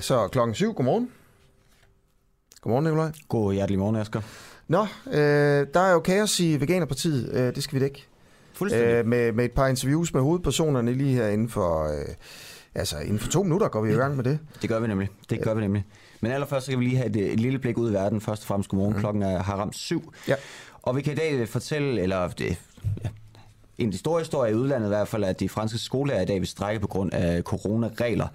[0.00, 0.74] Ja, så klokken syv.
[0.74, 1.10] Godmorgen.
[2.60, 3.12] Godmorgen, Nikolaj.
[3.28, 4.20] God hjertelig morgen, Asger.
[4.68, 7.32] Nå, øh, der er jo kaos i Veganerpartiet.
[7.32, 8.06] Øh, det skal vi dække.
[8.52, 8.88] Fuldstændig.
[8.88, 11.92] Øh, med, med et par interviews med hovedpersonerne lige her inden for...
[11.92, 12.14] Øh,
[12.74, 14.38] altså, inden for to minutter går vi i gang med det.
[14.62, 15.08] Det gør vi nemlig.
[15.30, 15.84] Det gør vi nemlig.
[16.20, 18.20] Men allerførst så kan vi lige have et, et lille blik ud i verden.
[18.20, 18.94] Først og fremmest godmorgen.
[18.94, 19.00] Mm.
[19.00, 20.12] Klokken er, har ramt syv.
[20.28, 20.34] Ja.
[20.82, 22.56] Og vi kan i dag fortælle, eller det,
[23.04, 23.08] ja,
[23.80, 26.48] en store historier i udlandet i hvert fald, at de franske skolelærer i dag vil
[26.48, 28.26] strække på grund af coronaregler.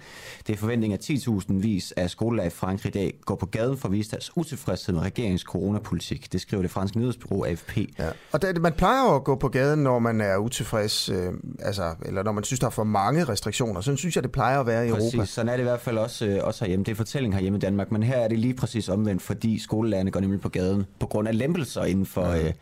[0.46, 3.78] Det er forventning, at 10.000 vis af skolelærer i Frankrig i dag går på gaden
[3.78, 6.32] for at vise deres utilfredshed med regeringens coronapolitik.
[6.32, 7.76] Det skriver det franske nyhedsbureau AFP.
[7.98, 8.08] Ja.
[8.32, 11.94] Og det, man plejer jo at gå på gaden, når man er utilfreds, øh, altså,
[12.06, 13.80] eller når man synes, der er for mange restriktioner.
[13.80, 15.26] Sådan synes jeg, det plejer at være i Præcis, Europa.
[15.26, 16.84] sådan er det i hvert fald også, øh, også herhjemme.
[16.84, 20.10] Det er fortælling herhjemme i Danmark, men her er det lige præcis omvendt, fordi skolelærerne
[20.10, 22.52] går nemlig på gaden på grund af lempelser inden for, øh,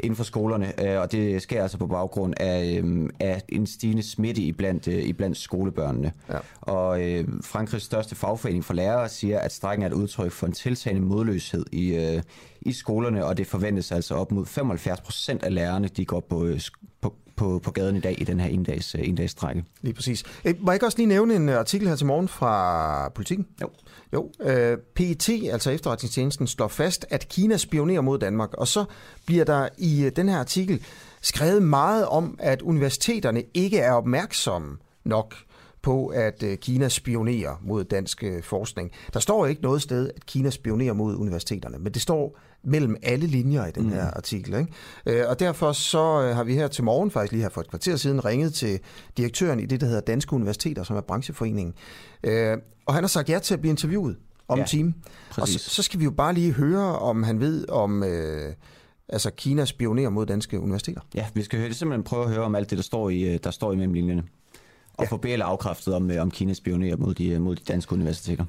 [0.00, 0.84] inden for skolerne.
[0.84, 5.04] Øh, og det sker altså på baggrund af, øh, af en stigende smitte iblandt, øh,
[5.04, 6.12] iblandt skolebørnene.
[6.28, 6.38] Ja.
[6.60, 10.52] Og øh, Frankrigs største fagforening for lærere siger, at strækken er et udtryk for en
[10.52, 12.22] tiltagende modløshed i, øh,
[12.60, 16.44] i skolerne, og det forventes altså op mod 75 procent af lærerne, de går på,
[16.44, 16.60] øh,
[17.00, 19.64] på, på, på gaden i dag i den her en-dags, øh, en-dags strække.
[19.82, 20.24] Lige præcis.
[20.44, 23.46] Øh, Må jeg ikke også lige nævne en øh, artikel her til morgen fra Politiken?
[23.62, 23.68] Jo.
[24.12, 28.54] Jo, øh, PET, altså efterretningstjenesten, slår fast, at Kina spionerer mod Danmark.
[28.54, 28.84] Og så
[29.26, 30.82] bliver der i den her artikel
[31.26, 35.34] skrevet meget om, at universiteterne ikke er opmærksomme nok
[35.82, 38.90] på, at øh, Kina spionerer mod dansk øh, forskning.
[39.14, 43.26] Der står ikke noget sted, at Kina spionerer mod universiteterne, men det står mellem alle
[43.26, 44.54] linjer i den her artikel.
[44.54, 45.20] Ikke?
[45.20, 47.96] Øh, Og derfor så har vi her til morgen, faktisk lige her for et kvarter
[47.96, 48.80] siden, ringet til
[49.16, 51.74] direktøren i det, der hedder Danske Universiteter, som er brancheforeningen.
[52.86, 54.16] Og han har sagt ja til at blive interviewet
[54.48, 54.94] om Ja, en time.
[55.40, 58.52] Og så, så skal vi jo bare lige høre, om han ved, om øh,
[59.08, 61.00] altså Kina spionerer mod danske universiteter.
[61.14, 63.38] Ja, vi skal høre, simpelthen prøve at høre om alt det, der står i, øh,
[63.44, 64.22] der står i mellemlinjerne.
[64.22, 64.28] Og
[64.98, 65.04] Ja.
[65.04, 65.08] ja.
[65.08, 68.44] få BL afkræftet om, øh, om Kina spionerer mod de, øh, mod de danske universiteter.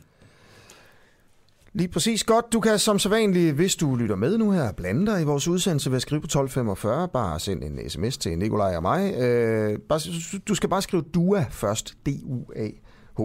[1.74, 2.54] Lige præcis godt.
[2.54, 5.90] Du kan som sædvanligt, hvis du lytter med nu her, blande dig i vores udsendelse
[5.92, 7.08] ved at skrive på 1245.
[7.08, 9.14] Bare send en sms til Nikolaj og mig.
[9.18, 10.00] Øh, bare,
[10.48, 11.94] du skal bare skrive DUA først.
[12.06, 13.22] D-U-A-H.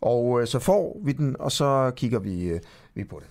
[0.00, 2.60] Og øh, så får vi den, og så kigger vi, øh,
[2.94, 3.28] vi på det.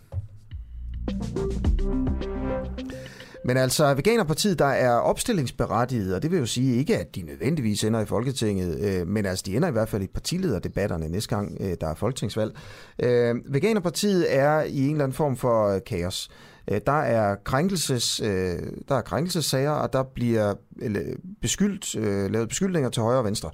[3.43, 7.83] Men altså, Veganerpartiet, der er opstillingsberettiget, og det vil jo sige ikke, at de nødvendigvis
[7.83, 11.57] ender i Folketinget, øh, men altså, de ender i hvert fald i partilederdebatterne næste gang,
[11.59, 12.55] øh, der er folketingsvalg.
[12.99, 16.29] Øh, Veganerpartiet er i en eller anden form for øh, kaos.
[16.71, 21.01] Øh, der er krænkelses, øh, der er krænkelsessager, og der bliver eller,
[21.41, 23.49] beskyldt, øh, lavet beskyldninger til højre og venstre.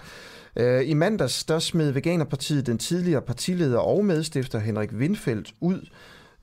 [0.56, 5.90] Øh, I mandags, der smed Veganerpartiet den tidligere partileder og medstifter Henrik Windfeldt ud,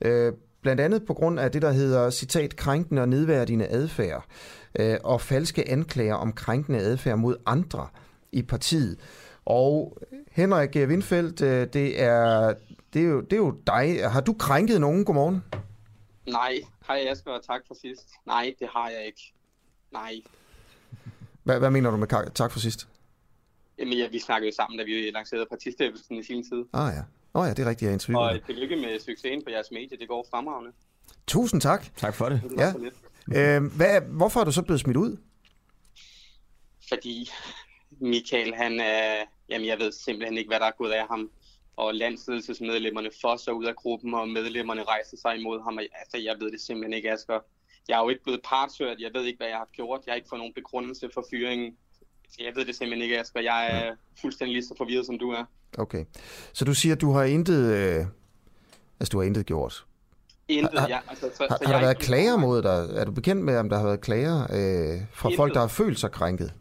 [0.01, 0.33] øh,
[0.65, 4.25] blandt andet på grund af det, der hedder, citat, krænkende og nedværdigende adfærd,
[4.79, 7.87] øh, og falske anklager om krænkende adfærd mod andre
[8.31, 8.99] i partiet.
[9.45, 9.97] Og
[10.31, 12.53] Henrik Windfeldt, øh, det er,
[12.93, 14.09] det, er jo, det er jo dig.
[14.11, 15.05] Har du krænket nogen?
[15.05, 15.43] Godmorgen.
[16.27, 16.53] Nej,
[16.87, 18.09] hej Asger, og tak for sidst.
[18.25, 19.33] Nej, det har jeg ikke.
[19.91, 20.13] Nej.
[21.43, 22.87] Hvad, hvad mener du med tak for sidst?
[23.79, 26.65] Jamen, ja, vi snakkede jo sammen, da vi lancerede partistiftelsen i sin tid.
[26.73, 27.03] Ah ja.
[27.35, 28.29] Åh oh, ja, det er rigtigt, jeg interviewede.
[28.29, 28.43] Og dig.
[28.43, 29.97] tillykke med succesen på jeres medie.
[29.97, 30.71] Det går fremragende.
[31.27, 31.95] Tusind tak.
[31.95, 32.41] Tak for det.
[32.57, 32.73] Ja.
[32.79, 32.95] lidt.
[33.37, 35.17] Øh, hvad, hvorfor er du så blevet smidt ud?
[36.89, 37.29] Fordi
[37.99, 39.23] Michael, han er...
[39.49, 41.31] Jamen, jeg ved simpelthen ikke, hvad der er gået af ham.
[41.75, 45.79] Og landsledelsesmedlemmerne fosser ud af gruppen, og medlemmerne rejser sig imod ham.
[45.79, 47.39] Altså, jeg ved det simpelthen ikke, Asger.
[47.87, 48.99] Jeg er jo ikke blevet partshørt.
[48.99, 50.01] Jeg ved ikke, hvad jeg har gjort.
[50.05, 51.77] Jeg har ikke fået nogen begrundelse for fyringen.
[52.39, 53.41] Jeg ved det simpelthen ikke, Asger.
[53.41, 55.45] Jeg er fuldstændig lige så forvirret, som du er.
[55.77, 56.05] Okay.
[56.53, 57.73] Så du siger, at du har intet...
[57.73, 58.05] Øh,
[58.99, 59.85] altså, du har intet gjort.
[60.47, 60.99] Intet, Har- ja.
[61.09, 62.89] Altså, så, Har, så har der er været klager mod dig?
[62.95, 65.37] Er du bekendt med, om der har været klager øh, fra Intet.
[65.37, 66.53] folk, der har følt sig krænket?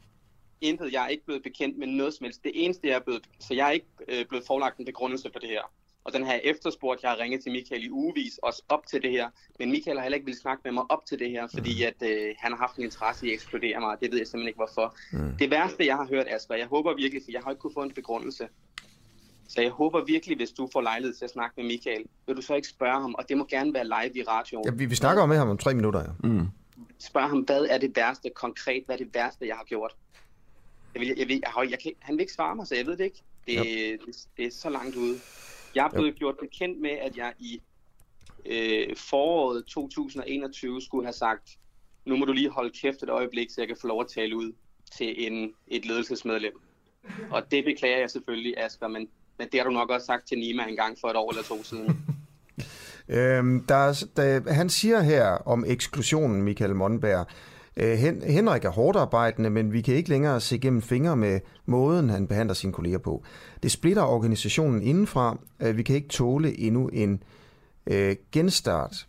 [0.60, 0.92] Intet.
[0.92, 2.44] Jeg er ikke blevet bekendt med noget som helst.
[2.44, 3.22] Det eneste, jeg er blevet...
[3.40, 5.62] Så jeg er ikke øh, blevet forelagt en begrundelse for det her.
[6.04, 7.02] Og den har jeg efterspurgt.
[7.02, 9.28] Jeg har ringet til Michael i ugevis, også op til det her.
[9.58, 11.94] Men Michael har heller ikke ville snakke med mig op til det her, fordi at,
[12.02, 13.96] øh, han har haft en interesse i at ekskludere mig.
[14.02, 14.96] Det ved jeg simpelthen ikke, hvorfor.
[15.12, 15.32] Mm.
[15.38, 17.82] Det værste, jeg har hørt, Asger, jeg håber virkelig, for jeg har ikke kunnet få
[17.82, 18.48] en begrundelse.
[19.48, 22.42] Så jeg håber virkelig, hvis du får lejlighed til at snakke med Michael, vil du
[22.42, 24.64] så ikke spørge ham, og det må gerne være live i radioen.
[24.66, 26.28] Ja, vi, vi snakker med ham om tre minutter, ja.
[26.28, 26.46] Mm.
[26.98, 29.96] spørg ham, hvad er det værste konkret, hvad er det værste, jeg har gjort?
[30.94, 32.74] Jeg vil, jeg vil, jeg, har- jeg kan, ikke- han vil ikke svare mig, så
[32.74, 33.22] jeg ved det ikke.
[33.46, 33.58] Det,
[34.06, 35.18] det, det er så langt ude.
[35.74, 37.60] Jeg er blevet gjort bekendt med, at jeg i
[38.46, 41.50] øh, foråret 2021 skulle have sagt,
[42.04, 44.36] nu må du lige holde kæft et øjeblik, så jeg kan få lov at tale
[44.36, 44.52] ud
[44.98, 46.52] til en, et ledelsesmedlem.
[47.30, 49.08] Og det beklager jeg selvfølgelig, Asger, men,
[49.38, 51.42] men det har du nok også sagt til Nima en gang for et år eller
[51.42, 51.98] to siden.
[53.08, 57.26] Øhm, der, der, han siger her om eksklusionen, Michael Monberg,
[57.76, 62.10] Øh, Henrik er hårdt arbejdende, men vi kan ikke længere se gennem fingre med måden,
[62.10, 63.24] han behandler sine kolleger på.
[63.62, 65.38] Det splitter organisationen indenfra.
[65.60, 67.22] Øh, vi kan ikke tåle endnu en
[67.86, 69.06] øh, genstart.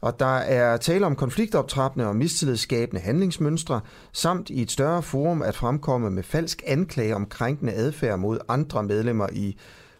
[0.00, 3.80] Og der er tale om konfliktoptrappende og mistillidsskabende handlingsmønstre,
[4.12, 8.82] samt i et større forum at fremkomme med falsk anklage om krænkende adfærd mod andre
[8.82, 9.56] medlemmer i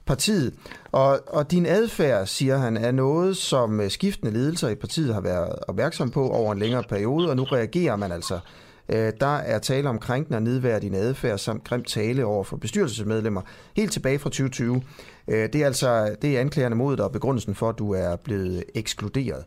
[0.06, 0.54] partiet.
[0.92, 5.58] Og, og din adfærd, siger han, er noget, som skiftende ledelser i partiet har været
[5.68, 8.40] opmærksom på over en længere periode, og nu reagerer man altså.
[8.88, 13.42] Øh, der er tale om krænkende og nedværdigende adfærd samt grim tale over for bestyrelsesmedlemmer
[13.76, 14.82] helt tilbage fra 2020.
[15.28, 18.16] Øh, det er altså det er anklagerne mod dig og begrundelsen for, at du er
[18.16, 19.44] blevet ekskluderet.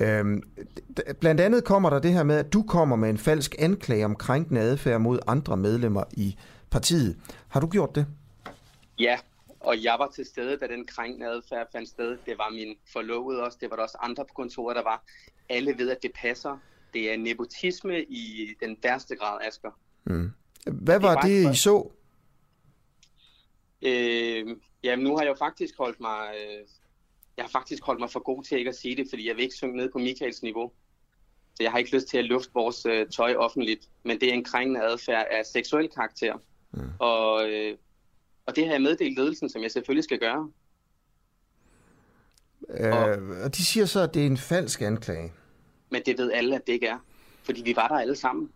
[0.00, 0.42] Øhm,
[1.20, 4.16] blandt andet kommer der det her med, at du kommer med en falsk anklage om
[4.16, 6.36] krænkende adfærd mod andre medlemmer i
[6.70, 7.16] partiet.
[7.48, 8.06] Har du gjort det?
[8.98, 9.18] Ja,
[9.60, 12.18] og jeg var til stede, da den krænkende adfærd fandt sted.
[12.26, 15.04] Det var min forlovede også, det var der også andre på kontoret, der var.
[15.48, 16.58] Alle ved, at det passer.
[16.94, 19.70] Det er nepotisme i den værste grad, Asger.
[20.04, 20.30] Mm.
[20.66, 21.90] Hvad var det, det I så?
[23.82, 26.28] Øh, jamen, nu har jeg jo faktisk holdt mig...
[26.34, 26.66] Øh,
[27.36, 29.42] jeg har faktisk holdt mig for god til ikke at sige det, fordi jeg vil
[29.42, 30.72] ikke synge ned på Michaels niveau.
[31.54, 33.88] Så jeg har ikke lyst til at lufte vores øh, tøj offentligt.
[34.02, 36.34] Men det er en krængende adfærd af seksuel karakter.
[36.72, 36.90] Mm.
[36.98, 37.76] Og, øh,
[38.46, 40.50] og det har jeg meddelt ledelsen, som jeg selvfølgelig skal gøre.
[42.70, 43.08] Øh, og,
[43.44, 45.32] og de siger så, at det er en falsk anklage.
[45.94, 46.98] Men det ved alle, at det ikke er.
[47.42, 48.50] Fordi vi var der alle sammen.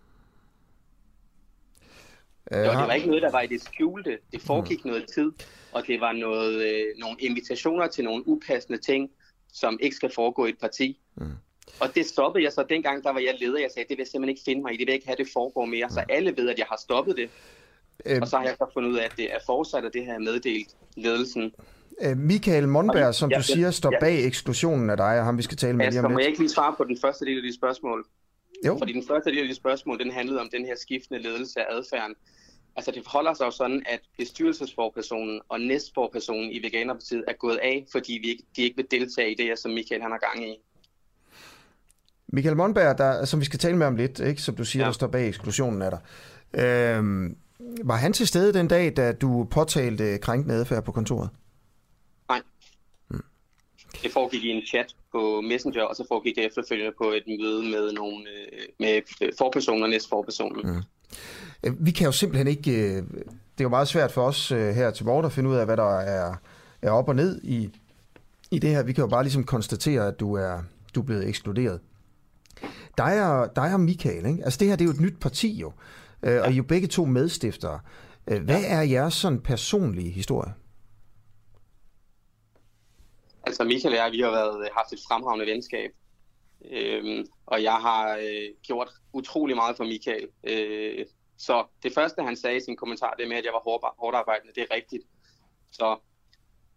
[2.53, 4.19] Øh, det, var, det var ikke noget, der var i det skjulte.
[4.33, 4.91] Det foregik mm.
[4.91, 5.33] noget tid,
[5.73, 9.11] og det var noget, øh, nogle invitationer til nogle upassende ting,
[9.53, 11.01] som ikke skal foregå i et parti.
[11.17, 11.33] Mm.
[11.81, 13.59] Og det stoppede jeg så dengang, der var jeg leder.
[13.59, 14.77] Jeg sagde, det vil jeg simpelthen ikke finde mig i.
[14.77, 15.87] Det vil jeg ikke have, det foregår mere.
[15.87, 15.93] Mm.
[15.93, 17.31] Så alle ved, at jeg har stoppet det.
[18.07, 20.05] Øh, og så har jeg så fundet ud af, at det er fortsat, og det
[20.05, 21.55] her meddelt ledelsen.
[22.03, 24.01] Øh, Michael Monberg, som ja, du siger, står ja.
[24.01, 26.15] bag eksklusionen af dig, og ham vi skal tale med altså, lige om lidt.
[26.15, 28.07] må jeg ikke lige svare på den første del af de spørgsmål?
[28.67, 28.79] Jo.
[28.79, 31.67] Fordi den første del af de spørgsmål, den handlede om den her skiftende ledelse af
[31.71, 32.15] adfærden.
[32.77, 37.87] Altså det forholder sig jo sådan, at bestyrelsesforpersonen og næstforpersonen i Veganerpartiet er gået af,
[37.93, 40.57] fordi vi ikke, de ikke vil deltage i det, som Michael han har gang i.
[42.33, 44.87] Michael Monberg, der, som vi skal tale med om lidt, ikke, som du siger, ja.
[44.87, 46.01] der står bag eksklusionen af dig.
[46.65, 47.37] Øhm,
[47.85, 51.31] var han til stede den dag, da du påtalte krænkende adfærd på kontoret?
[54.03, 57.63] Det foregik i en chat på Messenger, og så foregik det efterfølgende på et møde
[57.63, 59.03] med nogle øh, med
[59.39, 60.63] forpersonen og næstforpersonen.
[60.63, 60.83] Hmm.
[61.65, 62.71] Øh, vi kan jo simpelthen ikke...
[62.71, 63.03] Øh,
[63.53, 65.65] det er jo meget svært for os øh, her til morgen at finde ud af,
[65.65, 66.35] hvad der er,
[66.83, 67.69] er op og ned i,
[68.51, 68.83] i det her.
[68.83, 70.59] Vi kan jo bare ligesom konstatere, at du er,
[70.95, 71.81] du er blevet ekskluderet.
[72.99, 74.45] Dig og, dig og Michael, ikke?
[74.45, 75.73] altså det her det er jo et nyt parti jo,
[76.23, 77.81] og I er jo begge to medstiftere.
[78.25, 80.53] Hvad er jeres sådan personlige historie?
[83.49, 85.91] Altså Michael og jeg, vi har været, øh, haft et fremragende venskab.
[86.71, 90.29] Øhm, og jeg har øh, gjort utrolig meget for Michael.
[90.45, 91.07] Øh,
[91.39, 94.17] så det første, han sagde i sin kommentar, det med, at jeg var hård, hårdt
[94.17, 95.05] arbejdende, det er rigtigt.
[95.73, 95.99] Så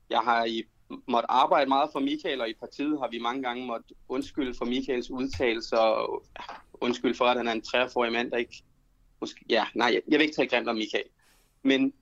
[0.10, 0.64] jeg har i
[1.08, 4.66] måtte arbejde meget for Michael, og i partiet har vi mange gange måtte undskylde for
[4.66, 6.26] Michaels udtalelser, og
[6.74, 8.64] undskylde for, at han er en 43-årig mand, der ikke...
[9.22, 11.06] Måske, ja, nej, jeg, jeg vil ikke tale grimt om Michael.
[11.64, 11.94] Men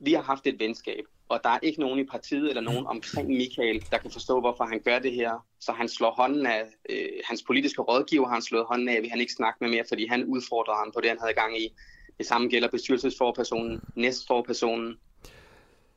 [0.00, 3.28] vi har haft et venskab, og der er ikke nogen i partiet eller nogen omkring
[3.28, 5.46] Michael, der kan forstå, hvorfor han gør det her.
[5.60, 9.10] Så han slår hånden af, øh, hans politiske rådgiver har han slået hånden af, vil
[9.10, 11.74] han ikke snakke med mere, fordi han udfordrer ham på det, han havde gang i.
[12.18, 14.98] Det samme gælder bestyrelsesforpersonen, næstforpersonen.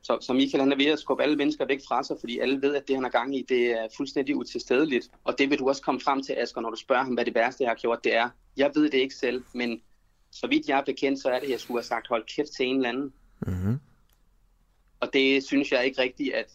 [0.03, 2.61] Så, så Michael han er ved at skubbe alle mennesker væk fra sig, fordi alle
[2.61, 5.09] ved, at det, han har gang i, det er fuldstændig utilstedeligt.
[5.23, 7.35] Og det vil du også komme frem til, Asger, når du spørger ham, hvad det
[7.35, 8.29] værste, jeg har gjort, det er.
[8.57, 9.81] Jeg ved det ikke selv, men
[10.31, 12.50] så vidt jeg er bekendt, så er det, at jeg skulle have sagt, hold kæft
[12.57, 13.13] til en eller anden.
[13.39, 13.79] Mm-hmm.
[15.01, 16.51] Og det synes jeg ikke rigtigt, at...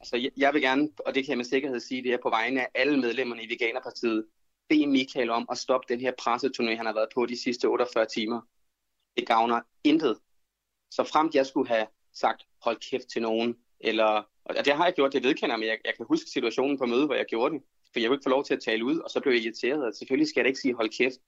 [0.00, 2.60] Altså, jeg vil gerne, og det kan jeg med sikkerhed sige, det er på vegne
[2.60, 4.26] af alle medlemmerne i Veganerpartiet,
[4.68, 8.06] bede Michael om at stoppe den her presseturné, han har været på de sidste 48
[8.06, 8.40] timer.
[9.16, 10.18] Det gavner intet.
[10.90, 14.94] Så fremt jeg skulle have sagt, hold kæft til nogen, eller, og det har jeg
[14.94, 17.62] gjort, det vedkender men jeg, jeg kan huske situationen på møde, hvor jeg gjorde det,
[17.92, 19.84] for jeg kunne ikke få lov til at tale ud, og så blev jeg irriteret,
[19.84, 21.18] og selvfølgelig skal jeg da ikke sige, hold kæft,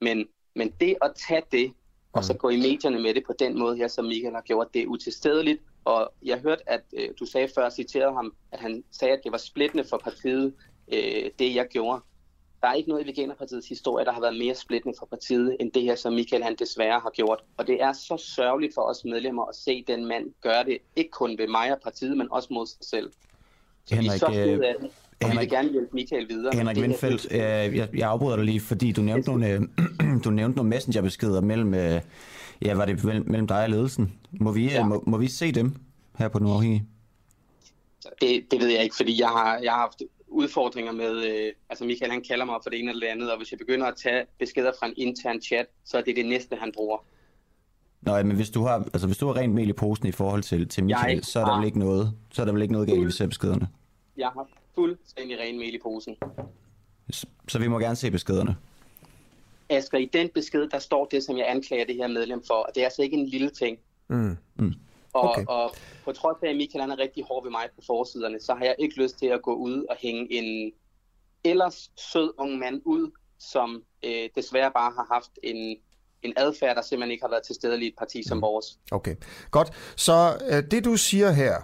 [0.00, 1.74] men, men det at tage det,
[2.12, 2.38] og så mm.
[2.38, 4.86] gå i medierne med det på den måde her, som Michael har gjort, det er
[4.86, 9.20] utilstedeligt, og jeg hørte, at øh, du sagde før, citerede ham, at han sagde, at
[9.24, 10.54] det var splittende for partiet,
[10.92, 12.00] øh, det jeg gjorde.
[12.60, 15.72] Der er ikke noget i Veganerpartiets historie, der har været mere splittende for partiet, end
[15.72, 17.44] det her, som Michael han desværre har gjort.
[17.56, 21.10] Og det er så sørgeligt for os medlemmer at se den mand gøre det, ikke
[21.10, 23.12] kun ved mig og partiet, men også mod sig selv.
[23.84, 24.90] Så Henrik, vi er så af det.
[25.26, 26.54] Henrik, vi vil gerne hjælpe Michael videre.
[26.54, 29.60] Henrik Windfeldt, øh, jeg, jeg afbryder dig lige, fordi du nævnte nogle, øh,
[30.24, 32.00] du nævnte nogle messengerbeskeder mellem, øh,
[32.62, 34.12] ja, var det mellem dig og ledelsen.
[34.32, 34.84] Må vi, ja.
[34.84, 35.74] må, må vi se dem
[36.18, 36.86] her på den uafhængige?
[38.20, 41.84] Det, det ved jeg ikke, fordi jeg har, jeg har haft udfordringer med, øh, altså
[41.84, 43.94] Michael han kalder mig for det ene eller det andet, og hvis jeg begynder at
[43.96, 46.98] tage beskeder fra en intern chat, så er det det næste, han bruger.
[48.02, 50.42] Nå, men hvis du har, altså hvis du har rent mel i posen i forhold
[50.42, 52.72] til, til Michael, Jeg så er der vel ikke noget, så er der vel ikke
[52.72, 53.68] noget galt, ser beskederne.
[54.16, 56.16] Jeg har fuldstændig ren mel i posen.
[57.48, 58.56] Så, vi må gerne se beskederne.
[59.68, 62.68] Asger, i den besked, der står det, som jeg anklager det her medlem for, og
[62.74, 63.78] det er altså ikke en lille ting.
[64.08, 64.36] Mm.
[64.58, 64.70] Og,
[65.14, 65.42] Okay.
[65.42, 65.44] okay.
[65.52, 65.74] og
[66.04, 68.64] på trods af, at Michael han er rigtig hård ved mig på forsiderne, så har
[68.64, 70.72] jeg ikke lyst til at gå ud og hænge en
[71.44, 75.76] ellers sød ung mand ud, som øh, desværre bare har haft en,
[76.22, 78.78] en adfærd, der simpelthen ikke har været til stede i et parti som vores.
[78.90, 79.16] Okay,
[79.50, 79.70] godt.
[79.96, 81.54] Så øh, det du siger her,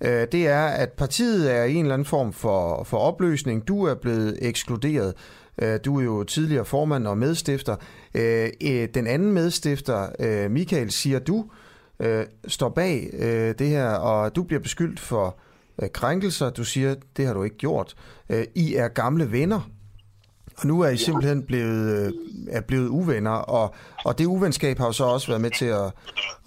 [0.00, 3.68] øh, det er, at partiet er i en eller anden form for, for opløsning.
[3.68, 5.14] Du er blevet ekskluderet.
[5.62, 7.76] Øh, du er jo tidligere formand og medstifter.
[8.14, 11.44] Øh, øh, den anden medstifter, øh, Michael, siger du,
[12.00, 15.38] øh, står bag øh, det her, og du bliver beskyldt for
[15.82, 16.50] øh, krænkelser.
[16.50, 17.94] Du siger, det har du ikke gjort.
[18.28, 19.70] Øh, I er gamle venner.
[20.56, 22.12] Og nu er I simpelthen blevet, øh,
[22.50, 23.74] er blevet uvenner, og,
[24.04, 25.92] og det uvenskab har jo så også været med til at,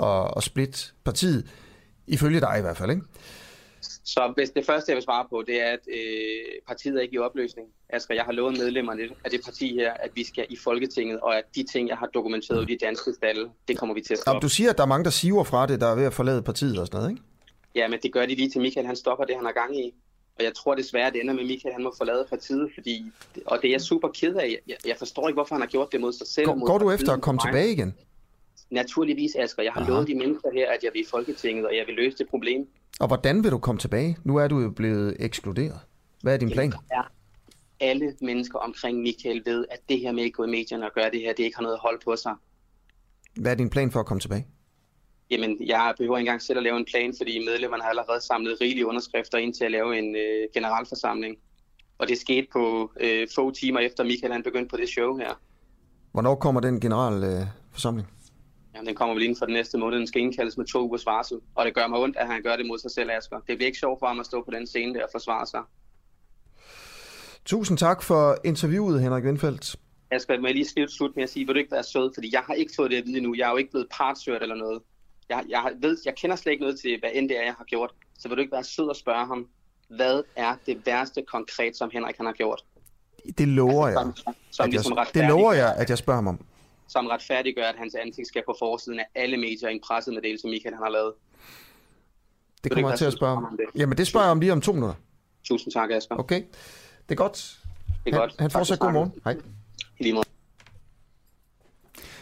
[0.03, 1.45] at, at splitte partiet,
[2.07, 3.01] ifølge dig i hvert fald, ikke?
[4.13, 7.15] Så hvis det første, jeg vil svare på, det er, at øh, partiet er ikke
[7.15, 7.67] i opløsning.
[7.89, 11.37] Asger, jeg har lovet medlemmerne af det parti her, at vi skal i Folketinget, og
[11.37, 14.19] at de ting, jeg har dokumenteret i de danske stalle, det kommer vi til at
[14.19, 14.41] stoppe.
[14.41, 16.41] du siger, at der er mange, der siver fra det, der er ved at forlade
[16.41, 17.23] partiet og sådan noget, ikke?
[17.75, 19.93] Ja, men det gør de lige til Michael, han stopper det, han har gang i.
[20.37, 23.11] Og jeg tror desværre, at det ender med, at Michael han må forlade partiet, fordi,
[23.45, 24.59] og det er jeg super ked af.
[24.67, 26.45] Jeg, jeg forstår ikke, hvorfor han har gjort det mod sig selv.
[26.45, 27.95] Går, mod går du efter at komme tilbage igen?
[28.71, 29.63] Naturligvis, Asger.
[29.63, 29.91] Jeg har Aha.
[29.91, 32.67] lovet de mennesker her, at jeg vil i Folketinget, og jeg vil løse det problem.
[32.99, 34.17] Og hvordan vil du komme tilbage?
[34.23, 35.79] Nu er du jo blevet ekskluderet.
[36.21, 36.73] Hvad er din plan?
[36.91, 37.01] Ja.
[37.79, 41.11] Alle mennesker omkring Michael ved, at det her med at gå i medierne og gøre
[41.11, 42.33] det her, det ikke har noget hold på sig.
[43.35, 44.47] Hvad er din plan for at komme tilbage?
[45.31, 48.57] Jamen, jeg behøver ikke engang selv at lave en plan, fordi medlemmerne har allerede samlet
[48.61, 51.35] rigelige underskrifter ind til at lave en øh, generalforsamling.
[51.97, 55.39] Og det skete på øh, få timer efter Michael han begyndte på det show her.
[56.11, 57.41] Hvornår kommer den generalforsamling?
[57.41, 58.07] Øh, forsamling?
[58.79, 59.97] Jamen, den kommer vel inden for den næste måned.
[59.97, 61.37] Den skal indkaldes med to ugers varsel.
[61.55, 63.35] Og det gør mig ondt, at han gør det mod sig selv, Asger.
[63.35, 65.61] Det bliver ikke sjovt for ham at stå på den scene der og forsvare sig.
[67.45, 69.75] Tusind tak for interviewet, Henrik Windfeldt.
[70.11, 72.11] Asger, må jeg lige skrive slut med at sige, vil du ikke være sød?
[72.13, 73.35] Fordi jeg har ikke fået det at vide endnu.
[73.35, 74.81] Jeg er jo ikke blevet partsørt eller noget.
[75.29, 77.65] Jeg, jeg, ved, jeg kender slet ikke noget til, hvad end det er, jeg har
[77.65, 77.91] gjort.
[78.19, 79.47] Så vil du ikke være sød og spørge ham,
[79.89, 82.63] hvad er det værste konkret, som Henrik han har gjort?
[83.37, 83.95] Det lover jeg.
[83.95, 86.39] Som, som, At ligesom jeg det lover jeg, at jeg spørger ham om.
[86.89, 90.75] Som retfærdiggør, at hans ansigt skal på forsiden af alle medier i en pressemeddelelse, Michael
[90.75, 91.13] han har lavet.
[92.63, 93.57] Det kommer jeg til at spørge om.
[93.57, 93.81] det?
[93.81, 94.95] Jamen, det spørger jeg om lige om to minutter.
[95.43, 96.15] Tusind tak, Asger.
[96.15, 96.41] Okay?
[97.09, 97.59] Det er godt.
[98.05, 98.35] Det er Han, godt.
[98.39, 99.11] han fortsat god morgen.
[99.23, 99.35] Hej.
[99.99, 100.25] I lige måde.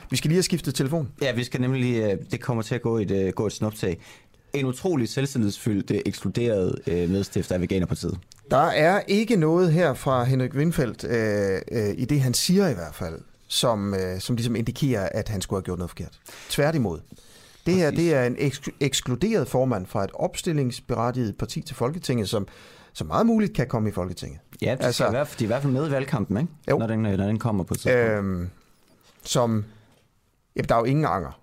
[0.10, 1.14] Vi skal lige have skiftet telefon.
[1.22, 4.02] Ja, vi skal nemlig, øh, det kommer til at gå et, øh, gå et snuptag.
[4.54, 8.20] En utrolig selvtillidsfyldt, øh, ekskluderet medstifter af Veganerpartiet.
[8.52, 12.74] Der er ikke noget her fra Henrik Windfeldt, øh, øh, i det han siger i
[12.74, 16.20] hvert fald, som, øh, som ligesom indikerer, at han skulle have gjort noget forkert.
[16.50, 17.00] Tværtimod.
[17.66, 18.06] Det her Præcis.
[18.06, 22.48] det er en eks- ekskluderet formand fra et opstillingsberettiget parti til Folketinget, som,
[22.94, 24.40] som meget muligt kan komme i Folketinget.
[24.62, 26.38] Ja, de, altså, skal i hvert, fald- de er i hvert fald med i valgkampen,
[26.38, 26.50] ikke?
[26.72, 26.78] Jo.
[26.78, 27.98] Når, den, når den kommer på tidspunkt.
[27.98, 28.50] Øh, Øhm,
[29.24, 29.66] som,
[30.56, 31.40] jamen, der er jo ingen anger.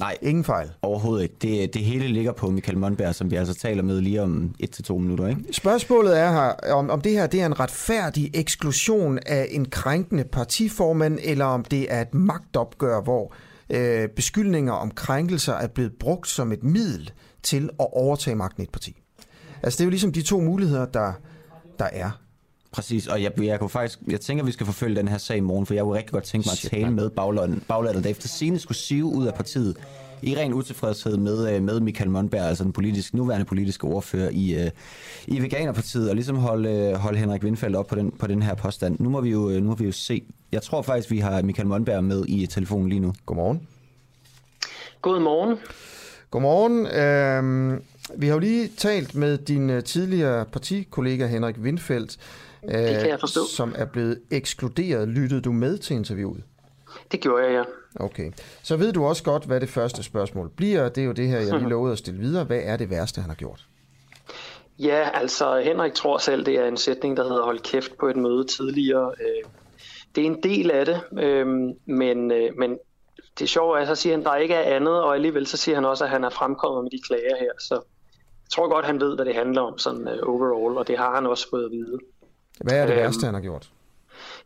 [0.00, 0.70] Nej, Ingen fejl.
[0.82, 1.34] overhovedet ikke.
[1.42, 4.92] Det, det hele ligger på Michael Monberg, som vi altså taler med lige om 1-2
[4.98, 5.42] minutter, ikke?
[5.52, 10.24] Spørgsmålet er her, om, om det her det er en retfærdig eksklusion af en krænkende
[10.24, 13.34] partiformand, eller om det er et magtopgør, hvor
[13.70, 17.10] øh, beskyldninger om krænkelser er blevet brugt som et middel
[17.42, 19.00] til at overtage magten i et parti.
[19.62, 21.12] Altså det er jo ligesom de to muligheder, der,
[21.78, 22.10] der er.
[22.70, 25.40] Præcis, og jeg, jeg, kunne faktisk, jeg tænker, vi skal forfølge den her sag i
[25.40, 26.94] morgen, for jeg kunne rigtig godt tænke mig at Shit, tale mand.
[26.94, 29.76] med baglandet, baglandet, der efter sine skulle sive ud af partiet
[30.22, 34.54] i ren utilfredshed med, øh, med Michael Monberg, altså den politisk, nuværende politiske ordfører i,
[34.64, 34.70] øh,
[35.26, 38.54] i Veganerpartiet, og ligesom holde, øh, holde Henrik Windfeldt op på den, på den her
[38.54, 38.96] påstand.
[39.00, 40.22] Nu må, vi jo, øh, nu må vi jo se.
[40.52, 43.12] Jeg tror faktisk, vi har Michael Monberg med i telefonen lige nu.
[43.26, 43.60] Godmorgen.
[45.02, 45.56] God morgen.
[46.30, 46.86] Godmorgen.
[46.86, 47.82] Øhm,
[48.16, 53.08] vi har jo lige talt med din øh, tidligere partikollega Henrik Windfeldt, øh, Det kan
[53.10, 53.40] jeg forstå.
[53.44, 55.08] som er blevet ekskluderet.
[55.08, 56.42] Lyttede du med til interviewet?
[57.12, 57.62] Det gjorde jeg, ja.
[58.04, 58.32] Okay.
[58.62, 60.88] Så ved du også godt, hvad det første spørgsmål bliver.
[60.88, 62.44] Det er jo det her, jeg lige lovede at stille videre.
[62.44, 63.66] Hvad er det værste, han har gjort?
[64.78, 68.16] Ja, altså Henrik tror selv, det er en sætning, der hedder hold kæft på et
[68.16, 69.12] møde tidligere.
[69.20, 69.50] Øh,
[70.14, 71.46] Det er en del af det, øh,
[71.86, 72.78] men, øh, men
[73.38, 75.84] det sjove er, så siger han, der ikke er andet, og alligevel så siger han
[75.84, 77.50] også, at han er fremkommet med de klager her.
[77.58, 81.14] Så jeg tror godt, han ved, hvad det handler om sådan overall, og det har
[81.14, 81.98] han også fået at vide.
[82.60, 83.70] Hvad er det Øhm, værste, han har gjort?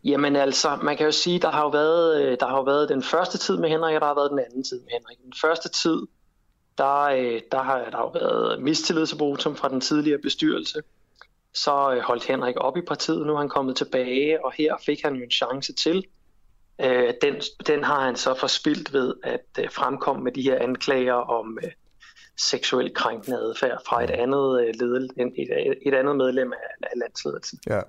[0.04, 2.88] Jamen altså, man kan jo sige, der har jo været, øh, der har jo været
[2.88, 5.19] den første tid med Henrik, og der har været den anden tid med Henrik.
[5.25, 6.02] Den første tid,
[6.78, 10.83] der, øh, der har der har jo været mistillidsvotum fra den tidligere bestyrelse.
[11.54, 13.26] så øh, holdt Henrik op i partiet.
[13.26, 16.04] Nu er han kommet tilbage, og her fik han jo en chance til.
[17.23, 17.35] Den,
[17.66, 21.59] den har han så forspildt ved at fremkomme med de her anklager om
[22.37, 27.59] seksuel krænkende adfærd fra et andet, øh, led, et, et andet medlem af, af landsledelsen.
[27.66, 27.81] Ja.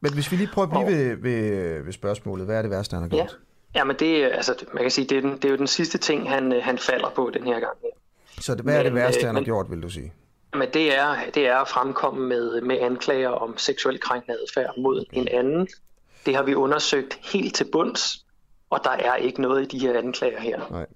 [0.00, 2.94] Men hvis vi lige prøver at blive ved, ved, ved spørgsmålet, hvad er det værste,
[2.94, 3.38] han har gjort?
[3.74, 5.98] Ja, men det, altså, man kan sige, det er, den, det er jo den sidste
[5.98, 7.76] ting, han, øh, han falder på den her gang.
[8.40, 10.12] Så det, hvad men, er det værste, han men, har gjort, vil du sige?
[10.52, 15.04] Men det er, det er at fremkomme med, med anklager om seksuel krænkende adfærd mod
[15.12, 15.68] en anden.
[16.26, 18.26] Det har vi undersøgt helt til bunds,
[18.70, 20.60] og der er ikke noget i de her anklager her.
[20.70, 20.86] Nej.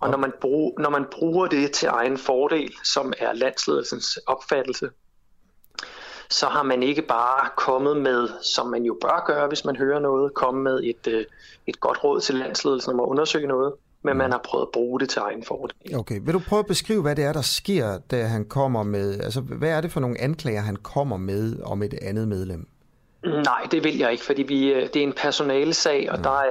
[0.00, 4.90] Og når man, brug, når man bruger det til egen fordel, som er landsledelsens opfattelse,
[6.30, 9.98] så har man ikke bare kommet med, som man jo bør gøre, hvis man hører
[9.98, 11.24] noget, komme med et, øh,
[11.66, 13.72] et godt råd til landsledelsen om at undersøge noget,
[14.02, 15.96] men man har prøvet at bruge det til egen fordel.
[15.96, 19.20] Okay, vil du prøve at beskrive, hvad det er, der sker, da han kommer med,
[19.20, 22.66] altså hvad er det for nogle anklager, han kommer med om et andet medlem?
[23.24, 26.22] Nej, det vil jeg ikke, fordi vi, øh, det er en personalesag, og mm.
[26.22, 26.50] der er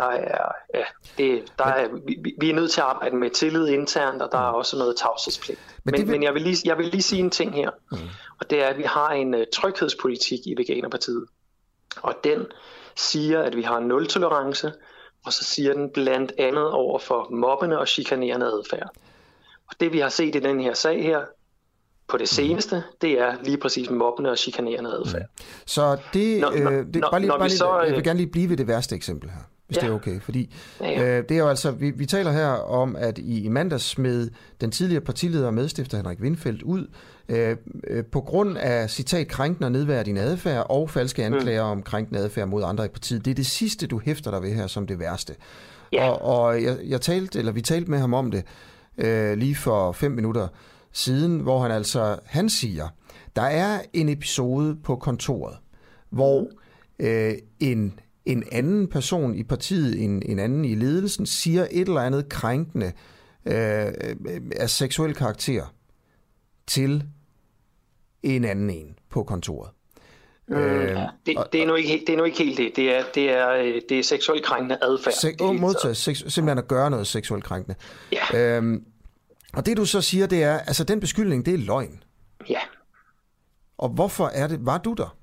[0.00, 0.84] der er, ja,
[1.18, 4.38] det, der er, vi, vi er nødt til at arbejde med tillid internt, og der
[4.38, 4.56] er mm.
[4.56, 5.60] også noget tavshedspligt.
[5.84, 6.10] Men, men, vil...
[6.10, 7.98] men jeg, vil lige, jeg vil lige sige en ting her, mm.
[8.40, 11.24] og det er, at vi har en uh, tryghedspolitik i Veganerpartiet,
[12.02, 12.46] og den
[12.96, 14.72] siger, at vi har en nul-tolerance,
[15.24, 18.88] og så siger den blandt andet over for mobbende og chikanerende adfærd.
[19.68, 21.20] Og det vi har set i den her sag her,
[22.08, 25.26] på det seneste, det er lige præcis mobbende og chikanerende adfærd.
[25.66, 28.04] Så det, når, øh, det når, bare lige, når bare lige, så, jeg vil øh,
[28.04, 29.40] gerne lige blive ved det værste eksempel her
[29.70, 29.82] hvis ja.
[29.82, 30.20] det er okay.
[30.20, 31.18] Fordi ja, ja.
[31.18, 34.30] Øh, det er jo altså, vi, vi taler her om, at i, i mandags smed
[34.60, 36.86] den tidligere partileder og medstifter Henrik Windfeldt ud
[37.28, 41.34] øh, øh, på grund af citat krænkende og nedværdigende adfærd og falske mm.
[41.34, 41.70] anklager mm.
[41.70, 43.24] om krænkende adfærd mod andre i partiet.
[43.24, 45.34] Det er det sidste, du hæfter dig ved her som det værste.
[45.92, 46.08] Ja.
[46.08, 48.44] Og, og jeg, jeg talte, eller vi talte med ham om det
[48.98, 50.48] øh, lige for fem minutter
[50.92, 52.88] siden, hvor han altså, han siger,
[53.36, 55.56] der er en episode på kontoret,
[56.10, 57.06] hvor mm.
[57.06, 58.00] øh, en
[58.32, 62.92] en anden person i partiet, en, en anden i ledelsen, siger et eller andet krænkende
[63.46, 63.92] øh,
[64.56, 65.74] af seksuel karakter
[66.66, 67.04] til
[68.22, 69.70] en anden en på kontoret.
[70.48, 71.06] Mm, øh, ja.
[71.26, 72.72] det, det, er nu ikke, det er nu ikke helt det.
[72.76, 75.14] Det er, det er, øh, det er seksuelt krænkende adfærd.
[75.14, 77.74] Se, oh, modtaget, seks, simpelthen at gøre noget seksuelt krænkende.
[78.12, 78.56] Ja.
[78.56, 78.84] Øhm,
[79.52, 82.02] og det du så siger, det er, altså den beskyldning, det er løgn.
[82.48, 82.60] Ja.
[83.78, 85.16] Og hvorfor er det, var du der?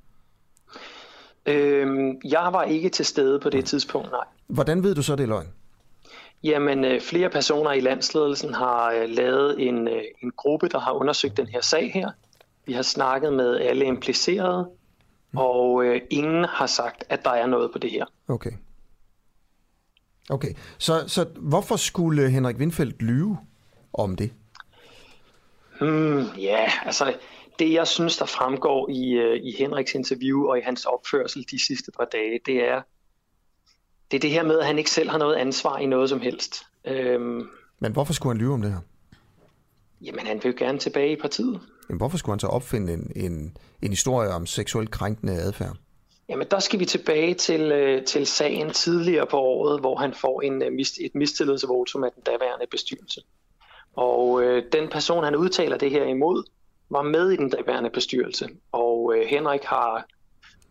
[1.47, 4.25] Øhm, jeg var ikke til stede på det tidspunkt, nej.
[4.47, 5.47] Hvordan ved du så, det er løgn?
[6.43, 10.91] Jamen, øh, flere personer i landsledelsen har øh, lavet en, øh, en gruppe, der har
[10.91, 12.11] undersøgt den her sag her.
[12.65, 14.69] Vi har snakket med alle implicerede,
[15.31, 15.37] mm.
[15.37, 18.05] og øh, ingen har sagt, at der er noget på det her.
[18.27, 18.51] Okay.
[20.29, 23.37] Okay, så, så hvorfor skulle Henrik Windfeldt lyve
[23.93, 24.31] om det?
[25.79, 27.13] Hmm, ja, altså
[27.59, 31.65] det jeg synes, der fremgår i, øh, i Henriks interview og i hans opførsel de
[31.65, 32.81] sidste par dage, det er,
[34.11, 36.21] det er det her med, at han ikke selv har noget ansvar i noget som
[36.21, 36.63] helst.
[36.85, 38.79] Øhm, Men hvorfor skulle han lyve om det her?
[40.01, 41.59] Jamen, han vil jo gerne tilbage i partiet.
[41.89, 45.77] Men hvorfor skulle han så opfinde en, en, en historie om seksuelt krænkende adfærd?
[46.29, 50.41] Jamen, der skal vi tilbage til, øh, til sagen tidligere på året, hvor han får
[50.41, 53.21] en, øh, et mistillidsvotum af den daværende bestyrelse.
[53.95, 56.43] Og øh, den person, han udtaler det her imod,
[56.89, 60.05] var med i den daværende bestyrelse, og øh, Henrik har,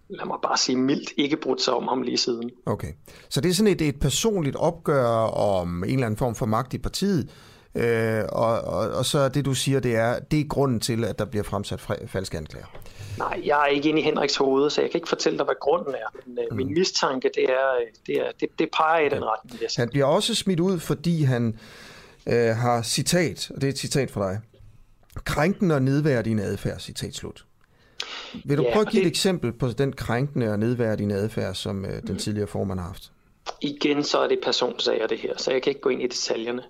[0.08, 2.50] lad mig bare sige mildt, ikke brudt sig om ham lige siden.
[2.66, 2.92] Okay,
[3.28, 6.74] så det er sådan et, et personligt opgør om en eller anden form for magt
[6.74, 7.30] i partiet,
[7.74, 11.18] øh, og, og, og så det du siger, det er, det er grunden til, at
[11.18, 12.66] der bliver fremsat falske anklager.
[13.18, 15.54] Nej, jeg er ikke inde i Henriks hoved, så jeg kan ikke fortælle dig, hvad
[15.60, 16.20] grunden er.
[16.26, 16.56] Men øh, mm.
[16.56, 17.70] min mistanke, det, er,
[18.06, 19.60] det, er, det, det peger i den retning.
[19.76, 21.58] Han bliver også smidt ud, fordi han
[22.26, 24.40] øh, har citat, og det er et citat fra dig,
[25.24, 27.44] krænkende og nedværdigende adfærd, citat slut.
[28.44, 29.06] Vil du ja, prøve at give det...
[29.06, 33.12] et eksempel på den krænkende og nedværdigende adfærd, som øh, den tidligere formand har haft?
[33.60, 36.62] Igen så er det personsager det her, så jeg kan ikke gå ind i detaljerne.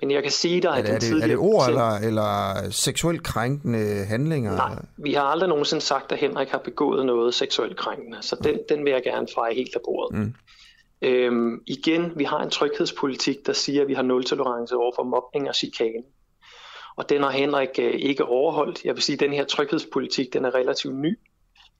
[0.00, 1.24] Men jeg kan sige dig, at er, den det, tidligere...
[1.24, 4.56] Er det ord eller, eller seksuelt krænkende handlinger?
[4.56, 8.58] Nej, vi har aldrig nogensinde sagt, at Henrik har begået noget seksuelt krænkende, så den,
[8.68, 10.18] den vil jeg gerne feje helt af bordet.
[10.18, 10.34] Mm.
[11.02, 15.02] Øhm, igen, vi har en tryghedspolitik, der siger, at vi har nul tolerance over for
[15.02, 16.02] mobning og chikane
[16.96, 18.84] og den har Henrik øh, ikke overholdt.
[18.84, 21.18] Jeg vil sige, at den her tryghedspolitik, den er relativt ny,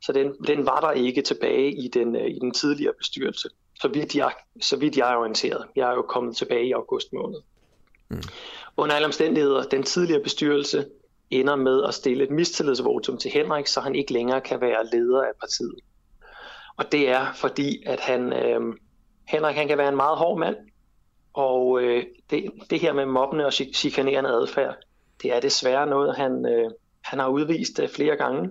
[0.03, 3.49] så den, den var der ikke tilbage i den, øh, i den tidligere bestyrelse,
[3.81, 5.67] så vidt, jeg, så vidt jeg er orienteret.
[5.77, 7.39] Jeg er jo kommet tilbage i august måned.
[8.09, 8.23] Mm.
[8.77, 10.87] Under alle omstændigheder, den tidligere bestyrelse
[11.31, 15.23] ender med at stille et mistillidsvotum til Henrik, så han ikke længere kan være leder
[15.23, 15.79] af partiet.
[16.77, 18.61] Og det er fordi, at han, øh,
[19.29, 20.57] Henrik han kan være en meget hård mand,
[21.33, 24.77] og øh, det, det her med mobbende og chikanerende adfærd,
[25.23, 26.71] det er desværre noget, han, øh,
[27.05, 28.51] han har udvist øh, flere gange.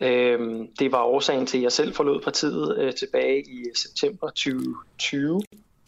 [0.00, 5.40] Øhm, det var årsagen til, at jeg selv forlod partiet øh, tilbage i september 2020.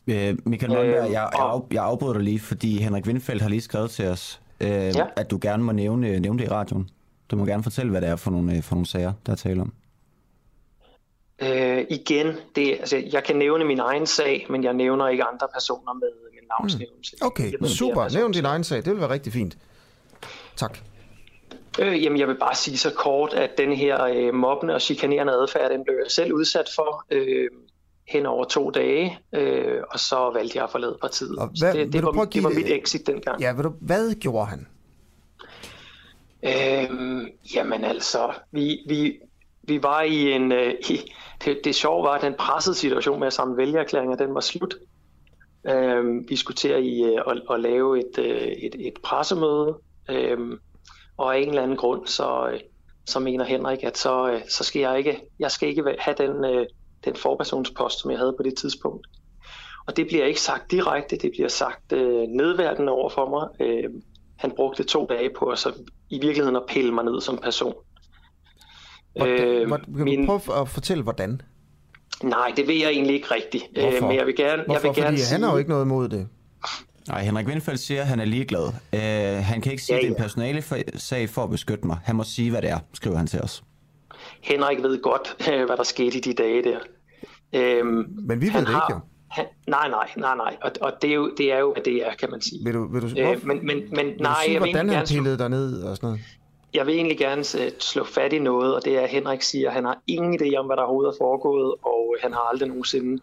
[0.07, 3.61] Øh, Michael Lundberg, jeg, jeg, af, jeg afbryder dig lige, fordi Henrik Windfeldt har lige
[3.61, 5.07] skrevet til os, øh, ja.
[5.17, 6.91] at du gerne må nævne, nævne det i radioen.
[7.31, 9.61] Du må gerne fortælle, hvad det er for nogle, for nogle sager, der er tale
[9.61, 9.73] om.
[11.43, 15.49] Øh, igen, det, altså, jeg kan nævne min egen sag, men jeg nævner ikke andre
[15.55, 17.17] personer med navnsnævnelse.
[17.21, 17.27] Mm.
[17.27, 18.15] Okay, super.
[18.15, 18.85] Nævn din egen sag.
[18.85, 19.59] Det vil være rigtig fint.
[20.57, 20.79] Tak.
[21.79, 25.33] Øh, jamen, jeg vil bare sige så kort, at den her øh, mobbende og chikanerende
[25.33, 27.49] adfærd, den blev jeg selv udsat for øh,
[28.09, 31.39] hen over to dage, øh, og så valgte jeg at forlade partiet.
[31.39, 33.41] Og hvad, det, det, var, det var mit exit dengang.
[33.41, 34.67] Ja, du, hvad gjorde han?
[36.43, 39.19] Øh, jamen altså, vi, vi,
[39.63, 40.53] vi var i en...
[40.53, 41.01] Øh, i,
[41.45, 44.75] det, det sjove var, at den pressede situation med at samle vælgererklæringer, den var slut.
[45.69, 49.79] Øh, vi skulle til at, i, at, at lave et, øh, et, et pressemøde,
[50.11, 50.39] øh,
[51.17, 52.61] og af en eller anden grund, så, øh,
[53.07, 56.67] så mener Henrik, at så, øh, så skal jeg ikke, jeg skal ikke have den,
[57.05, 59.07] den forpersonspost, som jeg havde på det tidspunkt.
[59.87, 63.69] Og det bliver ikke sagt direkte, det bliver sagt øh, nedværdende over for mig.
[63.69, 63.91] Øh,
[64.37, 65.73] han brugte to dage på at så
[66.11, 67.75] i virkeligheden at pille mig ned som person.
[69.17, 70.21] Hvordan, øh, kan min...
[70.21, 71.41] du prøve at fortælle, hvordan?
[72.23, 73.65] Nej, det ved jeg egentlig ikke rigtigt.
[73.73, 73.97] Hvorfor?
[73.97, 74.81] Øh, men jeg vil gerne, Hvorfor?
[74.89, 75.33] jeg vil gerne Fordi sige...
[75.33, 76.29] han har jo ikke noget imod det.
[77.09, 78.67] Nej, Henrik Windfeldt siger, at han er ligeglad.
[78.93, 80.07] Uh, han kan ikke sige, ja, ja.
[80.07, 80.63] at det er en personale
[80.99, 81.99] sag for at beskytte mig.
[82.05, 83.63] Han må sige, hvad det er, skriver han til os.
[84.43, 86.79] Henrik ved godt, hvad der skete i de dage der.
[87.53, 89.01] Øhm, Men vi ved det har, ikke jo.
[89.31, 90.57] Han, nej, nej, nej, nej.
[90.63, 92.65] Og, og det, er jo, det er jo, hvad det er, kan man sige.
[92.65, 95.07] Vil du, vil du, øh, men, men, men, vil nej, du sige, jeg hvordan han
[95.07, 96.21] pillede dig ned og sådan noget?
[96.77, 99.69] Jeg vil egentlig gerne uh, slå fat i noget, og det er, at Henrik siger,
[99.69, 102.69] at han har ingen idé om, hvad der overhovedet er foregået, og han har aldrig
[102.69, 103.23] nogensinde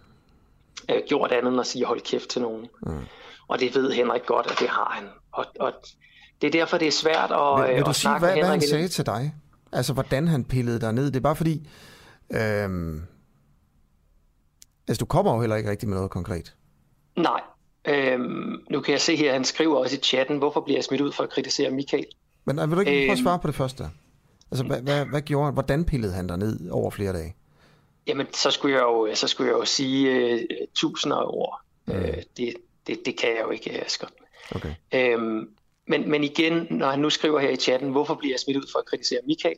[0.91, 2.67] uh, gjort andet end at sige, hold kæft til nogen.
[2.85, 3.05] Mm.
[3.47, 5.09] Og det ved Henrik godt, at det har han.
[5.31, 5.73] Og, og
[6.41, 8.41] det er derfor, det er svært at, vil, vil du at sige, snakke hvad, med
[8.41, 9.33] hvad han sagde til dig?
[9.71, 11.05] Altså, hvordan han pillede dig ned?
[11.05, 11.67] Det er bare fordi...
[12.31, 13.01] Øhm,
[14.87, 16.55] altså, du kommer jo heller ikke rigtig med noget konkret.
[17.17, 17.41] Nej.
[17.87, 21.01] Øhm, nu kan jeg se her, han skriver også i chatten, hvorfor bliver jeg smidt
[21.01, 22.05] ud for at kritisere Michael?
[22.45, 23.83] Men vil du ikke øhm, prøve at svare på det første?
[24.51, 25.53] Altså, hvad, hvad, hvad gjorde han?
[25.53, 27.35] Hvordan pillede han dig ned over flere dage?
[28.07, 30.39] Jamen, så skulle jeg jo, så skulle jeg jo sige uh,
[30.75, 31.61] tusinder af ord.
[31.85, 31.93] Mm.
[31.93, 32.01] Uh,
[32.37, 32.53] det,
[32.87, 34.07] det, det kan jeg jo ikke, Asger.
[34.55, 34.73] Okay.
[34.93, 35.49] Øhm,
[35.87, 38.71] men, men igen, når han nu skriver her i chatten, hvorfor bliver jeg smidt ud
[38.71, 39.55] for at kritisere Michael?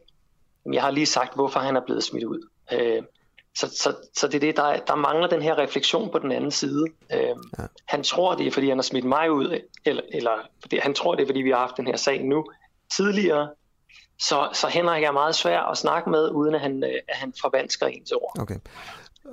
[0.66, 2.50] Jamen, jeg har lige sagt, hvorfor han er blevet smidt ud.
[2.74, 3.04] Øh,
[3.56, 6.52] så, så, så det er det, der, der mangler den her refleksion på den anden
[6.52, 6.86] side.
[7.14, 7.64] Øh, ja.
[7.86, 11.16] Han tror, det er, fordi han har smidt mig ud, eller, eller fordi, han tror,
[11.16, 12.46] det er, fordi vi har haft den her sag nu
[12.96, 13.50] tidligere.
[14.20, 17.86] Så, så Henrik er meget svær at snakke med, uden at han, at han forvansker
[17.88, 18.36] ens ord.
[18.40, 18.56] Okay.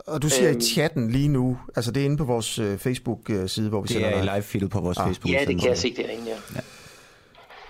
[0.07, 2.79] Og du siger øhm, i chatten lige nu, altså det er inde på vores uh,
[2.79, 5.07] Facebook-side, hvor vi det sender Det er i live feed på vores ah.
[5.07, 5.39] Facebook-side.
[5.39, 6.37] Ja, det kan jeg se derinde, ja.
[6.55, 6.61] ja.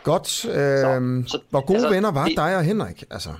[0.02, 0.44] Godt.
[0.44, 3.04] Øh, så, så, hvor gode altså, venner var det, dig og Henrik?
[3.10, 3.30] Altså?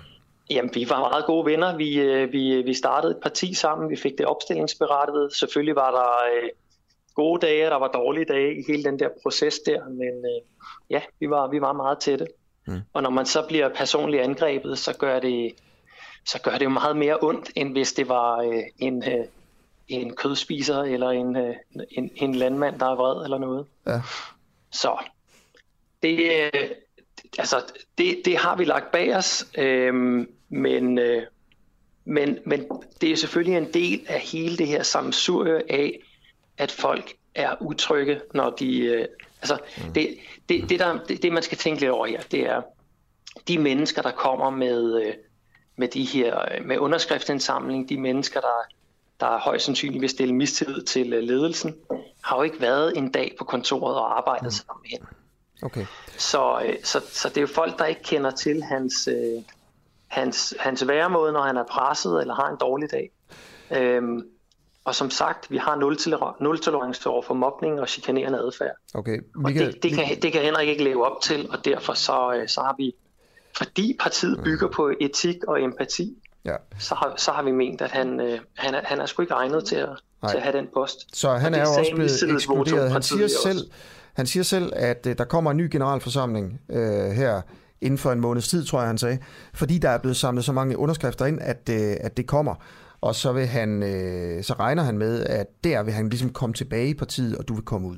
[0.50, 1.76] Jamen, vi var meget gode venner.
[1.76, 3.90] Vi, øh, vi, vi startede et parti sammen.
[3.90, 5.34] Vi fik det opstillingsberettet.
[5.34, 6.48] Selvfølgelig var der øh,
[7.14, 9.88] gode dage, der var dårlige dage i hele den der proces der.
[9.88, 10.42] Men øh,
[10.90, 12.26] ja, vi var, vi var meget tætte.
[12.66, 12.80] Mm.
[12.92, 15.54] Og når man så bliver personligt angrebet, så gør det,
[16.24, 19.24] så gør det jo meget mere ondt, end hvis det var øh, en, øh,
[19.88, 21.54] en kødspiser eller en, øh,
[21.90, 23.66] en, en landmand, der er vred eller noget.
[23.86, 24.00] Ja.
[24.70, 24.96] Så
[26.02, 26.70] det, øh,
[27.38, 27.64] altså,
[27.98, 29.94] det, det har vi lagt bag os, øh,
[30.48, 31.22] men, øh,
[32.04, 32.68] men, men
[33.00, 36.00] det er selvfølgelig en del af hele det her samsurie af,
[36.62, 38.78] at folk er utrygge, når de...
[38.78, 39.06] Øh,
[39.40, 39.92] altså, mm.
[39.92, 42.62] det, det, det, der, det, det, man skal tænke lidt over her, det er,
[43.48, 45.14] de mennesker, der kommer med, øh,
[45.76, 48.66] med de her med underskriftsindsamling, de mennesker, der,
[49.20, 51.76] der højst sandsynligt vil stille mistillid til øh, ledelsen,
[52.24, 54.50] har jo ikke været en dag på kontoret og arbejdet mm.
[54.50, 55.06] sammen med hende.
[55.62, 55.86] Okay.
[56.18, 59.42] Så, øh, så, så det er jo folk, der ikke kender til hans, øh,
[60.08, 63.10] hans, hans væremåde, når han er presset eller har en dårlig dag.
[63.70, 64.22] Øhm,
[64.84, 65.76] og som sagt, vi har
[66.40, 68.74] nul tolerance over for mobning og chikanerende adfærd.
[68.94, 69.18] Okay.
[69.18, 72.34] Vi og det, det, kan, det kan Henrik ikke leve op til, og derfor så,
[72.36, 72.94] øh, så har vi,
[73.56, 74.44] fordi partiet mm.
[74.44, 76.56] bygger på etik og empati, ja.
[76.78, 79.34] så, har, så har vi ment, at han, øh, han, er, han er sgu ikke
[79.34, 79.88] egnet til at,
[80.30, 81.16] til at have den post.
[81.16, 82.92] Så han er jo også blevet ekskluderet.
[82.92, 83.70] Han siger selv,
[84.12, 87.40] han siger selv, at øh, der kommer en ny generalforsamling øh, her
[87.80, 89.18] inden for en måneds tid, tror jeg, han sagde,
[89.54, 92.54] fordi der er blevet samlet så mange underskrifter ind, at, øh, at det kommer.
[93.02, 96.54] Og så, vil han, øh, så regner han med, at der vil han ligesom komme
[96.54, 97.96] tilbage i partiet, og du vil komme ud.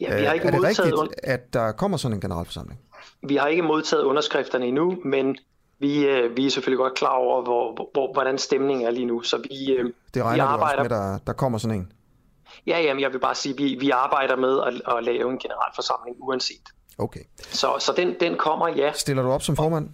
[0.00, 2.80] Ja, vi har ikke er det modtaget rigtigt, at der kommer sådan en generalforsamling?
[3.22, 5.36] Vi har ikke modtaget underskrifterne endnu, men
[5.78, 9.22] vi, øh, vi er selvfølgelig godt klar over, hvor, hvor, hvordan stemningen er lige nu.
[9.22, 10.82] Så vi, øh, det regner vi arbejder...
[10.82, 11.92] også med, der, der kommer sådan en?
[12.66, 15.38] Ja, jamen, jeg vil bare sige, at vi, vi arbejder med at, at lave en
[15.38, 16.68] generalforsamling uanset.
[16.98, 17.20] Okay.
[17.38, 18.92] Så, så den, den kommer, ja.
[18.92, 19.88] Stiller du op som formand?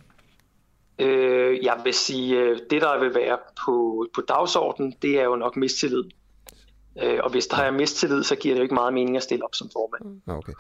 [1.01, 5.37] Øh, jeg vil sige, øh, det der vil være på, på dagsordenen, det er jo
[5.37, 6.05] nok mistillid.
[7.03, 9.45] Øh, og hvis der er mistillid, så giver det jo ikke meget mening at stille
[9.45, 10.21] op som formand.
[10.27, 10.53] Okay.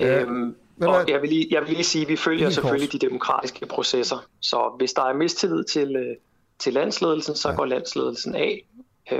[0.00, 3.66] Øhm, og jeg vil, lige, jeg vil lige sige, at vi følger selvfølgelig de demokratiske
[3.66, 4.26] processer.
[4.40, 6.16] Så hvis der er mistillid til, øh,
[6.58, 7.54] til landsledelsen, så ja.
[7.54, 8.68] går landsledelsen af.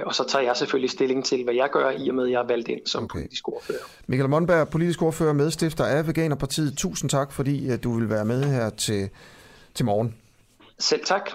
[0.06, 2.42] Og så tager jeg selvfølgelig stilling til, hvad jeg gør, i og med, at jeg
[2.42, 3.18] er valgt ind som okay.
[3.18, 3.78] politisk ordfører.
[4.06, 6.78] Michael Monberg, politisk ordfører, medstifter af Veganerpartiet.
[6.78, 9.08] Tusind tak, fordi du vil være med her til,
[9.74, 10.14] til morgen.
[10.78, 11.30] Selv tak.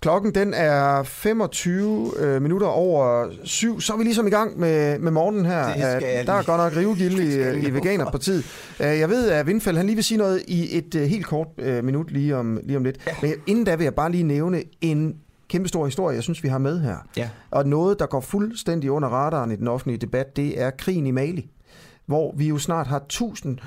[0.00, 3.80] Klokken den er 25 øh, minutter over syv.
[3.80, 5.74] Så er vi ligesom i gang med, med morgenen her.
[5.98, 7.20] Det der er godt nok rivegild
[7.62, 8.44] i, i Veganerpartiet.
[8.80, 11.48] Uh, jeg ved, at Vindfald han lige vil sige noget i et uh, helt kort
[11.58, 12.98] uh, minut lige om, lige om lidt.
[13.06, 13.12] Ja.
[13.22, 15.16] Men inden da vil jeg bare lige nævne en
[15.48, 16.96] kæmpe stor historie, jeg synes, vi har med her.
[17.16, 17.28] Ja.
[17.50, 21.10] Og noget, der går fuldstændig under radaren i den offentlige debat, det er krigen i
[21.10, 21.50] Mali.
[22.06, 23.58] Hvor vi jo snart har 1000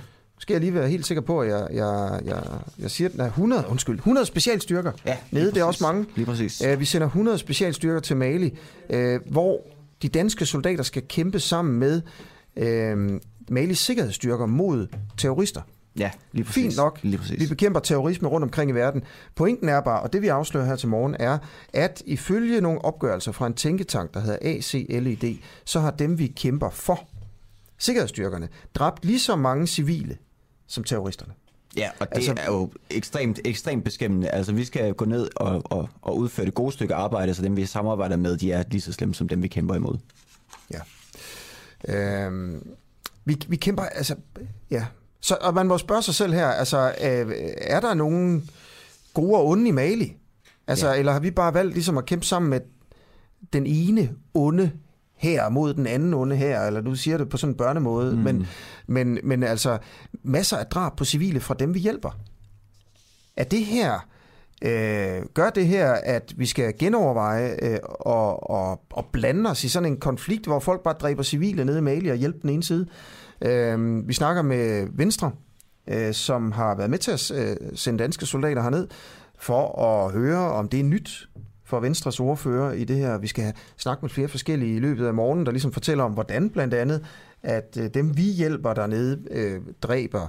[0.43, 2.43] skal jeg lige være helt sikker på, at jeg, jeg, jeg,
[2.79, 5.51] jeg siger, er 100, undskyld, 100 specialstyrker ja, nede.
[5.51, 6.05] Det er også mange.
[6.15, 6.63] Lige præcis.
[6.73, 8.57] Uh, vi sender 100 specialstyrker til Mali,
[8.93, 9.67] uh, hvor
[10.01, 12.01] de danske soldater skal kæmpe sammen med
[12.55, 15.61] uh, Malis sikkerhedsstyrker mod terrorister.
[15.97, 16.63] Ja, lige præcis.
[16.63, 16.99] Fint nok.
[17.03, 17.39] Lige præcis.
[17.39, 19.03] Vi bekæmper terrorisme rundt omkring i verden.
[19.35, 21.37] Pointen er bare, og det vi afslører her til morgen, er,
[21.73, 26.69] at ifølge nogle opgørelser fra en tænketank, der hedder ACLED, så har dem, vi kæmper
[26.69, 27.07] for,
[27.77, 30.17] sikkerhedsstyrkerne, dræbt lige så mange civile
[30.67, 31.33] som terroristerne.
[31.77, 34.29] Ja, og det altså, er jo ekstremt, ekstremt beskæmmende.
[34.29, 37.55] Altså, vi skal gå ned og, og, og udføre det gode stykke arbejde, så dem,
[37.55, 39.97] vi samarbejder med, de er lige så slemme som dem, vi kæmper imod.
[40.73, 40.79] Ja.
[41.93, 42.67] Øhm,
[43.25, 44.15] vi, vi kæmper, altså,
[44.71, 44.85] ja.
[45.21, 48.49] Så, og man må spørge sig selv her, altså, øh, er der nogen
[49.13, 50.17] gode og onde i Mali?
[50.67, 50.99] Altså, ja.
[50.99, 52.59] eller har vi bare valgt ligesom at kæmpe sammen med
[53.53, 54.71] den ene onde
[55.23, 58.21] her mod den anden onde her, eller du siger det på sådan en børnemåde, mm.
[58.21, 58.47] men,
[58.87, 59.77] men, men altså
[60.23, 62.19] masser af drab på civile fra dem, vi hjælper.
[63.37, 64.07] Er det her,
[64.61, 69.69] øh, gør det her, at vi skal genoverveje øh, og, og, og blande os i
[69.69, 72.63] sådan en konflikt, hvor folk bare dræber civile nede i Mali og hjælper den ene
[72.63, 72.87] side?
[73.41, 75.31] Øh, vi snakker med Venstre,
[75.87, 78.87] øh, som har været med til at øh, sende danske soldater herned,
[79.39, 81.29] for at høre, om det er nyt
[81.65, 83.17] for Venstres ordfører i det her.
[83.17, 86.49] Vi skal snakke med flere forskellige i løbet af morgenen, der ligesom fortæller om, hvordan
[86.49, 87.05] blandt andet,
[87.43, 90.27] at øh, dem vi hjælper dernede, øh, dræber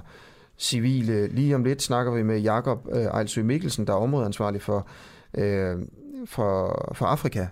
[0.57, 1.27] civile.
[1.27, 4.87] Lige om lidt snakker vi med Jakob øh, Ejlsø Mikkelsen, der er områdeansvarlig for,
[5.33, 5.77] øh,
[6.25, 7.47] for, for Afrika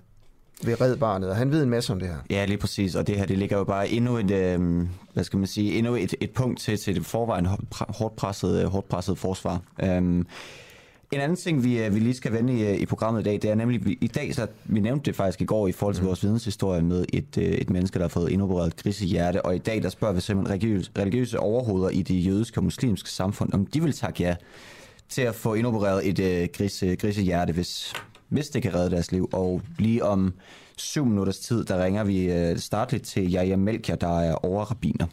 [0.66, 2.18] ved Red Barnet, og han ved en masse om det her.
[2.30, 5.40] Ja, lige præcis, og det her det ligger jo bare endnu et, øh, hvad skal
[5.40, 9.62] man sige, endnu et, et punkt til, til det forvejen hårdt presset, hårdt presset forsvar.
[9.84, 10.26] Øh,
[11.16, 13.34] en anden ting, vi, øh, vi lige skal vende i, øh, i programmet i dag,
[13.34, 15.96] det er nemlig, vi, i dag, så vi nævnte det faktisk i går i forhold
[15.96, 16.08] til mm.
[16.08, 19.84] vores videnshistorie med et, øh, et menneske, der har fået indopereret grisehjerte, og i dag,
[19.84, 23.84] der spørger vi simpelthen religiøse, religiøse overhoveder i de jødiske og muslimske samfund, om de
[23.84, 24.36] vil takke ja
[25.10, 27.94] til at få indopereret et uh, grise, grisehjerte, hvis,
[28.30, 29.30] hvis det kan redde deres liv.
[29.34, 30.34] Og lige om
[30.78, 35.08] syv minutters tid, der ringer vi startligt til Jaja Melchior, der er overrabiner.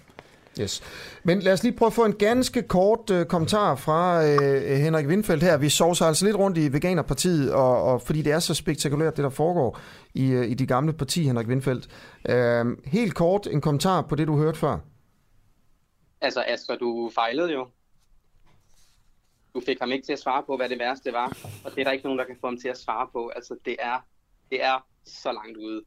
[0.61, 0.83] Yes.
[1.25, 5.07] Men lad os lige prøve at få en ganske kort øh, kommentar fra øh, Henrik
[5.07, 5.57] Windfeldt her.
[5.57, 9.23] Vi sovser altså lidt rundt i Veganerpartiet, og, og fordi det er så spektakulært, det
[9.23, 9.79] der foregår
[10.15, 11.89] i, øh, i de gamle parti, Henrik Windfeldt.
[12.29, 14.79] Øh, helt kort en kommentar på det, du hørte før.
[16.21, 17.67] Altså Asger, du fejlede jo.
[19.55, 21.85] Du fik ham ikke til at svare på, hvad det værste var, og det er
[21.85, 23.29] der ikke nogen, der kan få ham til at svare på.
[23.37, 24.07] Altså det er,
[24.51, 25.83] det er så langt ude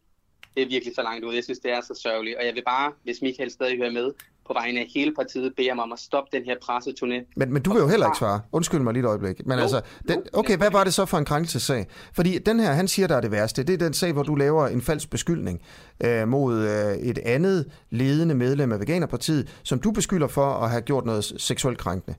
[0.55, 1.33] det er virkelig så langt ud.
[1.33, 2.37] Jeg synes, det er så sørgeligt.
[2.37, 4.13] Og jeg vil bare, hvis Michael stadig hører med,
[4.47, 7.33] på vegne af hele partiet beder mig om at stoppe den her presseturné.
[7.35, 8.41] Men, men du vil jo heller ikke svare.
[8.51, 9.45] Undskyld mig lige et øjeblik.
[9.45, 11.87] Men jo, altså, den, okay, hvad var det så for en krænkelsessag?
[12.13, 13.63] Fordi den her, han siger, der er det værste.
[13.63, 15.61] Det er den sag, hvor du laver en falsk beskyldning
[16.03, 20.81] øh, mod øh, et andet ledende medlem af Veganerpartiet, som du beskylder for at have
[20.81, 22.17] gjort noget seksuelt krænkende.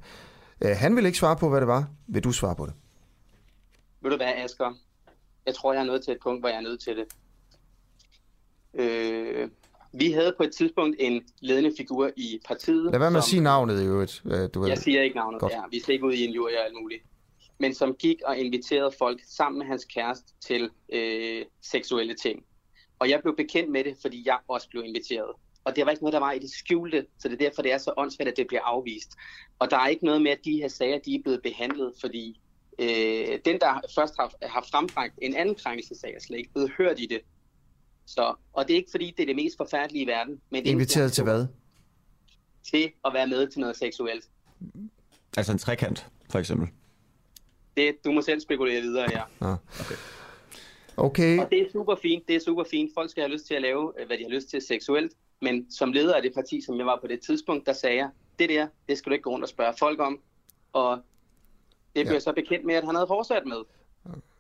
[0.65, 1.89] Øh, han vil ikke svare på, hvad det var.
[2.07, 2.75] Vil du svare på det?
[4.03, 4.73] Vil du være, Asger?
[5.47, 7.05] Jeg tror, jeg er nået til et punkt, hvor jeg er nødt til det.
[8.75, 9.49] Øh,
[9.95, 12.85] vi havde på et tidspunkt en ledende figur i partiet.
[12.93, 14.23] Lad være med som, at sige navnet i øvrigt.
[14.55, 14.69] Du ved.
[14.69, 15.53] Jeg siger ikke navnet, Godt.
[15.53, 15.61] ja.
[15.71, 17.03] Vi skal ikke ud i en jury og alt muligt.
[17.59, 22.43] Men som gik og inviterede folk sammen med hans kæreste til øh, seksuelle ting.
[22.99, 25.31] Og jeg blev bekendt med det, fordi jeg også blev inviteret.
[25.65, 27.73] Og det var ikke noget, der var i det skjulte, så det er derfor, det
[27.73, 29.11] er så åndssvagt, at det bliver afvist.
[29.59, 32.41] Og der er ikke noget med, at de her sager de er blevet behandlet, fordi
[32.79, 37.01] øh, den, der først har, har frembragt en anden krænkelsesag, er slet ikke blevet hørt
[37.01, 37.21] i det.
[38.07, 40.41] Så, og det er ikke fordi, det er det mest forfærdelige i verden.
[40.51, 41.47] Men det Inviteret til hvad?
[42.63, 44.25] Til at være med til noget seksuelt.
[45.37, 46.69] Altså en trekant, for eksempel?
[47.77, 49.23] Det, du må selv spekulere videre, ja.
[49.41, 49.57] Ah.
[49.81, 49.95] Okay.
[50.97, 51.39] Okay.
[51.39, 52.91] Og det er super fint, det er super fint.
[52.95, 55.13] Folk skal have lyst til at lave, øh, hvad de har lyst til seksuelt.
[55.43, 58.11] Men som leder af det parti, som jeg var på det tidspunkt, der sagde jeg,
[58.39, 60.21] det der, det skal du ikke gå rundt og spørge folk om.
[60.73, 61.01] Og
[61.93, 62.13] blev ja.
[62.13, 63.57] jeg så bekendt med, at han havde fortsat med.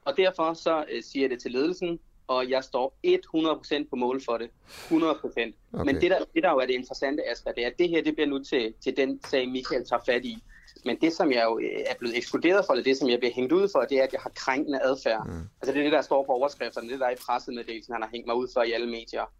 [0.04, 4.24] Og derfor så øh, siger jeg det til ledelsen, og jeg står 100% på mål
[4.24, 4.50] for det.
[4.68, 4.92] 100%.
[4.92, 5.52] Okay.
[5.72, 8.02] Men det der, det der jo er det interessante, Asger, det er, at det her
[8.02, 10.38] det bliver nu til, til den sag, Michael tager fat i.
[10.84, 13.34] Men det, som jeg jo øh, er blevet ekskluderet for, eller det, som jeg bliver
[13.34, 15.26] hængt ud for, det er, at jeg har krænkende adfærd.
[15.26, 15.32] Mm.
[15.62, 18.10] Altså det er det, der står på overskrifterne, det der er i pressemeddelelsen, han har
[18.12, 19.32] hængt mig ud for i alle medier.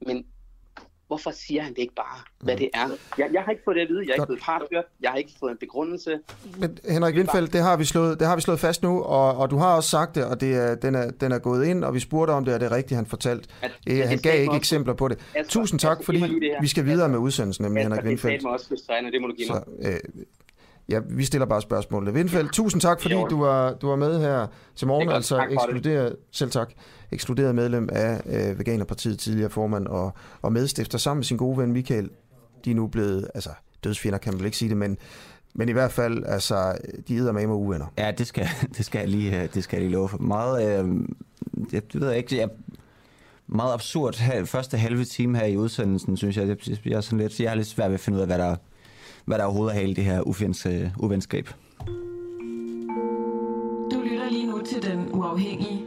[0.00, 0.26] Men
[1.06, 2.58] hvorfor siger han det ikke bare, hvad mm.
[2.58, 2.88] det er?
[3.18, 5.16] Jeg, jeg har ikke fået det at vide, jeg er ikke blevet parthørt, jeg har
[5.16, 6.18] ikke fået en begrundelse.
[6.58, 9.50] Men Henrik Lindfeldt, det har vi slået, det har vi slået fast nu, og, og
[9.50, 11.94] du har også sagt det, og det er, den, er, den er gået ind, og
[11.94, 13.48] vi spurgte om det, og det er rigtigt, han fortalte.
[13.62, 15.18] At, øh, han gav ikke eksempler på det.
[15.34, 18.40] Altså, Tusind tak, fordi vi skal videre med udsendelsen, nemlig Henrik Lindfeldt.
[18.40, 19.62] Det er også det må du give mig.
[19.82, 20.24] Så, øh,
[20.88, 22.14] Ja, vi stiller bare spørgsmålet.
[22.14, 24.46] Vindfeldt, tusind tak, fordi du var, du var med her
[24.76, 25.08] til morgen.
[25.08, 26.72] Altså ekskluderet, selv tak,
[27.10, 31.72] ekskluderet medlem af øh, Veganerpartiet, tidligere formand og, og medstifter sammen med sin gode ven
[31.72, 32.10] Michael.
[32.64, 33.50] De er nu blevet, altså
[33.84, 34.98] dødsfjender kan man vel ikke sige det, men,
[35.54, 37.86] men i hvert fald, altså, de æder med mig uvenner.
[37.98, 40.18] Ja, det skal, det skal, jeg lige, det skal jeg lige love for.
[40.18, 40.94] Meget, øh,
[41.72, 42.48] jeg, det ved jeg ikke, jeg,
[43.46, 46.48] meget absurd første halve time her i udsendelsen, synes jeg.
[46.48, 48.38] Jeg, jeg, er sådan lidt, jeg har lidt svært ved at finde ud af, hvad
[48.38, 48.56] der,
[49.26, 51.48] hvad der overhovedet er hele det her ufens, øh, uvenskab.
[53.92, 55.84] Du lytter lige nu til Den Uafhængige.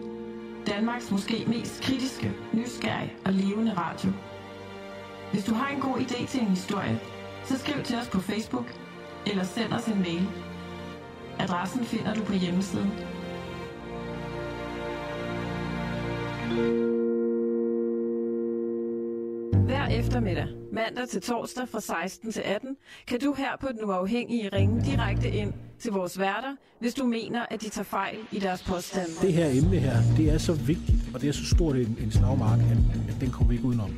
[0.67, 4.11] Danmarks måske mest kritiske, nysgerrige og levende radio.
[5.31, 6.99] Hvis du har en god idé til en historie,
[7.43, 8.65] så skriv til os på Facebook
[9.25, 10.27] eller send os en mail.
[11.39, 12.91] Adressen finder du på hjemmesiden.
[19.53, 22.75] Hver eftermiddag, mandag til torsdag fra 16 til 18,
[23.07, 27.45] kan du her på Den Uafhængige ringe direkte ind til vores værter, hvis du mener,
[27.49, 29.09] at de tager fejl i deres påstande.
[29.21, 32.11] Det her emne her, det er så vigtigt, og det er så stort en, en
[32.11, 32.77] slagmark, at,
[33.15, 33.91] at den kommer vi ikke udenom.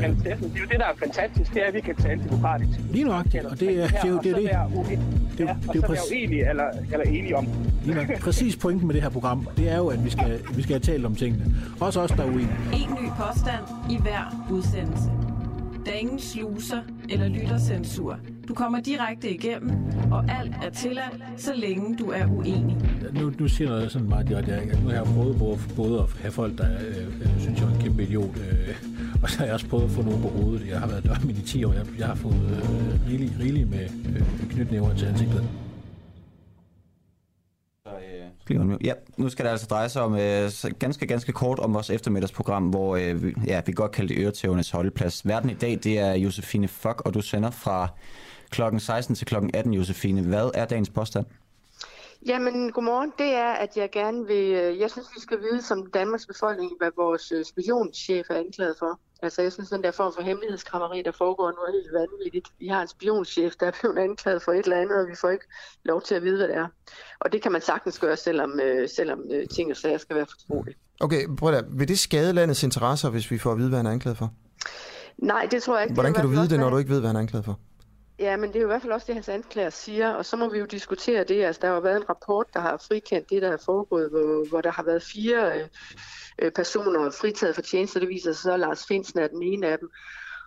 [0.00, 2.22] Men det, det er jo det, der er fantastisk, det er, at vi kan tale
[2.24, 2.78] demokratisk.
[2.90, 4.52] Lige nok, og det er, det er jo det.
[4.52, 4.98] Er det.
[5.38, 7.48] Det, ja, det, det er jo præcis, uenige eller, eller enige om.
[7.84, 8.20] Lige nok.
[8.20, 10.80] Præcis pointen med det her program, det er jo, at vi skal, vi skal have
[10.80, 11.54] talt om tingene.
[11.80, 12.50] Også os, der er uenige.
[12.72, 15.10] En ny påstand i hver udsendelse.
[15.86, 18.18] Der er ingen sluser eller lyttercensur.
[18.48, 19.70] Du kommer direkte igennem,
[20.10, 22.76] og alt er tilladt, så længe du er uenig.
[23.12, 26.58] Nu, nu siger jeg sådan meget direkte, nu har jeg prøvet både at have folk,
[26.58, 28.74] der øh, øh, synes, jeg er en kæmpe idiot, øh,
[29.22, 30.68] og så har jeg også prøvet at få noget på hovedet.
[30.68, 33.84] Jeg har været dørmænd i 10 år, jeg, jeg har fået øh, rigeligt rigelig med
[34.16, 35.48] øh, knytnæver til ansigtet.
[38.84, 42.68] Ja, nu skal det altså dreje sig om øh, ganske, ganske kort om vores eftermiddagsprogram,
[42.68, 45.26] hvor øh, ja, vi godt kalder det Øretævernes holdeplads.
[45.26, 47.88] Verden i dag, det er Josefine Fock, og du sender fra
[48.50, 50.22] klokken 16 til klokken 18, Josefine.
[50.22, 51.26] Hvad er dagens påstand?
[52.26, 53.12] Jamen, godmorgen.
[53.18, 54.52] Det er, at jeg gerne vil...
[54.52, 58.76] Øh, jeg synes, vi skal vide som Danmarks befolkning, hvad vores øh, spionschef er anklaget
[58.78, 59.00] for.
[59.22, 62.48] Altså, jeg synes, den der form for hemmelighedskrammeri, der foregår nu, er helt vanvittigt.
[62.58, 65.30] Vi har en spionchef, der er blevet anklaget for et eller andet, og vi får
[65.30, 65.44] ikke
[65.84, 66.66] lov til at vide, hvad det er.
[67.20, 69.20] Og det kan man sagtens gøre, selvom, øh, selvom
[69.54, 70.76] ting og sager skal være fortrolige.
[71.00, 73.86] Okay, prøv at Vil det skade landets interesser, hvis vi får at vide, hvad han
[73.86, 74.32] er anklaget for?
[75.18, 75.94] Nej, det tror jeg ikke.
[75.94, 77.58] Hvordan kan du vide det, når du ikke ved, hvad han er anklaget for?
[78.18, 80.36] Ja, men det er jo i hvert fald også det, hans anklager siger, og så
[80.36, 81.44] må vi jo diskutere det.
[81.44, 84.48] Altså, der har jo været en rapport, der har frikendt det, der er foregået, hvor,
[84.48, 85.68] hvor der har været fire øh,
[86.38, 88.00] øh, personer fritaget for tjeneste.
[88.00, 89.90] Det viser sig så, at Lars Finsen er den ene af dem.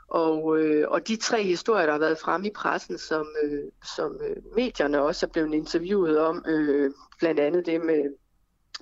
[0.07, 3.63] Og, øh, og de tre historier, der har været fremme i pressen, som, øh,
[3.95, 8.03] som øh, medierne også er blevet interviewet om, øh, blandt andet det med,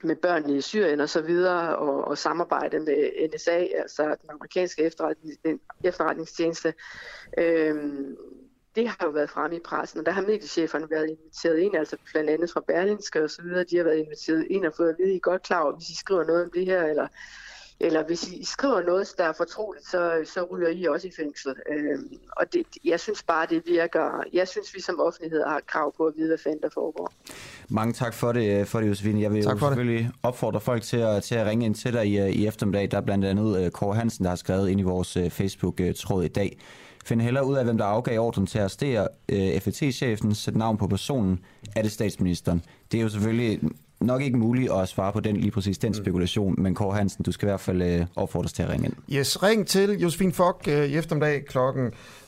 [0.03, 4.81] med børnene i Syrien og så videre, og, og samarbejde med NSA, altså den amerikanske
[4.83, 6.73] efterretning, efterretningstjeneste.
[7.37, 7.75] Øh,
[8.79, 11.95] det har jo været fremme i pressen, og der har mediecheferne været inviteret ind, altså
[12.11, 14.95] blandt andet fra Berlinske og så videre, de har været inviteret ind og fået at
[14.99, 17.07] vide, I er godt klar over, hvis I skriver noget om det her, eller,
[17.79, 20.01] eller hvis I skriver noget, der er fortroligt, så,
[20.33, 21.55] så ryger I også i fængsel.
[21.71, 25.95] Øhm, og det, jeg synes bare, det virker, jeg synes, vi som offentlighed har krav
[25.97, 27.13] på at vide, hvad fanden der foregår.
[27.69, 29.21] Mange tak for det, for det Josefine.
[29.21, 30.11] Jeg vil jo selvfølgelig det.
[30.23, 32.91] opfordre folk til at, til at ringe ind til dig i, i eftermiddag.
[32.91, 36.23] Der er blandt andet øh, Kåre Hansen, der har skrevet ind i vores øh, Facebook-tråd
[36.23, 36.57] i dag
[37.05, 40.77] finde heller ud af, hvem der afgav ordren til at arrestere øh, FET-chefen, sætte navn
[40.77, 41.39] på personen,
[41.75, 42.63] er det statsministeren.
[42.91, 43.59] Det er jo selvfølgelig
[43.99, 45.93] nok ikke muligt at svare på den lige præcis den mm.
[45.93, 48.93] spekulation, men Kåre Hansen, du skal i hvert fald øh, opfordres til at ringe ind.
[49.11, 51.57] Yes, ring til Josefine Fock øh, i eftermiddag kl.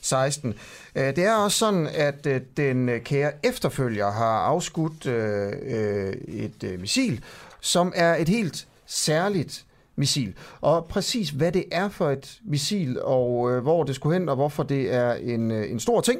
[0.02, 0.54] 16.
[0.96, 6.64] Øh, det er også sådan, at øh, den kære efterfølger har afskudt øh, øh, et
[6.64, 7.24] øh, missil,
[7.62, 9.66] som er et helt særligt
[10.02, 10.34] missil.
[10.62, 14.36] Og præcis hvad det er for et missil, og øh, hvor det skulle hen, og
[14.36, 16.20] hvorfor det er en, øh, en stor ting,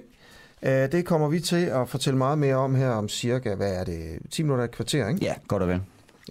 [0.64, 3.84] øh, det kommer vi til at fortælle meget mere om her om cirka, hvad er
[3.84, 5.26] det, 10 minutter et kvarter, ikke?
[5.26, 5.82] Ja, godt og vel.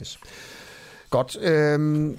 [0.01, 0.19] Yes.
[1.11, 1.37] Godt.
[1.43, 2.19] Øhm,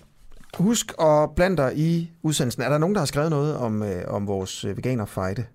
[0.57, 2.61] husk at blande dig i udsendelsen.
[2.63, 5.45] Er der nogen, der har skrevet noget om, øh, om vores veganer-fejde?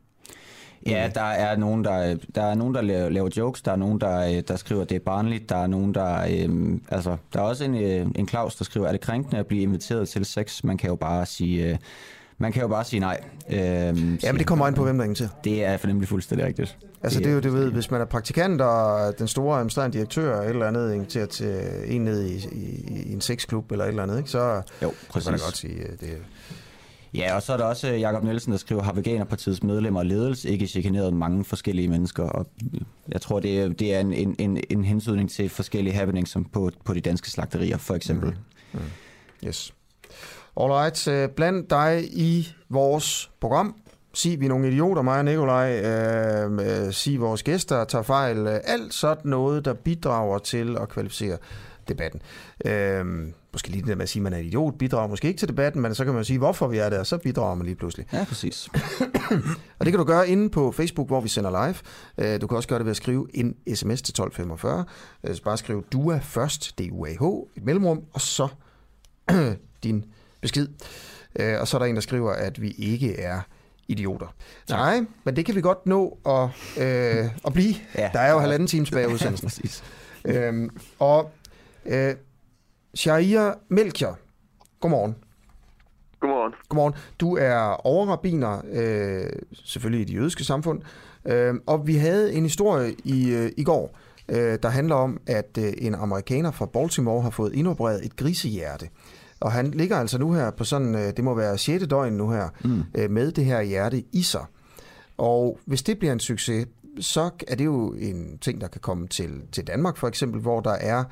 [0.87, 4.01] Ja, der er nogen, der, der, er nogen, der laver, laver jokes, der er nogen,
[4.01, 6.27] der, der skriver, det er barnligt, der er nogen, der...
[6.31, 9.47] Øhm, altså, der er også en, øh, en Claus, der skriver, er det krænkende at
[9.47, 10.65] blive inviteret til sex?
[10.65, 11.71] Man kan jo bare sige...
[11.71, 11.77] Øh,
[12.39, 13.21] man kan jo bare sige nej.
[13.51, 15.29] Øhm, ja, men det kommer ind på, hvem der til.
[15.45, 16.79] Det er for nemlig fuldstændig rigtigt.
[17.03, 20.31] Altså det er jo, det ved, hvis man er praktikant, og den store administrerende direktør
[20.31, 23.89] eller et eller andet inviterer til en ned i, i, i en sexklub eller et
[23.89, 24.31] eller andet, ikke?
[24.31, 25.27] så jo, præcis.
[25.27, 26.19] kan man godt sige, det
[27.17, 30.07] Ja, og så er der også øh, Jakob Nielsen, der skriver, har Veganerpartiets medlemmer og
[30.07, 32.23] ledelse ikke chikaneret mange forskellige mennesker?
[32.23, 35.95] Og øh, jeg tror, det er, det er en, en, en, en hensydning til forskellige
[35.95, 38.31] happenings, som på, på de danske slagterier, for eksempel.
[38.73, 38.81] Mm.
[38.81, 39.47] Mm.
[39.47, 39.75] Yes.
[40.61, 43.75] Alright, øh, bland dig i vores program.
[44.15, 45.81] Sig, vi er nogle idioter, mig og Nikolaj.
[45.81, 48.49] Øh, øh sig, vores gæster tager fejl.
[48.49, 51.39] Alt sådan noget, der bidrager til at kvalificere
[51.89, 52.21] debatten.
[52.65, 53.07] Øh,
[53.53, 55.49] måske lige det med at sige, at man er en idiot, bidrager måske ikke til
[55.49, 57.77] debatten, men så kan man sige, hvorfor vi er der, og så bidrager man lige
[57.77, 58.07] pludselig.
[58.13, 58.69] Ja, præcis.
[59.79, 61.77] og det kan du gøre inde på Facebook, hvor vi sender live.
[62.19, 64.85] Øh, du kan også gøre det ved at skrive en sms til 1245.
[65.35, 67.23] Så bare skriv DUA først, D-U-A-H,
[67.57, 68.49] et mellemrum, og så
[69.85, 70.05] din
[70.41, 70.69] besked.
[71.37, 73.41] Øh, og så er der en, der skriver, at vi ikke er
[73.89, 74.35] idioter.
[74.71, 76.49] Nej, men det kan vi godt nå at,
[76.83, 77.75] øh, at blive.
[77.95, 79.71] Ja, der er jo halvanden times bag udsendelsen.
[80.29, 81.33] Øhm, og
[81.89, 82.15] øh,
[82.95, 84.19] Sharia Melchior,
[84.81, 85.17] godmorgen.
[86.21, 86.53] Godmorgen.
[86.69, 86.95] Godmorgen.
[87.21, 89.31] Du er overrabiner, øh,
[89.65, 90.83] selvfølgelig i det jødiske samfund,
[91.25, 95.59] øh, og vi havde en historie i, øh, i går, øh, der handler om, at
[95.59, 98.89] øh, en amerikaner fra Baltimore har fået indopereret et grisehjerte.
[99.41, 101.87] Og han ligger altså nu her på sådan, øh, det må være 6.
[101.87, 102.83] døgn nu her, mm.
[102.95, 104.45] øh, med det her hjerte i sig.
[105.17, 106.67] Og hvis det bliver en succes,
[107.01, 110.61] så er det jo en ting, der kan komme til, til Danmark for eksempel, hvor
[110.61, 111.05] der er,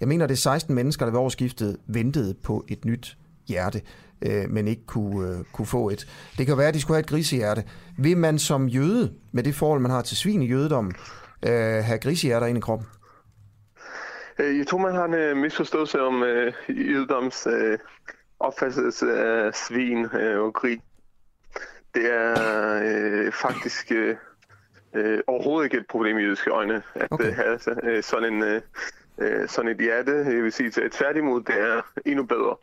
[0.00, 3.16] jeg mener det er 16 mennesker, der ved årsskiftet ventede på et nyt
[3.48, 3.82] hjerte,
[4.22, 6.06] øh, men ikke kunne, øh, kunne få et.
[6.38, 7.64] Det kan være, at de skulle have et grisehjerte.
[7.98, 10.92] Vil man som jøde, med det forhold, man har til svin i jødedom,
[11.46, 12.86] øh, have grisehjerter ind i kroppen?
[14.38, 17.78] Øh, jeg tror, man har en øh, misforståelse om øh, jødedoms øh,
[18.40, 20.80] opfattelse af svin øh, og gris.
[21.94, 22.34] Det er
[22.84, 24.16] øh, faktisk øh,
[24.94, 27.26] øh, overhovedet ikke et problem i jødiske øjne, at okay.
[27.26, 28.62] øh, have øh, sådan, en, øh,
[29.20, 30.12] Øh, sådan et hjerte.
[30.12, 32.56] Jeg vil sige, at tværtimod, det er endnu bedre.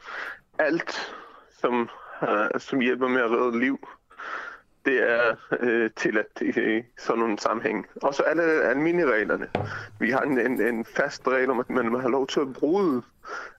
[0.60, 1.16] Alt,
[1.60, 1.89] som,
[2.24, 3.88] øh, som hjælper med at redde liv,
[4.86, 7.88] det er øh, tilladt i, i sådan nogle sammenhæng.
[7.95, 9.49] Og så alle almindelige reglerne.
[9.99, 13.01] Vi har en, en, en fast regel om, at man har lov til at bruge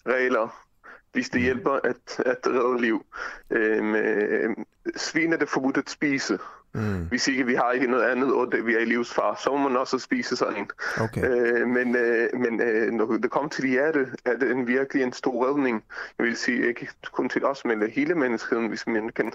[0.07, 0.65] regler,
[1.13, 3.07] hvis det hjælper at, at redde liv.
[3.51, 4.57] Øhm, øh,
[4.97, 6.39] svin er det forbudt at spise.
[6.73, 7.07] Mm.
[7.09, 9.69] Hvis ikke vi har ikke noget andet, og det, vi er i livsfar, så må
[9.69, 10.71] man også spise sådan en.
[11.01, 11.23] Okay.
[11.25, 15.13] Øh, men øh, men øh, når det kommer til hjerte, er det en virkelig en
[15.13, 15.85] stor redning.
[16.19, 19.33] Jeg vil sige, ikke kun til os, men hele menneskeheden, hvis man kan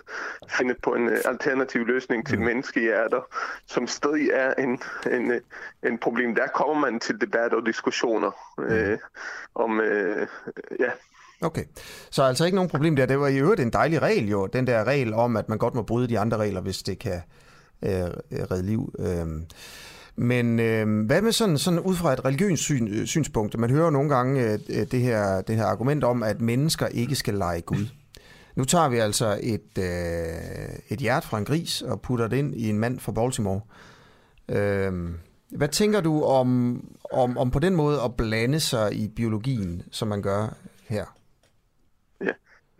[0.50, 2.46] finde på en uh, alternativ løsning til mm.
[2.46, 3.22] menneskehjerter,
[3.66, 4.82] som stadig er en,
[5.12, 5.42] en, øh,
[5.84, 6.36] en problem.
[6.36, 8.64] Der kommer man til debat og diskussioner mm.
[8.64, 8.98] øh,
[9.56, 10.28] om, øh,
[10.80, 10.92] ja,
[11.44, 11.64] Okay,
[12.12, 13.06] så altså ikke nogen problem der.
[13.06, 15.76] Det var i øvrigt en dejlig regel jo, den der regel om, at man godt
[15.76, 17.22] må bryde de andre regler, hvis det kan
[17.82, 18.96] øh, øh redde liv.
[19.00, 19.28] Øh.
[20.16, 23.58] Men øh, hvad med sådan, sådan ud fra et religiøst syn, øh, synspunkt?
[23.58, 27.16] Man hører nogle gange øh, øh, det, her, det her argument om, at mennesker ikke
[27.16, 27.86] skal lege Gud.
[28.56, 32.56] Nu tager vi altså et, øh, et hjert fra en gris og putter det ind
[32.56, 33.62] i en mand fra Baltimore.
[34.50, 34.94] Øh,
[35.50, 36.82] hvad tænker du om,
[37.14, 41.06] om, om på den måde at blande sig i biologien, som man gør her?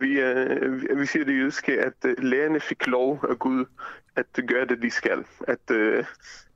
[0.04, 3.64] Vi, øh, vi siger det jødiske, at øh, lærerne fik lov af Gud
[4.16, 5.24] at gøre det, de skal.
[5.48, 6.04] At, øh,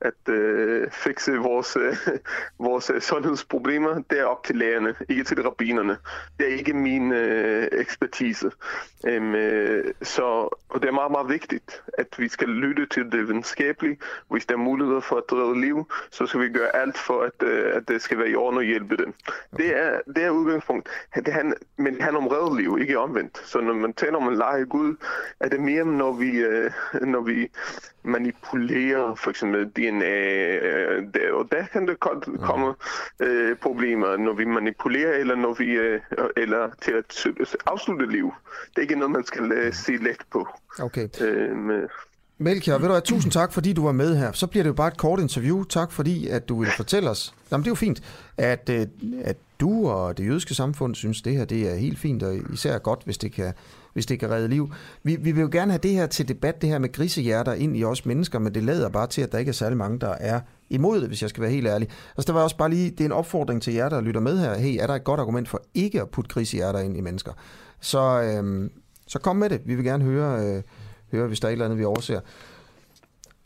[0.00, 1.96] at øh, fikse vores, øh,
[2.66, 5.96] vores øh, sundhedsproblemer, det er op til lærerne, ikke til rabbinerne.
[6.38, 8.50] Det er ikke min øh, ekspertise.
[9.04, 10.22] Um, øh, så,
[10.68, 13.98] og det er meget, meget vigtigt, at vi skal lytte til det videnskabelige.
[14.30, 17.48] Hvis der er muligheder for at redde liv, så skal vi gøre alt for, at,
[17.48, 19.14] øh, at det skal være i orden og hjælpe dem.
[19.52, 19.64] Okay.
[19.64, 20.88] Det, er, det er udgangspunkt.
[21.14, 23.38] Det handler, men det handler om redde liv, ikke omvendt.
[23.44, 24.96] Så når man taler om en lege Gud,
[25.40, 26.70] er det mere, når vi, øh,
[27.00, 27.48] når vi
[28.02, 32.38] manipulerer for eksempel DNA, øh, der, og der kan det godt mm.
[32.38, 32.74] komme
[33.20, 36.00] øh, problemer, når vi manipulerer, eller når vi øh,
[36.36, 38.32] eller til at afslutte liv.
[38.70, 40.48] Det er ikke noget, man skal øh, se let på.
[40.80, 41.08] Okay.
[41.20, 41.88] Øh, med
[42.40, 44.32] Melchior, ved du hvad, tusind tak, fordi du var med her.
[44.32, 45.64] Så bliver det jo bare et kort interview.
[45.64, 47.34] Tak, fordi at du vil fortælle os.
[47.52, 48.02] Jamen, det er jo fint,
[48.36, 48.86] at, øh,
[49.24, 52.78] at du og det jødiske samfund synes, det her det er helt fint, og især
[52.78, 53.52] godt, hvis det kan
[53.98, 54.72] hvis det kan redde liv.
[55.02, 57.76] Vi, vi vil jo gerne have det her til debat, det her med grisehjerter ind
[57.76, 60.14] i os mennesker, men det lader bare til, at der ikke er særlig mange, der
[60.20, 60.40] er
[60.70, 61.88] imod det, hvis jeg skal være helt ærlig.
[62.16, 64.38] Altså, der var også bare lige, det er en opfordring til jer, der lytter med
[64.38, 64.54] her.
[64.58, 67.32] Hey, er der et godt argument for ikke at putte grisehjerter ind i mennesker?
[67.80, 68.70] Så, øhm,
[69.06, 69.60] så kom med det.
[69.64, 70.62] Vi vil gerne høre, øh,
[71.12, 72.20] høre hvis der er et eller andet, vi overser.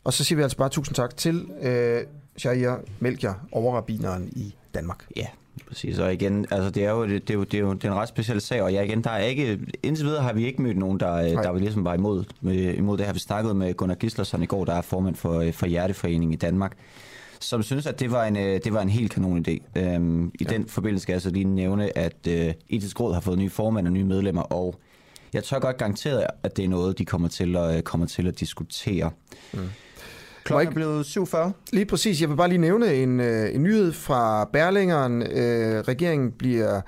[0.03, 2.01] Og så siger vi altså bare tusind tak til øh,
[2.37, 5.05] Shahir Melchior, overrabineren i Danmark.
[5.15, 5.27] Ja,
[5.67, 5.99] præcis.
[5.99, 7.91] Og igen, altså det er jo, det, det er jo, det er jo det er
[7.91, 10.61] en ret speciel sag, og ja, igen, der er ikke, indtil videre har vi ikke
[10.61, 12.23] mødt nogen, der, der var ligesom var imod,
[12.77, 13.13] imod det her.
[13.13, 16.77] Vi snakkede med Gunnar Gislason i går, der er formand for, for Hjerteforeningen i Danmark,
[17.39, 19.79] som synes, at det var en, det var en helt kanon idé.
[19.79, 20.49] Øhm, I ja.
[20.49, 23.87] den forbindelse skal jeg så lige nævne, at øh, Etisk Råd har fået nye formand
[23.87, 24.75] og nye medlemmer, og
[25.33, 28.39] jeg tør godt garanteret, at det er noget, de kommer til at, kommer til at
[28.39, 29.11] diskutere.
[29.53, 29.59] Mm.
[30.43, 31.51] Klokken er blevet 7.40.
[31.73, 32.21] Lige præcis.
[32.21, 35.21] Jeg vil bare lige nævne en, øh, en nyhed fra Berlingeren.
[35.21, 36.81] Øh, regeringen bliver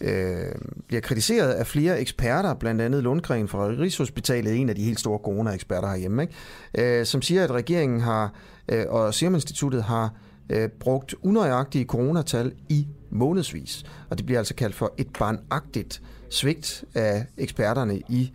[0.00, 0.54] øh,
[0.88, 5.18] bliver kritiseret af flere eksperter, blandt andet Lundgren fra Rigshospitalet, en af de helt store
[5.18, 6.98] corona-eksperter herhjemme, ikke?
[6.98, 8.32] Øh, som siger, at regeringen har,
[8.68, 10.14] øh, og Serum Instituttet har
[10.50, 13.84] øh, brugt unøjagtige coronatal i månedsvis.
[14.10, 18.32] Og det bliver altså kaldt for et barnagtigt svigt af eksperterne i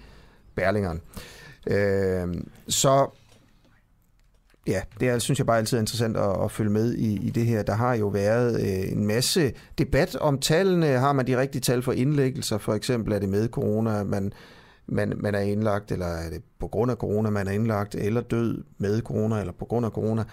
[0.55, 1.01] Berlingeren.
[1.67, 2.27] Øh,
[2.67, 3.07] så
[4.67, 7.29] Ja, det er, synes jeg bare altid er interessant at, at følge med i, i
[7.29, 7.63] det her.
[7.63, 10.87] Der har jo været øh, en masse debat om tallene.
[10.87, 12.57] Har man de rigtige tal for indlæggelser?
[12.57, 14.33] For eksempel er det med corona, man,
[14.87, 18.21] man, man er indlagt, eller er det på grund af corona, man er indlagt, eller
[18.21, 20.23] død med corona, eller på grund af corona.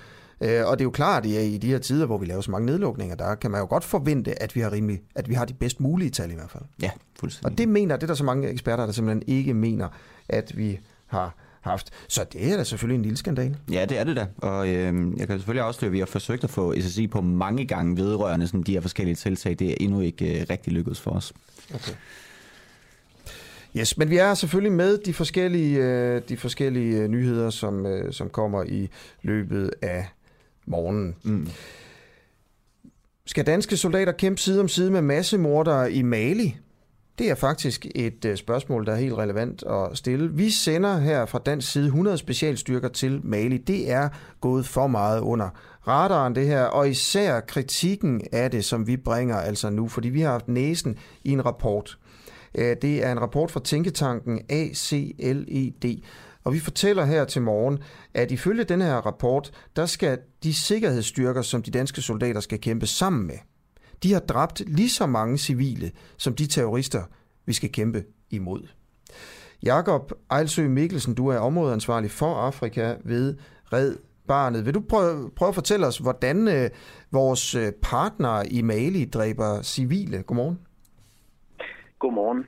[0.40, 2.50] Øh, og det er jo klart, at i de her tider, hvor vi laver så
[2.50, 5.44] mange nedlukninger, der kan man jo godt forvente, at vi har, rimelig, at vi har
[5.44, 6.64] de bedst mulige tal i hvert fald.
[6.82, 7.52] Ja, fuldstændig.
[7.52, 9.88] Og det mener, det er der så mange eksperter, der simpelthen ikke mener,
[10.28, 11.90] at vi har haft.
[12.08, 13.56] Så det er da selvfølgelig en lille skandal.
[13.72, 14.26] Ja, det er det da.
[14.36, 17.64] Og øh, jeg kan selvfølgelig afsløre, at vi har forsøgt at få SSI på mange
[17.66, 19.56] gange vedrørende sådan, de her forskellige tiltag.
[19.58, 21.32] Det er endnu ikke øh, rigtig lykkedes for os.
[21.74, 21.92] Okay.
[23.76, 28.12] Yes, men vi er selvfølgelig med de forskellige, øh, de forskellige øh, nyheder, som, øh,
[28.12, 28.88] som kommer i
[29.22, 30.06] løbet af
[30.66, 31.14] morgenen.
[31.22, 31.48] Mm.
[33.26, 36.56] Skal danske soldater kæmpe side om side med massemordere i Mali?
[37.18, 40.30] Det er faktisk et øh, spørgsmål, der er helt relevant at stille.
[40.32, 43.58] Vi sender her fra dansk side 100 specialstyrker til Mali.
[43.58, 44.08] Det er
[44.40, 45.48] gået for meget under
[45.88, 50.20] radaren det her, og især kritikken af det, som vi bringer altså nu, fordi vi
[50.20, 51.98] har haft næsen i en rapport.
[52.54, 56.02] Øh, det er en rapport fra tænketanken ACLED,
[56.44, 57.78] og vi fortæller her til morgen,
[58.14, 62.86] at ifølge den her rapport, der skal de sikkerhedsstyrker, som de danske soldater skal kæmpe
[62.86, 63.38] sammen med,
[64.02, 67.02] de har dræbt lige så mange civile, som de terrorister,
[67.46, 68.68] vi skal kæmpe imod.
[69.62, 73.36] Jakob Ejlsø Mikkelsen, du er områdeansvarlig for Afrika ved
[73.72, 73.96] Red
[74.28, 74.66] Barnet.
[74.66, 76.70] Vil du prøve, prøve at fortælle os, hvordan øh,
[77.12, 80.22] vores øh, partnere i Mali dræber civile?
[80.22, 80.58] Godmorgen.
[81.98, 82.46] Godmorgen.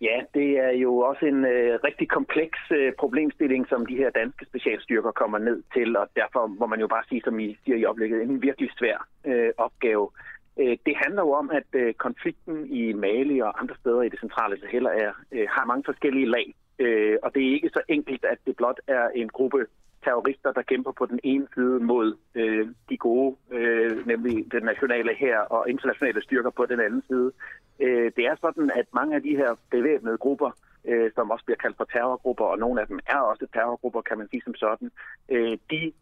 [0.00, 4.44] Ja, det er jo også en øh, rigtig kompleks øh, problemstilling, som de her danske
[4.50, 7.84] specialstyrker kommer ned til, og derfor må man jo bare sige, som I siger i
[7.84, 10.10] oplægget, en virkelig svær øh, opgave.
[10.60, 14.20] Øh, det handler jo om, at øh, konflikten i Mali og andre steder i det
[14.20, 16.54] centrale Sahel er, øh, har mange forskellige lag.
[17.22, 19.66] Og det er ikke så enkelt, at det blot er en gruppe
[20.04, 22.16] terrorister, der kæmper på den ene side mod
[22.90, 23.36] de gode,
[24.06, 27.32] nemlig den nationale her og internationale styrker på den anden side.
[28.16, 30.50] Det er sådan, at mange af de her bevæbnede grupper,
[31.14, 34.28] som også bliver kaldt for terrorgrupper, og nogle af dem er også terrorgrupper, kan man
[34.28, 34.90] sige som sådan,
[35.70, 35.92] de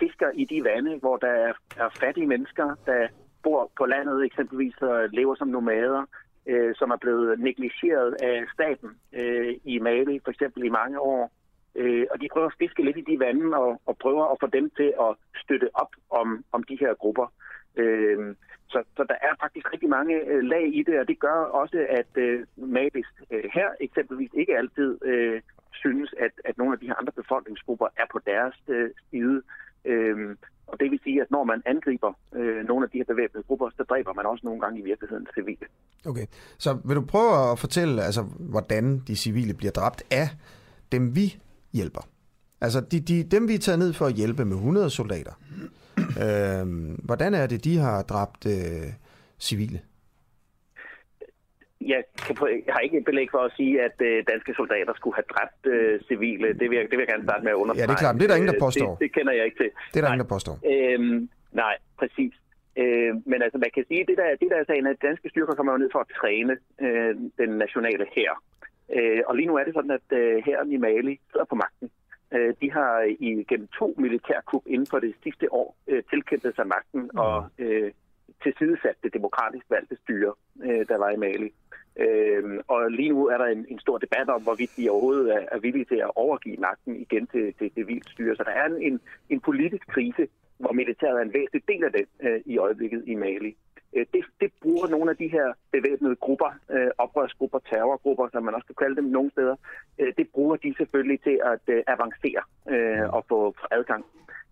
[0.00, 3.08] fisker i de vande, hvor der er fattige mennesker, der
[3.42, 6.04] bor på landet eksempelvis og lever som nomader,
[6.46, 11.32] øh, som er blevet negligeret af staten øh, i Mali for eksempel i mange år.
[11.74, 14.46] Øh, og de prøver at fiske lidt i de vande og, og prøver at få
[14.46, 17.32] dem til at støtte op om, om de her grupper.
[17.76, 18.34] Øh,
[18.68, 21.86] så, så der er faktisk rigtig mange øh, lag i det, og det gør også,
[21.88, 25.40] at øh, Malis øh, her eksempelvis ikke altid øh,
[25.72, 29.42] synes, at, at nogle af de her andre befolkningsgrupper er på deres øh, side.
[29.84, 30.36] Øh,
[30.72, 33.70] og det vil sige, at når man angriber øh, nogle af de her bevæbnede grupper,
[33.76, 35.66] så dræber man også nogle gange i virkeligheden civile.
[36.06, 36.26] Okay,
[36.58, 40.28] så vil du prøve at fortælle, altså, hvordan de civile bliver dræbt af
[40.92, 41.36] dem, vi
[41.72, 42.00] hjælper?
[42.60, 45.32] Altså de, de, dem, vi er taget ned for at hjælpe med 100 soldater.
[46.24, 46.66] øh,
[47.04, 48.92] hvordan er det, de har dræbt øh,
[49.38, 49.80] civile?
[51.80, 55.28] Jeg, kan jeg har ikke belæg for at sige, at øh, danske soldater skulle have
[55.34, 56.48] dræbt øh, civile.
[56.60, 57.82] Det vil, jeg, det vil jeg gerne starte med at understrege.
[57.82, 58.90] Ja, det er klart, men det er der ingen, der øh, påstår.
[58.90, 59.70] Det, det kender jeg ikke til.
[59.92, 60.14] Det er der nej.
[60.14, 60.56] ingen, der påstår.
[60.72, 61.28] Øhm,
[61.62, 62.32] nej, præcis.
[62.82, 65.28] Øh, men altså, man kan sige, at det der, det der er sagen, at danske
[65.32, 66.54] styrker kommer jo ned for at træne
[66.84, 68.30] øh, den nationale her.
[68.96, 71.88] Øh, og lige nu er det sådan, at øh, i Mali sidder på magten.
[72.34, 72.92] Øh, de har
[73.26, 77.18] i gennem to militærkup inden for det sidste år øh, tilkæmpet sig magten mm.
[77.18, 77.90] og øh,
[78.42, 80.32] tilsidesat det demokratisk valgte styre,
[80.62, 81.52] øh, der var i Mali.
[81.96, 85.46] Øh, og lige nu er der en, en stor debat om, hvorvidt de overhovedet er,
[85.52, 88.36] er villige til at overgive magten igen til det civile styre.
[88.36, 90.28] Så der er en, en, en politisk krise,
[90.58, 93.56] hvor militæret er en væsentlig del af det øh, i øjeblikket i Mali.
[93.96, 98.54] Øh, det, det bruger nogle af de her bevæbnede grupper, øh, oprørsgrupper, terrorgrupper, som man
[98.54, 99.56] også kan kalde dem nogle steder,
[99.98, 104.04] øh, det bruger de selvfølgelig til at øh, avancere øh, og få, adgang.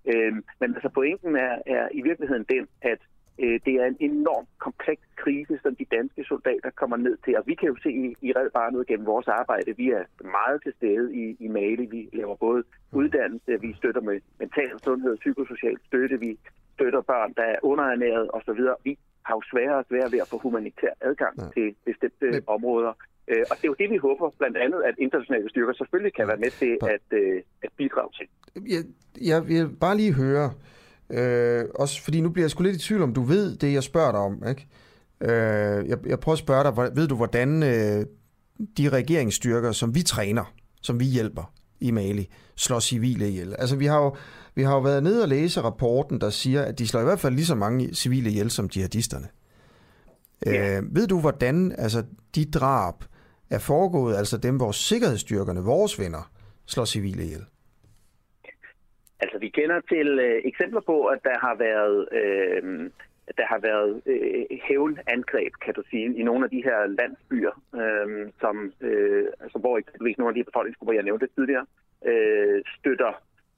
[0.07, 2.99] Øh, men altså pointen er, er i virkeligheden den, at
[3.39, 7.37] det er en enormt kompleks krise, som de danske soldater kommer ned til.
[7.39, 7.91] Og vi kan jo se
[8.27, 10.05] i, Red Barnet gennem vores arbejde, vi er
[10.39, 11.87] meget til stede i, i Mali.
[11.87, 12.63] Vi laver både
[12.93, 16.39] uddannelse, vi støtter med mental sundhed, psykosocial støtte, vi
[16.75, 18.61] støtter børn, der er underernæret osv.
[18.85, 21.49] Vi har jo sværere og sværere ved at få humanitær adgang ja.
[21.55, 22.43] til bestemte Men...
[22.47, 22.93] områder.
[23.31, 26.27] Øh, og det er jo det, vi håber, blandt andet, at internationale styrker selvfølgelig kan
[26.29, 28.27] være med til at, øh, at bidrage til.
[28.75, 28.83] Jeg,
[29.31, 30.47] jeg vil bare lige høre,
[31.11, 33.83] øh, også fordi nu bliver jeg sgu lidt i tvivl om, du ved det, jeg
[33.83, 34.69] spørger dig om, ikke?
[35.21, 38.07] Øh, jeg, jeg prøver at spørge dig, ved du, hvordan øh,
[38.77, 43.55] de regeringsstyrker, som vi træner, som vi hjælper i Mali, slår civile ihjel?
[43.59, 44.17] Altså, vi har jo,
[44.55, 47.21] vi har jo været nede og læse rapporten, der siger, at de slår i hvert
[47.21, 49.29] fald lige så mange civile ihjel som jihadisterne.
[50.47, 50.79] Ja.
[50.79, 52.03] Øh, ved du, hvordan altså,
[52.35, 52.95] de drab
[53.51, 56.31] er foregået, altså dem, hvor sikkerhedsstyrkerne, vores venner,
[56.67, 57.45] slår civile ihjel?
[59.21, 62.09] Altså, vi kender til øh, eksempler på, at der har været...
[62.13, 62.91] Øh,
[63.39, 68.33] der har været øh, hævnangreb, kan du sige, i nogle af de her landsbyer, øh,
[68.41, 71.67] som, øh, altså, hvor eksempelvis nogle af de befolkningsgrupper, jeg nævnte tidligere,
[72.07, 73.13] øh, støtter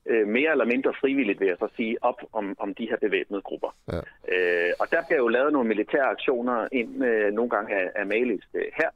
[0.07, 3.43] øh, mere eller mindre frivilligt, vil jeg så sige, op om, om de her bevæbnede
[3.43, 3.77] grupper.
[3.93, 4.01] Ja.
[4.33, 8.07] Øh, og der bliver jo lavet nogle militære aktioner ind øh, nogle gange af, af
[8.07, 8.91] Malis øh, her,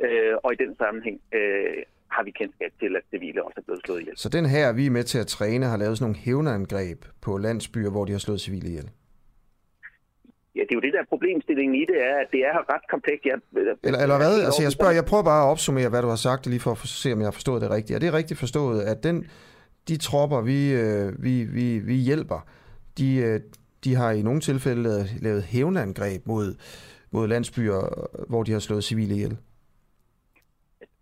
[0.00, 3.80] øh, og i den sammenhæng øh, har vi kendskab til, at civile også er blevet
[3.84, 4.16] slået ihjel.
[4.16, 7.38] Så den her, vi er med til at træne, har lavet sådan nogle hævneangreb på
[7.38, 8.90] landsbyer, hvor de har slået civile ihjel?
[10.56, 13.24] Ja, det er jo det der problemstillingen i det, er, at det er ret komplekst.
[13.26, 13.36] Jeg,
[13.84, 14.44] eller, eller hvad?
[14.44, 16.78] Altså, jeg spørger, jeg prøver bare at opsummere, hvad du har sagt, lige for at
[16.78, 17.96] se, om jeg har forstået det rigtigt.
[17.96, 19.26] Er det rigtigt forstået, at den,
[19.88, 22.48] de tropper, vi, øh, vi, vi, vi hjælper,
[22.98, 23.40] de, øh,
[23.84, 26.54] de har i nogle tilfælde lavet, hævneangreb mod,
[27.10, 27.80] mod landsbyer,
[28.28, 29.36] hvor de har slået civile ihjel?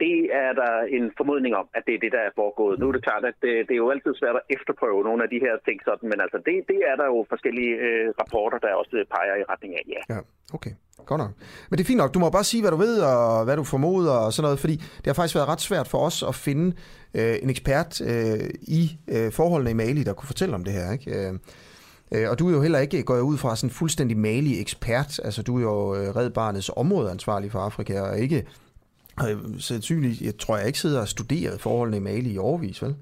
[0.05, 2.79] Det er der en formodning om, at det er det, der er foregået.
[2.79, 5.29] Nu er det klart, at det, det er jo altid svært at efterprøve nogle af
[5.35, 8.81] de her ting sådan, men altså det, det er der jo forskellige øh, rapporter, der
[8.83, 10.01] også peger i retning af, ja.
[10.15, 10.21] Ja,
[10.57, 10.75] okay.
[11.07, 11.33] Godt nok.
[11.69, 12.15] Men det er fint nok.
[12.15, 14.77] Du må bare sige, hvad du ved, og hvad du formoder og sådan noget, fordi
[14.77, 16.77] det har faktisk været ret svært for os at finde
[17.15, 20.93] øh, en ekspert øh, i øh, forholdene i Mali, der kunne fortælle om det her,
[20.93, 21.29] ikke?
[21.29, 21.33] Øh,
[22.15, 25.21] øh og du er jo heller ikke, går jeg ud fra, sådan en fuldstændig Mali-ekspert.
[25.25, 28.47] Altså, du er jo øh, Red Barnets områdeansvarlig for Afrika, og ikke
[29.59, 32.95] sandsynligt, jeg tror jeg ikke sidder og studerer forholdene i Mali i overvis, vel?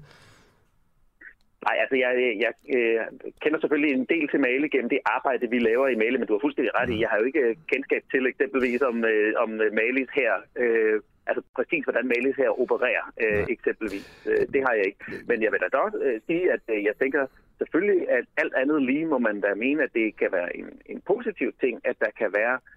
[1.67, 2.11] Nej, altså jeg,
[2.45, 2.99] jeg øh,
[3.41, 6.33] kender selvfølgelig en del til Mali gennem det arbejde, vi laver i Mali, men du
[6.33, 7.01] har fuldstændig ret i, mm.
[7.01, 9.49] jeg har jo ikke kendskab til eksempelvis om, øh, om
[9.79, 14.07] Malis her, øh, altså præcis hvordan Malis her opererer øh, eksempelvis.
[14.29, 15.03] Øh, det har jeg ikke.
[15.29, 17.21] Men jeg vil da dog øh, sige, at øh, jeg tænker
[17.57, 21.01] selvfølgelig, at alt andet lige må man da mene, at det kan være en, en
[21.11, 22.76] positiv ting, at der kan være øh,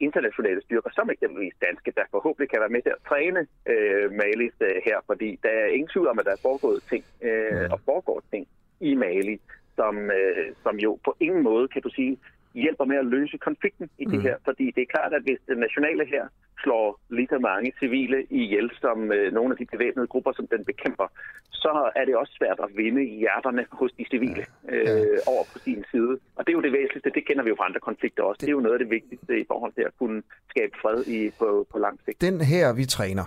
[0.00, 3.40] internationale styrker, som eksempelvis danske, der forhåbentlig kan være med til at træne
[3.72, 7.04] øh, Malis øh, her, fordi der er ingen tvivl om, at der er foregået ting
[7.22, 8.48] øh, og foregår ting
[8.80, 9.40] i Mali,
[9.76, 12.18] som, øh, som jo på ingen måde, kan du sige,
[12.54, 14.26] hjælper med at løse konflikten i det mm.
[14.26, 14.36] her.
[14.44, 16.24] Fordi det er klart, at hvis det nationale her
[16.62, 20.64] slår lige så mange civile ihjel som øh, nogle af de bevæbnede grupper, som den
[20.64, 21.06] bekæmper,
[21.50, 25.02] så er det også svært at vinde hjerterne hos de civile øh, ja.
[25.32, 26.14] over på sin side.
[26.36, 28.38] Og det er jo det væsentligste, det kender vi jo fra andre konflikter også.
[28.38, 30.98] Det, det er jo noget af det vigtigste i forhold til at kunne skabe fred
[31.16, 32.20] i, på, på lang sigt.
[32.20, 33.24] Den her, vi træner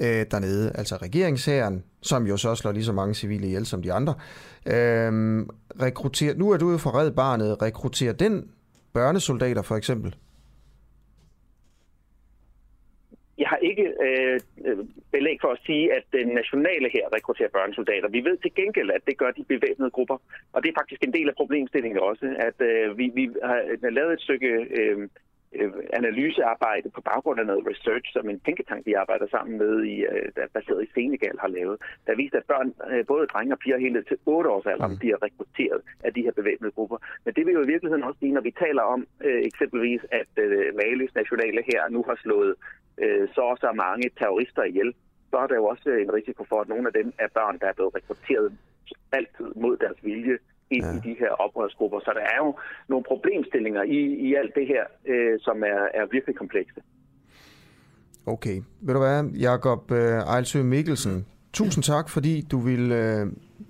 [0.00, 3.92] øh, dernede, altså regeringshæren, som jo så slår lige så mange civile ihjel som de
[3.92, 4.14] andre,
[4.66, 5.12] øh,
[5.86, 8.50] rekrutterer, nu er du jo fra Red Barnet, rekrutterer den
[8.92, 10.16] børnesoldater for eksempel?
[13.38, 14.40] Jeg har ikke øh,
[15.12, 18.08] belæg for at sige, at den nationale her rekrutterer børnesoldater.
[18.08, 20.18] Vi ved til gengæld, at det gør de bevæbnede grupper.
[20.52, 23.24] Og det er faktisk en del af problemstillingen også, at øh, vi, vi
[23.84, 25.08] har lavet et stykke øh,
[25.54, 29.96] øh, analysearbejde på baggrund af noget research, som en tænketank, vi arbejder sammen med, i,
[30.12, 31.76] øh, der er baseret i Senegal, har lavet.
[32.06, 34.98] Der viser, at børn, øh, både drenge og piger helt til 8 års alder, mm.
[34.98, 36.98] bliver rekrutteret af de her bevæbnede grupper.
[37.24, 40.32] Men det vil jo i virkeligheden også sige, når vi taler om øh, eksempelvis, at
[40.36, 42.54] øh, Malis nationale her nu har slået
[43.02, 44.94] øh, så og så mange terrorister ihjel,
[45.30, 47.66] så er der jo også en risiko for, at nogle af dem er børn, der
[47.66, 48.52] er blevet rekrutteret
[49.12, 50.38] altid mod deres vilje
[50.70, 50.92] ind ja.
[50.92, 52.00] i de her oprørsgrupper.
[52.00, 52.58] Så der er jo
[52.88, 56.80] nogle problemstillinger i, i alt det her, øh, som er, er virkelig komplekse.
[58.26, 58.62] Okay.
[58.80, 63.26] Ved du hvad, Jakob øh, Ejlsø Mikkelsen, tusind tak, fordi du vil, øh,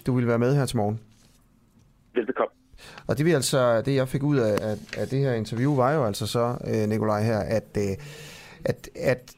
[0.07, 1.01] du vil være med her til morgen.
[2.15, 2.53] Velbekomme.
[3.09, 5.95] Og det, vi altså, det jeg fik ud af, af, af det her interview, var
[5.95, 7.97] jo altså så, øh, Nikolaj her, at, øh,
[8.65, 9.35] at, at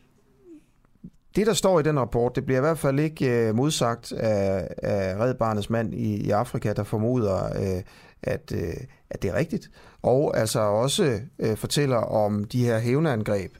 [1.36, 4.68] det, der står i den rapport, det bliver i hvert fald ikke øh, modsagt af,
[4.82, 7.82] af Red Barnets mand i, i Afrika, der formoder, øh,
[8.22, 8.74] at, øh,
[9.10, 9.70] at det er rigtigt.
[10.02, 13.52] Og altså også øh, fortæller om de her hævneangreb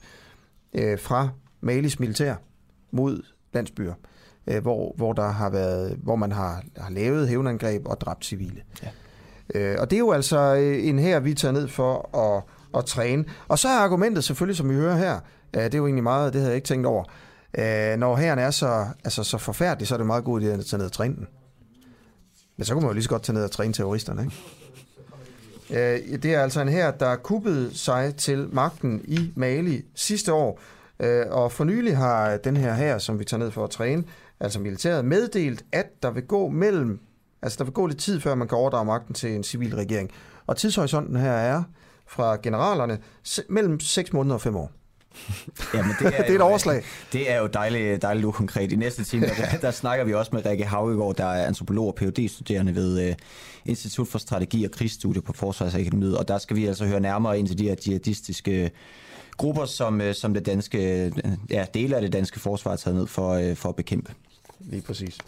[0.75, 1.29] øh, fra
[1.61, 2.35] Malis militær
[2.91, 3.95] mod landsbyer,
[4.47, 8.63] øh, hvor, hvor, der har været, hvor man har, har lavet hævneangreb og dræbt civile.
[8.83, 8.89] Ja.
[9.55, 12.43] Øh, og det er jo altså øh, en her, vi tager ned for at,
[12.79, 13.25] at træne.
[13.49, 15.21] Og så er argumentet selvfølgelig, som vi hører her,
[15.57, 17.05] øh, det er jo egentlig meget, det havde jeg ikke tænkt over,
[17.59, 20.65] øh, når herren er så, altså, så forfærdelig, så er det meget god idé at
[20.65, 21.29] tage ned og træne den.
[22.57, 24.37] Men så kunne man jo lige så godt tage ned og træne terroristerne, ikke?
[25.71, 30.61] Øh, det er altså en her, der kuppede sig til magten i Mali sidste år,
[31.01, 34.05] øh, og for nylig har den her her, som vi tager ned for at træne,
[34.41, 37.01] altså militæret, meddelt, at der vil gå mellem
[37.43, 40.11] Altså, der vil gå lidt tid, før man kan overdrage magten til en civil regering.
[40.47, 41.63] Og tidshorisonten her er
[42.07, 42.99] fra generalerne
[43.49, 44.71] mellem 6 måneder og 5 år.
[45.75, 46.83] Jamen, det, er det er et jo, overslag.
[47.13, 48.73] Det er jo dejligt, dejligt ukonkret.
[48.73, 51.95] I næste time, der, der snakker vi også med Rikke Havigård, der er antropolog og
[51.95, 53.15] phd studerende ved uh,
[53.65, 56.19] Institut for Strategi og Krigsstudie på Forsvarsakademiet.
[56.19, 58.71] Og der skal vi altså høre nærmere ind til de her jihadistiske
[59.37, 61.13] grupper, som, uh, som det danske,
[61.51, 64.13] ja, dele af det danske forsvar har taget ned for, for at bekæmpe.
[64.65, 65.19] Lige præcis.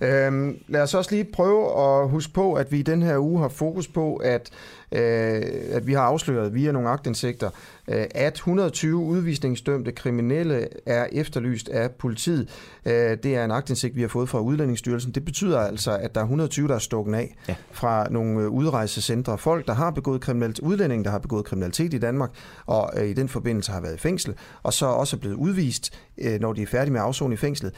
[0.00, 3.40] Øhm, lad os også lige prøve at huske på, at vi i den her uge
[3.40, 4.50] har fokus på, at,
[4.92, 7.50] øh, at vi har afsløret via nogle agtindsigter,
[7.88, 12.48] øh, at 120 udvisningsdømte kriminelle er efterlyst af politiet.
[12.86, 15.12] Øh, det er en agtindsigt, vi har fået fra Udlændingsstyrelsen.
[15.12, 17.54] Det betyder altså, at der er 120, der er stukket af ja.
[17.72, 19.38] fra nogle øh, udrejsecentre.
[19.38, 22.30] Folk, der har begået kriminalitet, udlændinge, der har begået kriminalitet i Danmark,
[22.66, 25.92] og øh, i den forbindelse har været i fængsel, og så også er blevet udvist,
[26.18, 27.72] øh, når de er færdige med afsoning i fængslet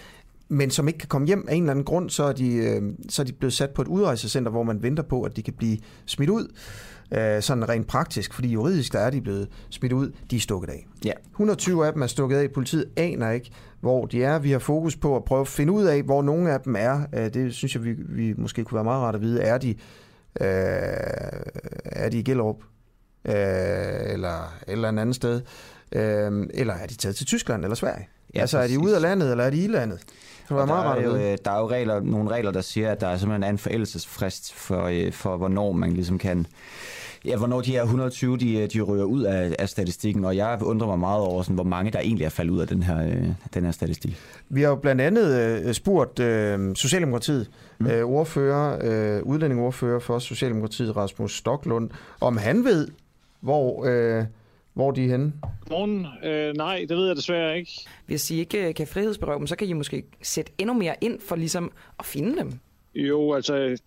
[0.52, 2.82] men som ikke kan komme hjem af en eller anden grund, så er de, øh,
[3.08, 5.54] så er de blevet sat på et udrejsecenter, hvor man venter på, at de kan
[5.54, 6.48] blive smidt ud.
[7.14, 10.70] Øh, sådan rent praktisk, fordi juridisk der er de blevet smidt ud, de er stukket
[10.70, 10.86] af.
[11.04, 11.12] Ja.
[11.30, 13.50] 120 af dem er stukket af, politiet aner ikke,
[13.80, 14.38] hvor de er.
[14.38, 17.02] Vi har fokus på at prøve at finde ud af, hvor nogle af dem er.
[17.14, 19.42] Øh, det synes jeg, vi, vi måske kunne være meget rart at vide.
[19.42, 19.76] Er de, øh,
[21.84, 22.56] er de i Gellerup?
[23.24, 23.34] Øh,
[24.12, 25.40] eller et eller andet sted?
[25.92, 28.08] Øh, eller er de taget til Tyskland eller Sverige?
[28.34, 30.00] Ja, altså er de ude af landet, eller er de i landet?
[30.48, 32.92] Det var meget der, er jo, øh, der er jo regler, nogle regler, der siger,
[32.92, 36.46] at der er simpelthen en forældelsesfrist for, øh, for hvornår man ligesom kan...
[37.24, 40.86] Ja, hvornår de her 120, de, de ryger ud af, af statistikken, og jeg undrer
[40.86, 43.28] mig meget over, sådan, hvor mange der egentlig er faldet ud af den her, øh,
[43.54, 44.16] den her statistik.
[44.48, 47.86] Vi har jo blandt andet spurgt øh, Socialdemokratiet, mm.
[47.86, 51.90] øh, ordfører, øh, udlændingordfører for Socialdemokratiet, Rasmus Stoklund,
[52.20, 52.88] om han ved,
[53.40, 53.84] hvor...
[53.86, 54.24] Øh,
[54.74, 55.32] hvor er de henne?
[55.70, 56.06] Morgen?
[56.24, 57.72] Øh, nej, det ved jeg desværre ikke.
[58.06, 61.20] Hvis I ikke øh, kan frihedsberøve dem, så kan I måske sætte endnu mere ind
[61.20, 62.52] for ligesom at finde dem.
[62.94, 63.82] Jo, altså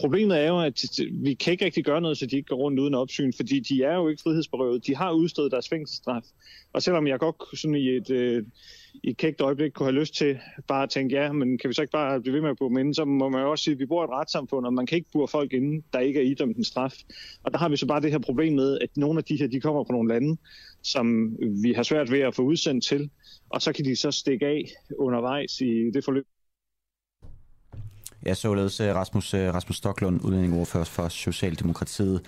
[0.00, 0.82] problemet er jo, at
[1.12, 3.82] vi kan ikke rigtig gøre noget, så de ikke går rundt uden opsyn, fordi de
[3.82, 4.86] er jo ikke frihedsberøvet.
[4.86, 6.22] De har udstået deres fængselsstraf.
[6.72, 8.44] Og selvom jeg godt sådan i et, øh,
[9.02, 11.74] i et kægt øjeblik kunne have lyst til bare at tænke, ja, men kan vi
[11.74, 13.72] så ikke bare blive ved med at bo men så må man jo også sige,
[13.72, 16.20] at vi bor i et retssamfund, og man kan ikke bure folk inde, der ikke
[16.20, 16.94] er idømt en straf.
[17.42, 19.46] Og der har vi så bare det her problem med, at nogle af de her,
[19.46, 20.36] de kommer fra nogle lande,
[20.82, 23.10] som vi har svært ved at få udsendt til,
[23.48, 24.64] og så kan de så stikke af
[24.98, 26.26] undervejs i det forløb.
[28.26, 32.20] Ja, således øh, Rasmus, øh, Rasmus Stoklund, udlændingeordfører for Socialdemokratiet.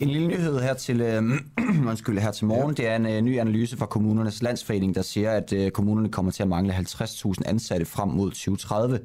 [0.00, 1.22] En lille nyhed her til, øh,
[1.90, 2.76] undskyld, her til morgen.
[2.76, 6.32] Det er en øh, ny analyse fra kommunernes landsforening, der siger, at øh, kommunerne kommer
[6.32, 9.00] til at mangle 50.000 ansatte frem mod 2030.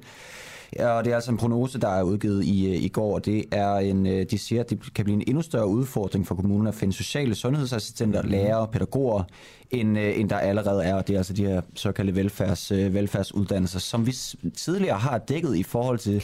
[0.79, 3.45] Og det er altså en prognose, der er udgivet i, øh, i går, og det
[3.51, 6.75] er en, de siger, at det kan blive en endnu større udfordring for kommunerne at
[6.75, 8.29] finde sociale sundhedsassistenter, mm.
[8.29, 9.23] lærere og pædagoger,
[9.71, 10.95] end, end der allerede er.
[10.95, 14.15] Og det er altså de her såkaldte velfærds, velfærdsuddannelser, som vi
[14.55, 16.23] tidligere har dækket i forhold til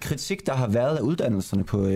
[0.00, 1.88] kritik, der har været af uddannelserne på,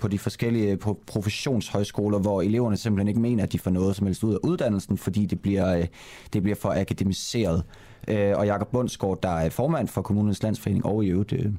[0.00, 4.06] på de forskellige på professionshøjskoler, hvor eleverne simpelthen ikke mener, at de får noget som
[4.06, 5.86] helst ud af uddannelsen, fordi det bliver,
[6.32, 7.62] det bliver for akademiseret.
[8.08, 11.52] Øh, og Jakob Bundsgaard, der er formand for kommunens landsforening og i øvrigt øh,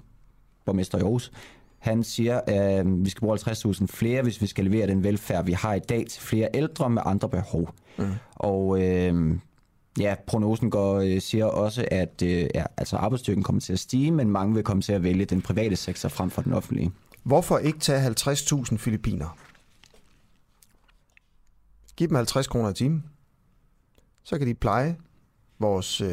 [0.66, 1.32] borgmester i Aarhus,
[1.80, 5.45] han siger, at øh, vi skal bruge 50.000 flere, hvis vi skal levere den velfærd,
[5.45, 7.70] vi har i dag til flere ældre med andre behov.
[7.98, 8.06] Mm.
[8.36, 9.38] Og øh,
[10.00, 14.12] ja, prognosen går, øh, siger også, at øh, ja, altså arbejdsstyrken kommer til at stige,
[14.12, 16.91] men mange vil komme til at vælge den private sektor frem for den offentlige.
[17.24, 19.38] Hvorfor ikke tage 50.000 filipiner?
[21.95, 23.04] Giv dem 50 kroner i timen.
[24.24, 24.98] Så kan de pleje
[25.60, 26.10] vores, øh,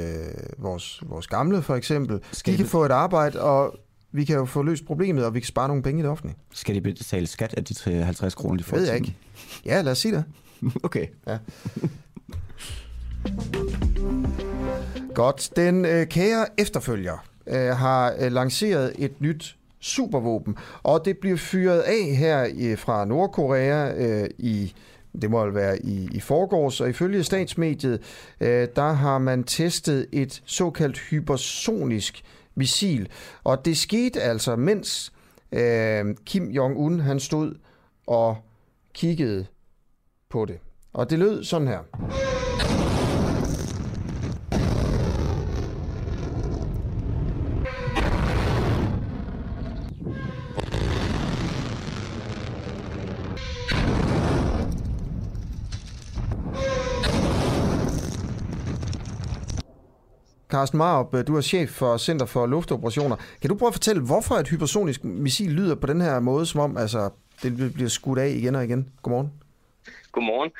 [0.58, 2.20] vores, vores gamle for eksempel.
[2.32, 3.78] Skal de kan få et arbejde, og
[4.12, 6.36] vi kan jo få løst problemet, og vi kan spare nogle penge i det offentlige.
[6.52, 8.76] Skal de betale skat af de 50 kroner, de får?
[8.76, 9.16] Ved jeg ikke.
[9.64, 10.24] Ja, lad os sige det.
[10.84, 11.06] okay.
[11.26, 11.38] Ja.
[15.14, 15.50] Godt.
[15.56, 21.80] Den øh, kære efterfølger øh, har øh, lanceret et nyt supervåben, og det bliver fyret
[21.80, 24.74] af her i, fra Nordkorea øh, i
[25.22, 28.00] det må vel være i, i forgårs, og ifølge statsmediet,
[28.40, 32.22] øh, der har man testet et såkaldt hypersonisk
[32.54, 33.08] missil.
[33.44, 35.12] Og det skete altså, mens
[35.52, 37.54] øh, Kim Jong-un han stod
[38.06, 38.36] og
[38.94, 39.46] kiggede
[40.30, 40.58] på det.
[40.92, 41.80] Og det lød sådan her.
[60.54, 63.16] Carsten Marup, du er chef for Center for Luftoperationer.
[63.40, 66.60] Kan du prøve at fortælle, hvorfor et hypersonisk missil lyder på den her måde, som
[66.60, 67.10] om altså,
[67.42, 68.88] det bliver skudt af igen og igen?
[69.02, 69.32] Godmorgen.
[70.12, 70.50] Godmorgen.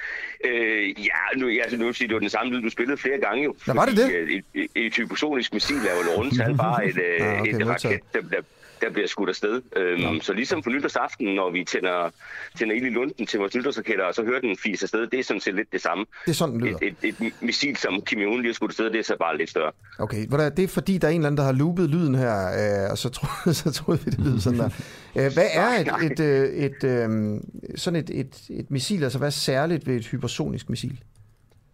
[0.45, 3.55] Øh, ja, nu, altså, nu siger du den samme lyd, du spillede flere gange jo.
[3.67, 4.13] Nå, var det det?
[4.15, 7.67] Øh, et, et, et hypersonisk missil er jo et rundtal, bare et, ah, okay, et
[7.67, 8.41] raket, der, der,
[8.85, 9.63] der bliver skudt afsted.
[9.77, 10.21] Øhm, ja.
[10.21, 12.11] Så ligesom på nytårsaften, når vi tænder,
[12.59, 15.25] tænder ild i lunden til vores nytårsraketter, og så hører den fis afsted, det er
[15.25, 16.05] sådan set lidt det samme.
[16.25, 16.79] Det er sådan, den lyder.
[16.83, 19.39] Et, et, et missil, som Kim Jong-un lige har skudt afsted, det er så bare
[19.39, 19.73] lidt større.
[19.99, 20.27] Okay,
[20.57, 22.37] det er fordi, der er en eller anden, der har loopet lyden her,
[22.85, 23.27] øh, og så, tro,
[23.63, 24.71] så troede vi, det lyder sådan der.
[25.17, 27.41] Øh, hvad er et, et, et, et, øh,
[27.77, 31.01] sådan et, et, et missil, altså hvad er særligt ved et hypersonisk missil?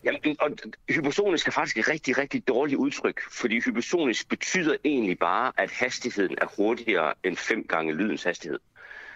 [0.04, 0.50] Jamen, og
[0.88, 6.36] hypersonisk er faktisk et rigtig, rigtig dårligt udtryk, fordi hypersonisk betyder egentlig bare, at hastigheden
[6.40, 8.58] er hurtigere end fem gange lydens hastighed.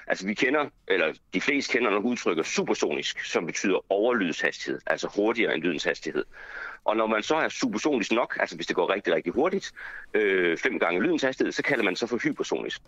[0.07, 5.55] Altså vi kender, eller de fleste kender nok udtrykket supersonisk, som betyder overlydshastighed, altså hurtigere
[5.55, 6.24] end lydens hastighed.
[6.85, 9.72] Og når man så er supersonisk nok, altså hvis det går rigtig, rigtig hurtigt,
[10.14, 12.80] øh, fem gange lydens hastighed, så kalder man så for hypersonisk.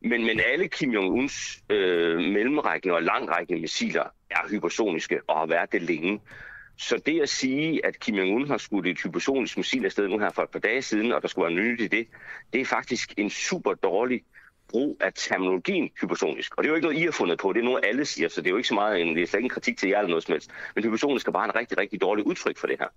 [0.00, 5.72] Men, men alle Kim Jong-uns øh, mellemrækkende og langrækkende missiler er hypersoniske og har været
[5.72, 6.20] det længe.
[6.80, 10.30] Så det at sige, at Kim Jong-un har skudt et hypersonisk missil afsted nu her
[10.30, 12.08] for et par dage siden, og der skulle være nyt i det,
[12.52, 14.22] det er faktisk en super dårlig
[14.68, 16.54] brug af terminologien hypersonisk.
[16.56, 18.28] Og det er jo ikke noget, I har fundet på, det er noget, alle siger,
[18.28, 19.88] så det er jo ikke så meget en, det er slet ikke en kritik til
[19.88, 20.50] jer eller noget som helst.
[20.74, 22.88] Men hypersonisk er bare en rigtig, rigtig dårlig udtryk for det her.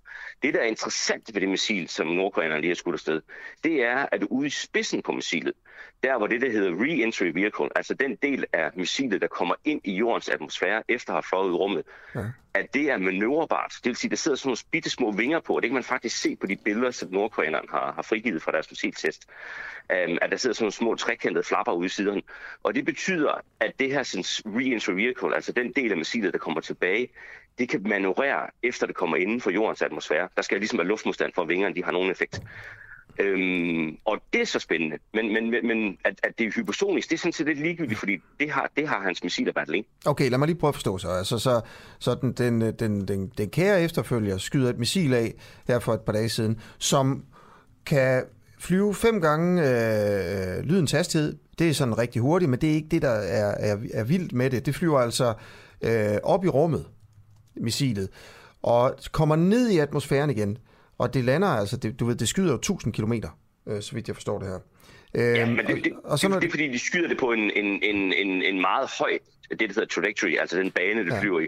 [0.42, 3.20] Det, der er interessant ved det missil, som nordkoreanerne lige har skudt afsted,
[3.64, 5.54] det er, at ude i spidsen på missilet,
[6.02, 9.80] der hvor det, der hedder re-entry vehicle, altså den del af missilet, der kommer ind
[9.84, 11.82] i jordens atmosfære efter at have fløjet i rummet,
[12.14, 12.20] ja
[12.54, 13.72] at det er manøvrebart.
[13.76, 15.84] Det vil sige, der sidder sådan nogle bitte små vinger på, og det kan man
[15.84, 19.26] faktisk se på de billeder, som nordkoreanerne har, har frigivet fra deres missiltest,
[19.90, 22.22] um, at der sidder sådan nogle små trekantede flapper ude i siden.
[22.62, 24.02] Og det betyder, at det her
[24.46, 27.08] re-entry vehicle, altså den del af missilet, der kommer tilbage,
[27.58, 30.28] det kan manøvrere efter det kommer inden for jordens atmosfære.
[30.36, 32.40] Der skal ligesom være luftmodstand for, at vingerne de har nogen effekt.
[33.18, 34.96] Øhm, og det er så spændende.
[35.14, 38.16] Men, men, men at, at det er hypersonisk, det er sådan set lidt ligegyldigt, fordi
[38.40, 39.88] det har, det har hans missiler været længe.
[40.06, 41.08] Okay, lad mig lige prøve at forstå så.
[41.08, 41.60] Altså, så,
[41.98, 45.34] så den, den, den, den, den kære efterfølger skyder et missil af
[45.68, 47.24] her for et par dage siden, som
[47.86, 48.24] kan
[48.58, 51.36] flyve fem gange øh, lydens hastighed.
[51.58, 54.32] Det er sådan rigtig hurtigt, men det er ikke det, der er, er, er vildt
[54.32, 54.66] med det.
[54.66, 55.34] Det flyver altså
[55.82, 56.86] øh, op i rummet,
[57.56, 58.08] missilet,
[58.62, 60.58] og kommer ned i atmosfæren igen.
[60.98, 63.28] Og det lander altså, det, du ved, det skyder jo 1000 kilometer,
[63.68, 64.58] øh, så vidt jeg forstår det her.
[65.14, 67.18] Øh, ja, men det, det, og, og så, det, det er fordi, de skyder det
[67.18, 69.10] på en, en, en, en, en meget høj,
[69.50, 71.20] det der hedder trajectory, altså den bane, det ja.
[71.20, 71.46] flyver i.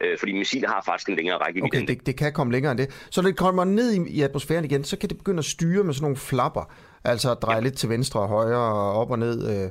[0.00, 1.66] Øh, fordi missiler har faktisk en længere rækkevidde.
[1.66, 3.06] Okay, det, det kan komme længere end det.
[3.10, 5.84] Så når det kommer ned i, i atmosfæren igen, så kan det begynde at styre
[5.84, 6.72] med sådan nogle flapper.
[7.04, 7.62] Altså at dreje ja.
[7.62, 9.64] lidt til venstre og højre og op og ned.
[9.64, 9.70] Øh,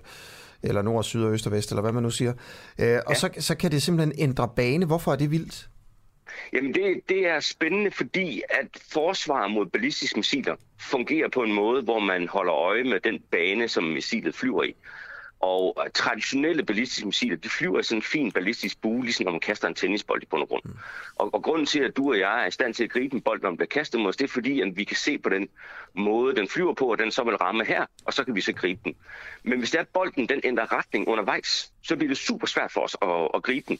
[0.63, 2.33] eller nord, syd og øst og vest, eller hvad man nu siger.
[2.79, 3.15] Øh, og ja.
[3.15, 4.85] så, så kan det simpelthen ændre bane.
[4.85, 5.69] Hvorfor er det vildt?
[6.53, 11.81] Jamen det, det er spændende, fordi at forsvar mod ballistiske missiler fungerer på en måde,
[11.81, 14.75] hvor man holder øje med den bane, som missilet flyver i.
[15.39, 19.39] Og traditionelle ballistiske missiler, de flyver i sådan en fin ballistisk bue, ligesom når man
[19.39, 20.63] kaster en tennisbold i bund og grund.
[20.65, 20.71] Mm.
[21.15, 23.21] Og, og grunden til, at du og jeg er i stand til at gribe en
[23.21, 25.29] bold, når den bliver kastet mod os, det er fordi, at vi kan se på
[25.29, 25.49] den
[25.93, 28.53] måde, den flyver på, og den så vil ramme her, og så kan vi så
[28.53, 28.95] gribe den.
[29.43, 32.71] Men hvis det er, at bolden den ændrer retning undervejs, så bliver det super svært
[32.71, 33.79] for os at, at gribe den.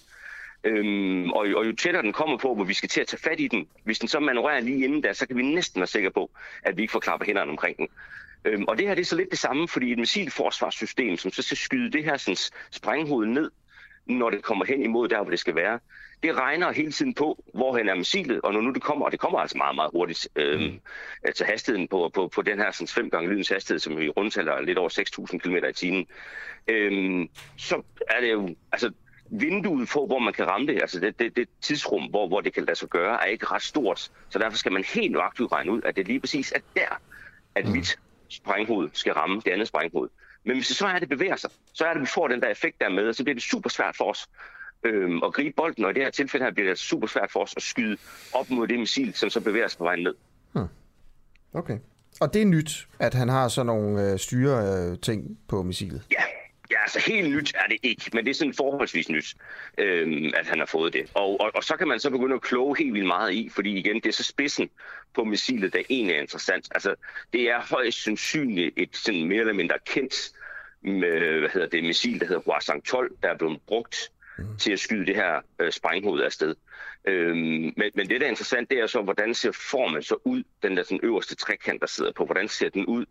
[0.64, 3.40] Øhm, og, og jo tættere den kommer på, hvor vi skal til at tage fat
[3.40, 6.12] i den, hvis den så manøvrerer lige inden da, så kan vi næsten være sikre
[6.12, 6.32] på,
[6.64, 7.88] at vi ikke får klappet hænderne omkring den.
[8.46, 11.42] Øhm, og det her det er så lidt det samme, fordi et missilforsvarssystem, som så
[11.42, 12.38] skal skyde det her sådan,
[12.72, 13.52] sprænghoved ned,
[14.06, 15.80] når det kommer hen imod der, hvor det skal være,
[16.24, 19.20] det regner hele tiden på, hvorhen er missilet, og når nu det kommer, og det
[19.20, 20.80] kommer altså meget, meget hurtigt, øhm, mm.
[21.24, 24.62] altså hastigheden på, på, på den her sådan, fem gange lydens hastighed, som vi rundtaler
[24.62, 24.90] lidt over
[25.32, 26.08] 6.000 km i timen,
[26.68, 28.92] øhm, så er det jo, altså
[29.30, 32.54] vinduet på, hvor man kan ramme det, altså det, det, det tidsrum, hvor, hvor det
[32.54, 34.12] kan lade sig gøre, er ikke ret stort.
[34.30, 37.02] Så derfor skal man helt nøjagtigt regne ud, at det lige præcis er der,
[37.56, 37.72] at mm.
[37.72, 38.00] mit
[38.30, 40.10] sprænghoved skal ramme det andet sprænghoved.
[40.44, 42.42] Men hvis det så er, det bevæger sig, så er det, at vi får den
[42.42, 44.30] der effekt der med, og så bliver det super svært for os
[44.84, 47.40] øhm, at gribe bolden, og i det her tilfælde her bliver det super svært for
[47.40, 47.98] os at skyde
[48.34, 50.16] op mod det missil, som så bevæger sig på vejen ned.
[50.52, 50.68] Hmm.
[51.54, 51.78] Okay.
[52.22, 56.04] Og det er nyt, at han har sådan nogle øh, styre øh, ting på missilet?
[56.12, 56.24] Ja,
[56.72, 59.36] Ja, altså helt nyt er det ikke, men det er sådan forholdsvis nyt,
[59.78, 61.12] øh, at han har fået det.
[61.14, 63.78] Og, og, og så kan man så begynde at kloge helt vildt meget i, fordi
[63.78, 64.70] igen, det er så spidsen
[65.16, 66.68] på missilet, der egentlig er interessant.
[66.72, 66.96] Altså,
[67.34, 70.32] det er højst sandsynligt et sådan mere eller mindre kendt
[70.82, 74.58] med, hvad hedder det, missil, der hedder Hwasang 12, der er blevet brugt mm.
[74.58, 76.56] til at skyde det her øh, sprænghoved afsted.
[77.06, 80.44] Øhm, men, men det, der er interessant, det er så, hvordan ser formen så ud,
[80.64, 83.06] den der sådan øverste trekant, der sidder på, hvordan ser den ud?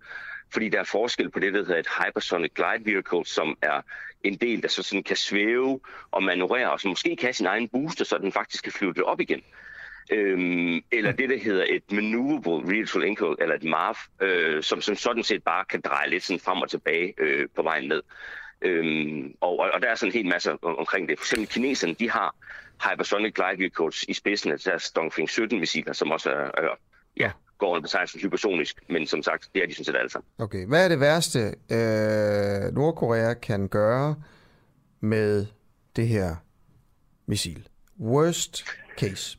[0.53, 3.81] Fordi der er forskel på det, der hedder et hypersonic glide vehicle, som er
[4.25, 5.81] en del, der så sådan kan svæve
[6.11, 8.93] og manøvrere, og som måske kan have sin egen booster, så den faktisk kan flyve
[8.93, 9.43] det op igen.
[10.13, 14.97] Øhm, eller det, der hedder et maneuverable vehicle ankle, eller et MARF, øh, som, som
[14.97, 18.03] sådan set bare kan dreje lidt sådan frem og tilbage øh, på vejen ned.
[18.63, 21.19] Øhm, og, og der er sådan en hel masse omkring det.
[21.19, 22.35] For eksempel kineserne, de har
[22.91, 26.77] hypersonic glide vehicles i spidsen af deres Dongfeng 17-missiler, som også er, er
[27.17, 30.27] ja, går under betegnelsen hypersonisk, men som sagt, det er de sådan set alle sammen.
[30.39, 31.39] Okay, hvad er det værste,
[31.71, 34.17] øh, Nordkorea kan gøre
[35.01, 35.47] med
[35.97, 36.37] det her
[37.27, 37.69] missil?
[38.01, 38.65] Worst
[38.99, 39.39] case.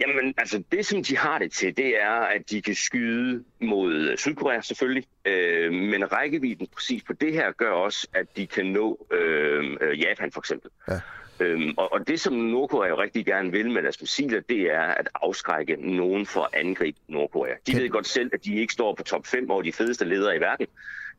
[0.00, 4.16] Jamen, altså det, som de har det til, det er, at de kan skyde mod
[4.16, 9.06] Sydkorea selvfølgelig, øh, men rækkevidden præcis på det her gør også, at de kan nå
[9.12, 10.70] øh, øh Japan for eksempel.
[10.88, 11.00] Ja.
[11.40, 14.80] Øhm, og, og det, som Nordkorea jo rigtig gerne vil med deres missiler, det er
[14.80, 17.54] at afskrække nogen for at angribe Nordkorea.
[17.66, 20.36] De ved godt selv, at de ikke står på top 5 over de fedeste ledere
[20.36, 20.66] i verden.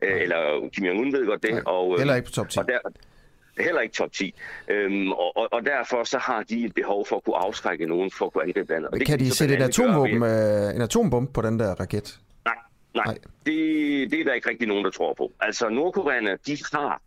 [0.01, 1.63] Øh, eller Kim Jong-un ved godt det.
[1.65, 2.59] Og, øh, heller ikke på top 10.
[2.59, 2.79] Og der,
[3.63, 4.33] heller ikke top 10.
[4.67, 8.11] Øhm, og, og, og derfor så har de et behov for at kunne afskrække nogen
[8.11, 8.89] for at kunne angribe landet.
[8.91, 12.19] Men kan de, de sætte et atomvåben, øh, en atombombe på den der raket?
[12.45, 12.55] Nej,
[12.95, 13.05] nej.
[13.05, 13.17] nej.
[13.45, 15.31] Det, det er der ikke rigtig nogen, der tror på.
[15.39, 17.01] Altså Nordkoreanerne, de har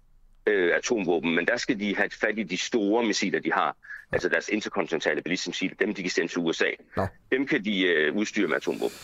[0.49, 3.77] øh, atomvåben, men der skal de have fat i de store missiler, de har.
[4.13, 6.65] Altså deres interkontinentale ballistiske dem de kan sende til USA.
[6.97, 7.07] Ja.
[7.33, 8.97] Dem kan de øh, udstyre med atomvåben.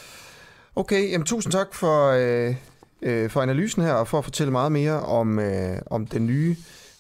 [0.77, 2.55] Okay, jamen tusind tak for, øh,
[3.03, 6.57] øh, for analysen her, og for at fortælle meget mere om, øh, om den nye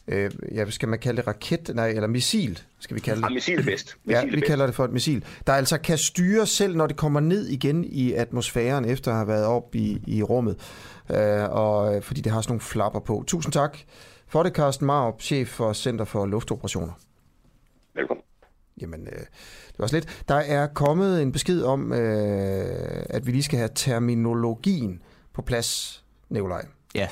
[0.08, 3.28] øh, ja, skal man kalde det raket, nej, eller missil, skal vi kalde det?
[3.28, 3.96] Ja, missil er bedst.
[4.04, 4.46] Missil ja, vi bedst.
[4.46, 5.24] kalder det for et missil.
[5.46, 9.28] Der altså kan styre selv, når det kommer ned igen i atmosfæren, efter at have
[9.28, 10.56] været op i, i rummet,
[11.10, 13.24] øh, og fordi det har sådan nogle flapper på.
[13.26, 13.78] Tusind tak
[14.34, 16.92] for det, Carsten Marup, chef for Center for Luftoperationer.
[17.94, 18.24] Velkommen.
[18.80, 19.18] Jamen, øh,
[19.68, 20.24] det var lidt.
[20.28, 26.04] Der er kommet en besked om, øh, at vi lige skal have terminologien på plads,
[26.28, 26.66] Nikolaj.
[26.94, 27.08] Ja.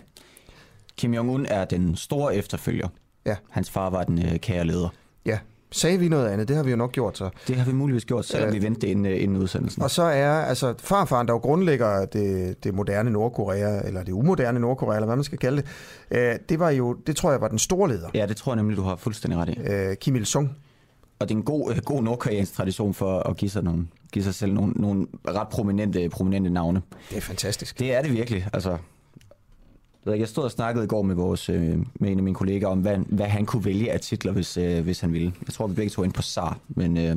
[0.96, 2.88] Kim Jong-un er den store efterfølger.
[3.26, 3.36] Ja.
[3.50, 4.88] Hans far var den øh, kære leder.
[5.26, 5.38] Ja.
[5.72, 6.48] Sagde vi noget andet?
[6.48, 7.30] Det har vi jo nok gjort så.
[7.48, 9.82] Det har vi muligvis gjort, selvom øh, vi ventede inden, inden udsendelsen.
[9.82, 14.60] Og så er altså farfaren, der jo grundlægger det, det moderne Nordkorea, eller det umoderne
[14.60, 15.66] Nordkorea, eller hvad man skal kalde det,
[16.10, 18.08] øh, det var jo, det tror jeg var den store leder.
[18.14, 19.58] Ja, det tror jeg nemlig, du har fuldstændig ret i.
[19.72, 20.56] Øh, Kim Il-sung.
[21.18, 24.24] Og det er en god, øh, god nordkoreansk tradition for at give sig, nogle, give
[24.24, 26.82] sig selv nogle, nogle ret prominente, prominente navne.
[27.10, 27.78] Det er fantastisk.
[27.78, 28.48] Det er det virkelig.
[28.52, 28.78] Altså,
[30.06, 32.78] jeg stod og snakkede i går med, vores, øh, med en af mine kollegaer om,
[32.78, 35.32] hvad, hvad han kunne vælge af titler, hvis, øh, hvis han ville.
[35.46, 37.16] Jeg tror, vi begge to ind på SAR, men øh,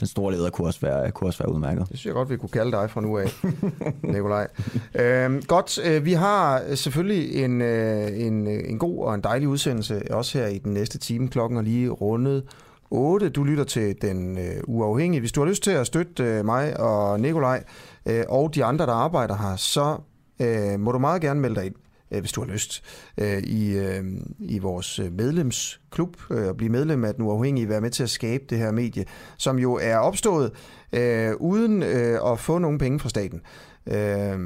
[0.00, 1.88] den store leder kunne også, være, kunne også være udmærket.
[1.88, 3.32] Det synes jeg godt, vi kunne kalde dig fra nu af,
[4.14, 4.48] Nikolaj.
[4.94, 9.48] Øh, godt, øh, vi har selvfølgelig en, øh, en, øh, en god og en dejlig
[9.48, 11.28] udsendelse, også her i den næste time.
[11.28, 12.44] Klokken er lige rundet
[12.90, 13.28] 8.
[13.28, 15.20] Du lytter til Den øh, Uafhængige.
[15.20, 17.64] Hvis du har lyst til at støtte øh, mig og Nikolaj
[18.06, 19.96] øh, og de andre, der arbejder her, så
[20.40, 21.74] øh, må du meget gerne melde dig ind
[22.12, 22.82] Øh, hvis du har lyst,
[23.18, 24.04] øh, i, øh,
[24.38, 28.58] i vores medlemsklub og blive medlem af Den Uafhængige, være med til at skabe det
[28.58, 29.04] her medie,
[29.36, 30.52] som jo er opstået
[30.92, 33.40] øh, uden øh, at få nogen penge fra staten.
[33.86, 34.40] Øh,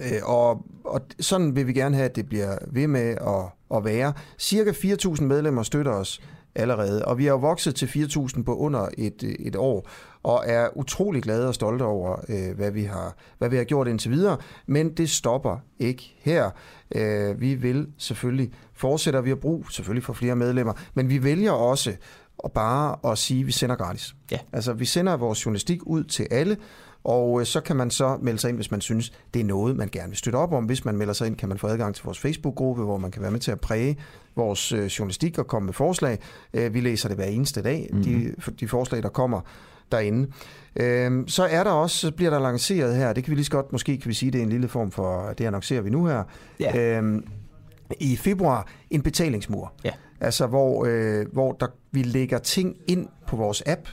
[0.00, 3.84] øh, og, og sådan vil vi gerne have, at det bliver ved med at, at
[3.84, 4.12] være.
[4.38, 6.20] Cirka 4.000 medlemmer støtter os
[6.54, 9.88] allerede, og vi er jo vokset til 4.000 på under et, et år,
[10.26, 13.88] og er utrolig glade og stolte over, øh, hvad, vi har, hvad vi har gjort
[13.88, 14.36] indtil videre.
[14.66, 16.50] Men det stopper ikke her.
[16.94, 21.52] Øh, vi vil selvfølgelig fortsætte, vi har brug selvfølgelig for flere medlemmer, men vi vælger
[21.52, 21.92] også
[22.44, 24.14] at bare at sige, at vi sender gratis.
[24.30, 24.38] Ja.
[24.52, 26.56] Altså, vi sender vores journalistik ud til alle,
[27.04, 29.76] og øh, så kan man så melde sig ind, hvis man synes, det er noget,
[29.76, 30.64] man gerne vil støtte op om.
[30.64, 33.22] Hvis man melder sig ind, kan man få adgang til vores Facebook-gruppe, hvor man kan
[33.22, 33.96] være med til at præge
[34.36, 36.18] vores øh, journalistik og komme med forslag.
[36.54, 38.04] Øh, vi læser det hver eneste dag, mm-hmm.
[38.04, 39.40] de, de forslag, der kommer
[39.92, 40.28] derinde.
[40.76, 43.50] Øhm, så er der også, så bliver der lanceret her, det kan vi lige så
[43.50, 46.06] godt, måske kan vi sige, det er en lille form for, det annoncerer vi nu
[46.06, 46.22] her,
[46.60, 46.98] ja.
[46.98, 47.24] øhm,
[48.00, 49.72] i februar, en betalingsmur.
[49.84, 49.90] Ja.
[50.20, 53.88] Altså, hvor, øh, hvor der, vi lægger ting ind på vores app,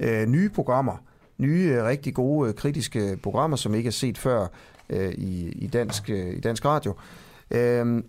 [0.00, 0.96] øh, nye programmer,
[1.38, 4.46] nye, øh, rigtig gode, øh, kritiske programmer, som ikke er set før
[4.90, 6.94] øh, i, i, dansk, øh, i dansk radio.
[7.50, 8.04] Øhm,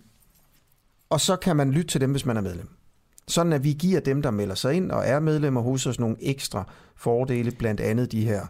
[1.10, 2.68] og så kan man lytte til dem, hvis man er medlem.
[3.28, 6.16] Sådan at vi giver dem, der melder sig ind og er medlemmer hos os, nogle
[6.20, 6.64] ekstra
[6.96, 8.40] fordele, blandt andet de her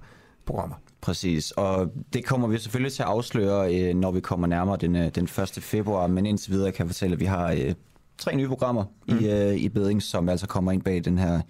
[0.47, 0.77] programmer.
[1.01, 4.97] Præcis, og det kommer vi selvfølgelig til at afsløre, øh, når vi kommer nærmere den,
[4.97, 5.59] øh, den 1.
[5.61, 7.75] februar, men indtil videre kan jeg fortælle, at vi har øh,
[8.19, 9.19] tre nye programmer mm.
[9.19, 11.41] i, i bedring, som altså kommer ind bag den her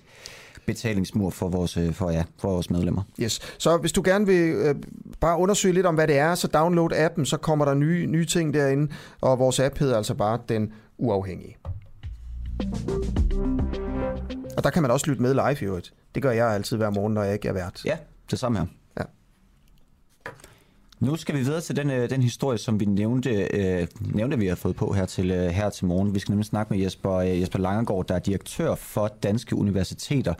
[0.66, 3.02] betalingsmur for vores, for, ja, for vores medlemmer.
[3.20, 3.40] Yes.
[3.58, 4.74] Så hvis du gerne vil øh,
[5.20, 8.24] bare undersøge lidt om, hvad det er, så download appen, så kommer der nye, nye
[8.24, 11.56] ting derinde, og vores app hedder altså bare Den Uafhængige.
[14.56, 15.92] Og der kan man også lytte med live i øvrigt.
[16.14, 17.82] Det gør jeg altid hver morgen, når jeg ikke er vært.
[17.84, 17.96] Ja,
[18.30, 18.66] det samme her.
[18.98, 19.02] Ja.
[21.00, 24.46] Nu skal vi videre til den, øh, den historie, som vi nævnte, øh, nævnte, vi
[24.46, 26.14] har fået på her til, øh, her til morgen.
[26.14, 30.34] Vi skal nemlig snakke med Jesper, øh, Jesper Langegaard, der er direktør for Danske Universiteter.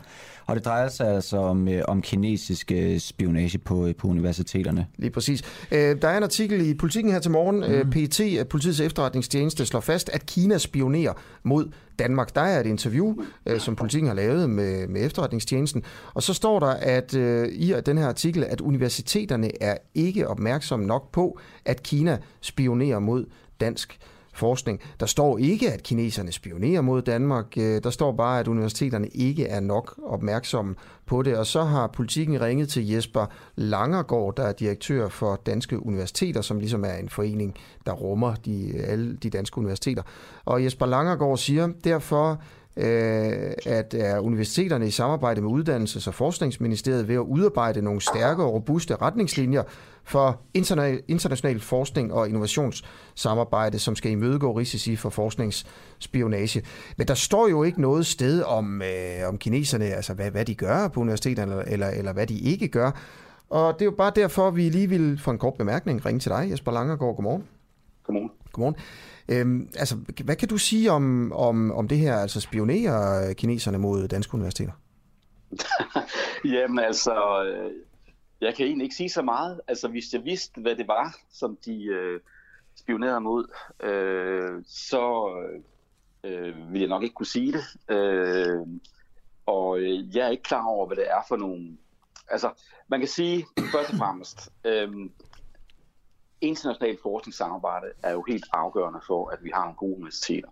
[0.47, 4.87] Og det drejer sig altså om, øh, om kinesisk øh, spionage på, øh, på universiteterne.
[4.97, 5.43] Lige præcis.
[5.73, 7.83] Øh, der er en artikel i Politiken her til morgen.
[7.85, 7.91] Mm.
[7.91, 12.35] PET, Politiets efterretningstjeneste, slår fast, at Kina spionerer mod Danmark.
[12.35, 13.15] Der er et interview,
[13.47, 15.83] øh, som Politiken har lavet med, med efterretningstjenesten.
[16.15, 20.87] Og så står der at øh, i den her artikel, at universiteterne er ikke opmærksomme
[20.87, 23.25] nok på, at Kina spionerer mod
[23.61, 23.99] dansk
[24.37, 24.81] forskning.
[25.01, 27.47] Der står ikke, at kineserne spionerer mod Danmark.
[27.59, 30.75] Øh, der står bare, at universiteterne ikke er nok opmærksomme
[31.07, 31.37] på det.
[31.37, 33.27] Og så har politikken ringet til Jesper
[33.57, 37.55] Langergaard, der er direktør for Danske Universiteter, som ligesom er en forening,
[37.87, 40.03] der rummer de, alle de danske universiteter.
[40.45, 42.43] Og Jesper Langergaard siger, derfor
[42.77, 48.53] at er universiteterne i samarbejde med Uddannelses- og Forskningsministeriet ved at udarbejde nogle stærke og
[48.53, 49.63] robuste retningslinjer
[50.05, 50.41] for
[51.09, 56.63] international forskning og innovationssamarbejde, som skal imødegå risici for forskningsspionage.
[56.97, 60.55] Men der står jo ikke noget sted om, øh, om kineserne, altså hvad, hvad de
[60.55, 62.91] gør på universiteterne, eller, eller, eller hvad de ikke gør.
[63.51, 66.31] Og det er jo bare derfor, vi lige vil få en kort bemærkning ringe til
[66.31, 67.17] dig, Jesper Langergaard.
[67.17, 67.45] Godmorgen.
[68.05, 68.31] Godmorgen.
[68.53, 68.77] Godmorgen.
[69.29, 74.09] Øhm, altså, hvad kan du sige om, om, om det her, altså spionerer kineserne mod
[74.09, 74.73] danske universiteter?
[76.55, 77.73] Jamen altså, øh,
[78.41, 79.61] jeg kan egentlig ikke sige så meget.
[79.69, 82.21] Altså, hvis jeg vidste, hvad det var, som de øh,
[82.77, 83.47] spionerede mod,
[83.83, 85.33] øh, så
[86.25, 87.95] øh, ville jeg nok ikke kunne sige det.
[87.97, 88.67] Øh,
[89.47, 91.77] og øh, jeg er ikke klar over, hvad det er for nogle...
[92.29, 92.51] Altså,
[92.89, 94.89] man kan sige, først og fremmest, øh,
[96.41, 100.49] internationalt forskningssamarbejde er jo helt afgørende for, at vi har nogle gode universiteter.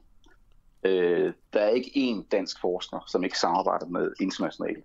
[0.85, 4.85] Øh, der er ikke én dansk forsker, som ikke samarbejder med internationalt.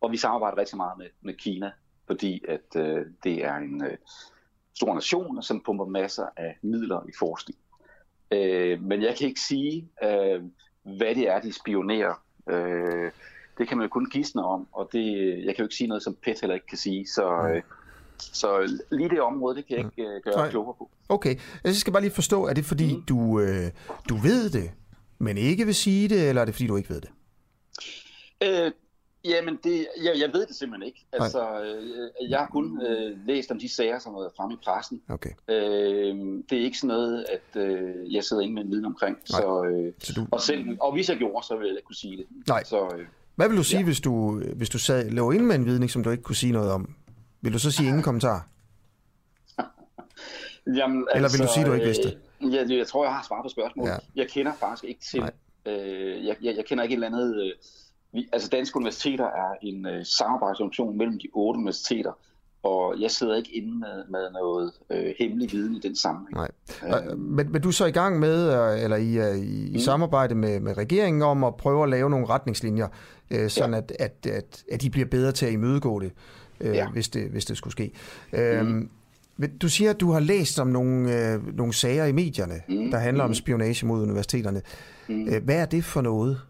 [0.00, 1.72] Og vi samarbejder rigtig meget med, med Kina,
[2.06, 3.96] fordi at øh, det er en øh,
[4.74, 7.58] stor nation, som pumper masser af midler i forskning.
[8.30, 10.42] Øh, men jeg kan ikke sige, øh,
[10.82, 12.14] hvad det er, de spionerer.
[12.50, 13.10] Øh,
[13.58, 16.02] det kan man jo kun gisne om, og det, jeg kan jo ikke sige noget,
[16.02, 17.06] som PET heller ikke kan sige.
[17.06, 17.62] Så, øh,
[18.22, 20.50] så lige det område, det kan jeg ikke øh, gøre Nej.
[20.50, 20.90] klogere på.
[21.08, 23.02] Okay, jeg skal bare lige forstå, er det fordi, mm.
[23.02, 23.70] du, øh,
[24.08, 24.70] du ved det,
[25.18, 27.10] men ikke vil sige det, eller er det fordi, du ikke ved det?
[28.42, 28.72] Øh,
[29.24, 31.06] Jamen, det, jeg, jeg ved det simpelthen ikke.
[31.12, 34.58] Altså, øh, jeg har kun øh, læst om de sager, som har været fremme i
[34.64, 35.02] pressen.
[35.08, 35.30] Okay.
[35.48, 36.16] Øh,
[36.50, 39.16] det er ikke sådan noget, at øh, jeg sidder inde med en viden omkring.
[39.16, 39.40] Nej.
[39.40, 40.26] Så, øh, så du...
[40.30, 42.26] og, selv, og hvis jeg gjorde, så ville jeg ikke kunne sige det.
[42.48, 42.64] Nej.
[42.64, 43.06] Så, øh,
[43.36, 43.84] Hvad vil du sige, ja.
[43.84, 46.52] hvis du, hvis du sad, lå inde med en viden, som du ikke kunne sige
[46.52, 46.94] noget om?
[47.40, 48.46] Vil du så sige ingen kommentar?
[50.78, 52.08] Jamen, Eller vil du sige, at du ikke vidste?
[52.42, 53.90] Øh, jeg, jeg tror, jeg har svaret på spørgsmålet.
[53.90, 53.96] Ja.
[54.16, 55.22] Jeg kender faktisk ikke til...
[55.66, 57.42] Øh, jeg, jeg, jeg kender ikke et eller andet...
[57.44, 57.52] Øh,
[58.12, 62.12] vi, altså Danske Universiteter er en øh, samarbejdsorganisation mellem de otte universiteter,
[62.62, 66.34] og jeg sidder ikke inde med, med noget øh, hemmelig viden i den sammenhæng.
[66.34, 66.50] Nej.
[67.12, 69.72] Øh, men, men du er så i gang med, øh, eller I, øh, i, i
[69.72, 69.78] mm.
[69.78, 72.88] samarbejde med, med regeringen om at prøve at lave nogle retningslinjer,
[73.30, 73.78] øh, sådan ja.
[73.78, 76.12] at, at, at, at de bliver bedre til at imødegå det,
[76.60, 76.88] øh, ja.
[76.88, 77.92] hvis, det hvis det skulle ske.
[78.32, 78.38] Mm.
[78.38, 82.90] Øh, du siger, at du har læst om nogle, øh, nogle sager i medierne, mm.
[82.90, 83.30] der handler mm.
[83.30, 84.62] om spionage mod universiteterne.
[85.08, 85.44] Mm.
[85.44, 86.40] Hvad er det for noget?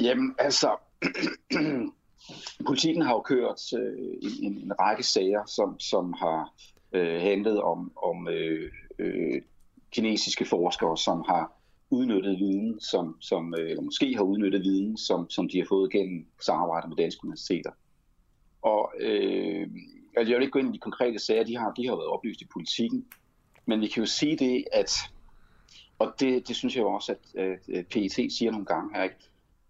[0.00, 0.76] Jamen, altså,
[2.68, 3.98] politikken har jo kørt øh,
[4.42, 6.54] en, en række sager, som, som har
[6.92, 9.42] øh, handlet om, om øh, øh,
[9.92, 11.57] kinesiske forskere, som har
[11.90, 15.92] udnyttet viden, som, som øh, eller måske har udnyttet viden, som, som de har fået
[15.92, 17.70] gennem samarbejde med danske universiteter.
[18.62, 19.68] Og øh,
[20.16, 22.08] altså jeg vil ikke gå ind i de konkrete sager, de har, de har været
[22.08, 23.06] oplyst i politikken,
[23.66, 24.92] men vi kan jo sige det, at,
[25.98, 27.40] og det, det synes jeg jo også, at,
[27.74, 29.16] at PET siger nogle gange her, ikke?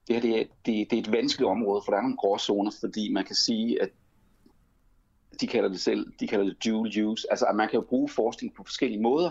[0.08, 2.70] det her det er, det, det er et vanskeligt område, for der er nogle gråzoner,
[2.80, 3.90] fordi man kan sige, at
[5.40, 8.08] de kalder det selv, de kalder det dual use, altså at man kan jo bruge
[8.08, 9.30] forskning på forskellige måder.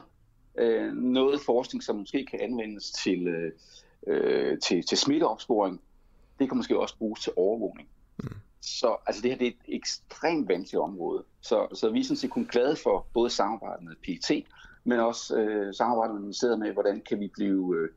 [0.57, 3.51] Øh, noget forskning, som måske kan anvendes til, øh,
[4.07, 5.81] øh, til, til smitteopsporing,
[6.39, 7.89] det kan måske også bruges til overvågning.
[8.17, 8.29] Mm.
[8.61, 11.23] Så altså det her det er et ekstremt vanskeligt område.
[11.41, 14.45] Så, så vi er sådan set kun glade for både samarbejdet med PET,
[14.84, 17.89] men også øh, samarbejdet med ministeriet med, hvordan kan vi blive øh,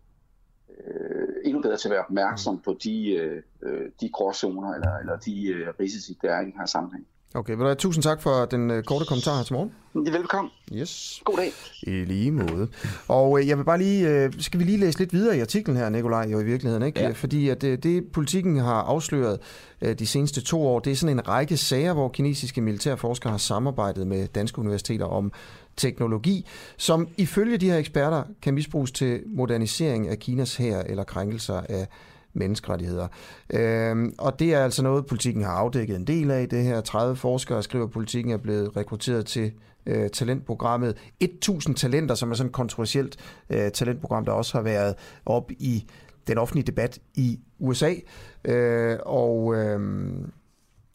[0.87, 5.17] øh, endnu bedre til at være opmærksom på de, øh, øh, de gråzoner eller, eller
[5.17, 7.07] de øh, risici, der er i den her sammenhæng.
[7.35, 9.73] Okay, vil du have, tusind tak for den øh, korte kommentar her til morgen.
[9.95, 10.51] Velkommen.
[10.73, 11.23] Yes.
[11.25, 11.53] God dag.
[11.83, 12.69] I lige måde.
[13.09, 15.77] Og øh, jeg vil bare lige, øh, skal vi lige læse lidt videre i artiklen
[15.77, 17.01] her, Nikolaj, jo i virkeligheden, ikke?
[17.01, 17.11] Ja.
[17.11, 19.39] Fordi at øh, det, politikken har afsløret
[19.81, 23.39] øh, de seneste to år, det er sådan en række sager, hvor kinesiske militærforskere har
[23.39, 25.33] samarbejdet med danske universiteter om
[25.77, 26.47] teknologi,
[26.77, 31.89] som ifølge de her eksperter kan misbruges til modernisering af Kinas hær eller krænkelser af
[32.33, 33.09] menneskerettigheder.
[33.51, 36.49] Øhm, og det er altså noget, politikken har afdækket en del af.
[36.49, 39.53] Det her 30 forskere skriver, at politikken er blevet rekrutteret til
[39.87, 43.17] øh, talentprogrammet 1000 Talenter, som er sådan et kontroversielt
[43.51, 44.95] øh, talentprogram, der også har været
[45.27, 45.85] op i
[46.27, 47.95] den offentlige debat i USA.
[48.45, 49.81] Øh, og øh,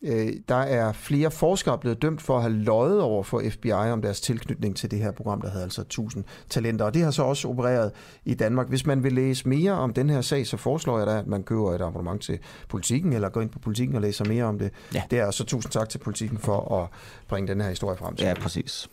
[0.06, 4.02] øh, der er flere forskere blevet dømt for at have løjet over for FBI om
[4.02, 6.86] deres tilknytning til det her program, der hedder altså 1000 Talenter.
[6.86, 7.92] Og det har så også opereret
[8.26, 8.70] i Danmark.
[8.70, 11.44] Hvis man vil læse mere om den her sag, så foreslår jeg da, at man
[11.44, 14.72] køber et abonnement til politikken, eller går ind på politikken og læser mere om det.
[14.94, 15.04] Ja.
[15.12, 16.90] Det er så tusind tak til politikken for at
[17.28, 18.28] bringe den her historie frem til.
[18.28, 18.90] Ja, præcis.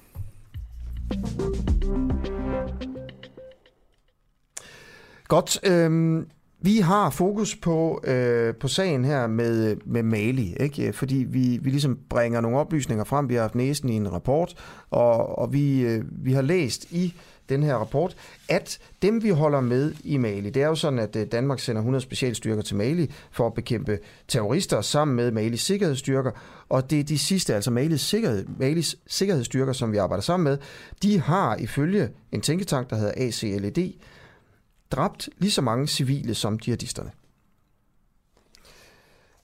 [5.28, 5.60] Godt.
[5.64, 6.26] Øhm,
[6.62, 10.92] vi har fokus på, øh, på sagen her med, med Mali, ikke?
[10.92, 13.28] fordi vi, vi ligesom bringer nogle oplysninger frem.
[13.28, 14.54] Vi har haft næsen i en rapport,
[14.90, 17.14] og, og vi, øh, vi har læst i
[17.48, 18.16] den her rapport,
[18.48, 21.80] at dem vi holder med i Mali, det er jo sådan, at øh, Danmark sender
[21.80, 23.98] 100 specialstyrker til Mali for at bekæmpe
[24.28, 26.30] terrorister sammen med Malis sikkerhedsstyrker,
[26.68, 30.58] og det er de sidste, altså Malis, sikkerhed, Malis sikkerhedsstyrker, som vi arbejder sammen med,
[31.02, 33.92] de har ifølge en tænketank, der hedder ACLED,
[34.92, 37.10] dræbt lige så mange civile som jihadisterne.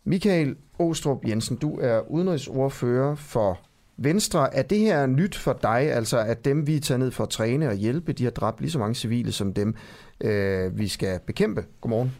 [0.05, 3.61] Michael Åstrup Jensen, du er udenrigsordfører for
[3.97, 4.55] Venstre.
[4.55, 7.69] Er det her nyt for dig, altså at dem, vi tager ned for at træne
[7.69, 9.75] og hjælpe, de har dræbt lige så mange civile som dem,
[10.21, 11.67] øh, vi skal bekæmpe?
[11.81, 12.17] Godmorgen.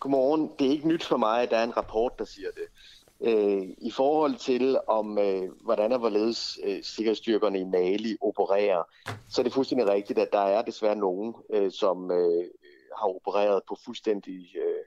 [0.00, 0.50] Godmorgen.
[0.58, 2.73] Det er ikke nyt for mig, at der er en rapport, der siger det.
[3.26, 8.82] Øh, I forhold til, om øh, hvordan og hvorledes øh, sikkerhedsstyrkerne i Mali opererer,
[9.28, 12.44] så er det fuldstændig rigtigt, at der er desværre nogen, øh, som øh,
[12.98, 14.84] har opereret på fuldstændig øh,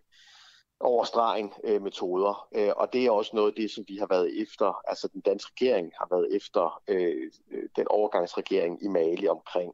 [0.79, 2.47] overstregen øh, metoder.
[2.55, 5.21] Øh, og det er også noget af det, som vi har været efter, altså den
[5.21, 7.31] danske regering har været efter øh,
[7.75, 9.73] den overgangsregering i Mali omkring.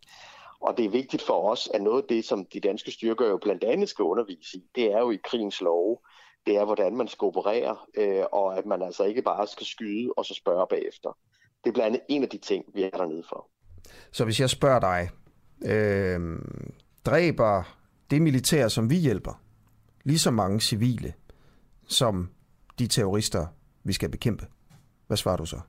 [0.60, 3.38] Og det er vigtigt for os, at noget af det, som de danske styrker jo
[3.38, 5.98] blandt andet skal undervise i, det er jo i krigens love,
[6.46, 10.14] det er, hvordan man skal operere, øh, og at man altså ikke bare skal skyde
[10.18, 11.18] og så spørge bagefter.
[11.64, 13.50] Det er blandt andet en af de ting, vi er dernede for.
[14.12, 15.10] Så hvis jeg spørger dig,
[15.66, 16.40] øh,
[17.06, 17.78] dræber
[18.12, 19.42] det militær, som vi hjælper,
[20.04, 21.14] lige så mange civile,
[21.88, 22.30] som
[22.80, 23.48] de terrorister,
[23.84, 24.48] vi skal bekæmpe?
[25.08, 25.60] Hvad svarer du så?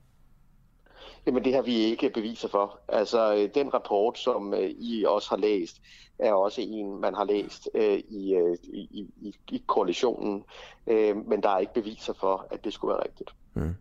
[1.25, 2.79] Jamen det har vi ikke beviser for.
[2.87, 5.81] Altså øh, den rapport, som øh, I også har læst,
[6.19, 10.43] er også en, man har læst øh, i, øh, i, i, i koalitionen,
[10.87, 13.29] øh, men der er ikke beviser for, at det skulle være rigtigt.
[13.53, 13.75] Mm.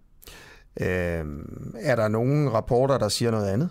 [0.81, 1.45] Øh,
[1.81, 3.71] er der nogle rapporter, der siger noget andet?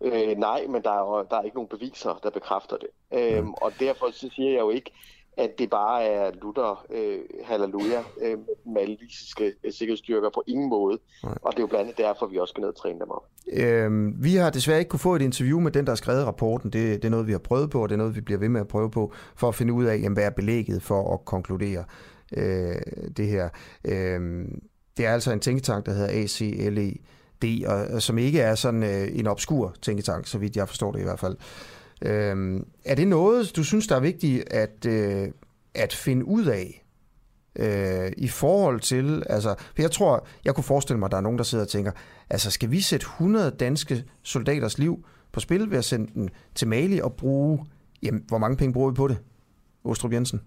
[0.00, 2.88] Øh, nej, men der er, der er ikke nogen beviser, der bekræfter det.
[3.12, 3.52] Øh, mm.
[3.52, 4.90] Og derfor så siger jeg jo ikke,
[5.36, 10.98] at det bare er Luther, øh, halleluja, øh, malisiske øh, sikkerhedsstyrker på ingen måde.
[11.24, 11.38] Nej.
[11.42, 13.24] Og det er jo blandt andet derfor, vi også skal ned og træne dem op.
[13.52, 16.72] Øhm, vi har desværre ikke kunne få et interview med den, der har skrevet rapporten.
[16.72, 18.48] Det, det er noget, vi har prøvet på, og det er noget, vi bliver ved
[18.48, 21.24] med at prøve på, for at finde ud af, jamen, hvad er belægget for at
[21.24, 21.84] konkludere
[22.36, 22.76] øh,
[23.16, 23.48] det her.
[23.84, 24.44] Øh,
[24.96, 29.26] det er altså en tænketank, der hedder ACLED, og, som ikke er sådan øh, en
[29.26, 31.36] obskur tænketank, så vidt jeg forstår det i hvert fald.
[32.02, 35.28] Øhm, er det noget, du synes, der er vigtigt at, øh,
[35.74, 36.84] at finde ud af
[37.56, 41.22] øh, i forhold til, altså, for jeg tror, jeg kunne forestille mig, at der er
[41.22, 41.92] nogen, der sidder og tænker,
[42.30, 46.68] altså skal vi sætte 100 danske soldaters liv på spil ved at sende dem til
[46.68, 47.66] Mali og bruge,
[48.02, 49.18] jamen, hvor mange penge bruger vi på det,
[49.84, 50.40] Ostrup Jensen?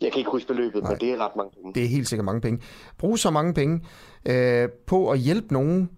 [0.00, 0.92] Jeg kan ikke huske beløbet, Nej.
[0.92, 1.74] men det er ret mange penge.
[1.74, 2.60] Det er helt sikkert mange penge.
[2.98, 3.80] Brug så mange penge
[4.26, 5.90] øh, på at hjælpe nogen,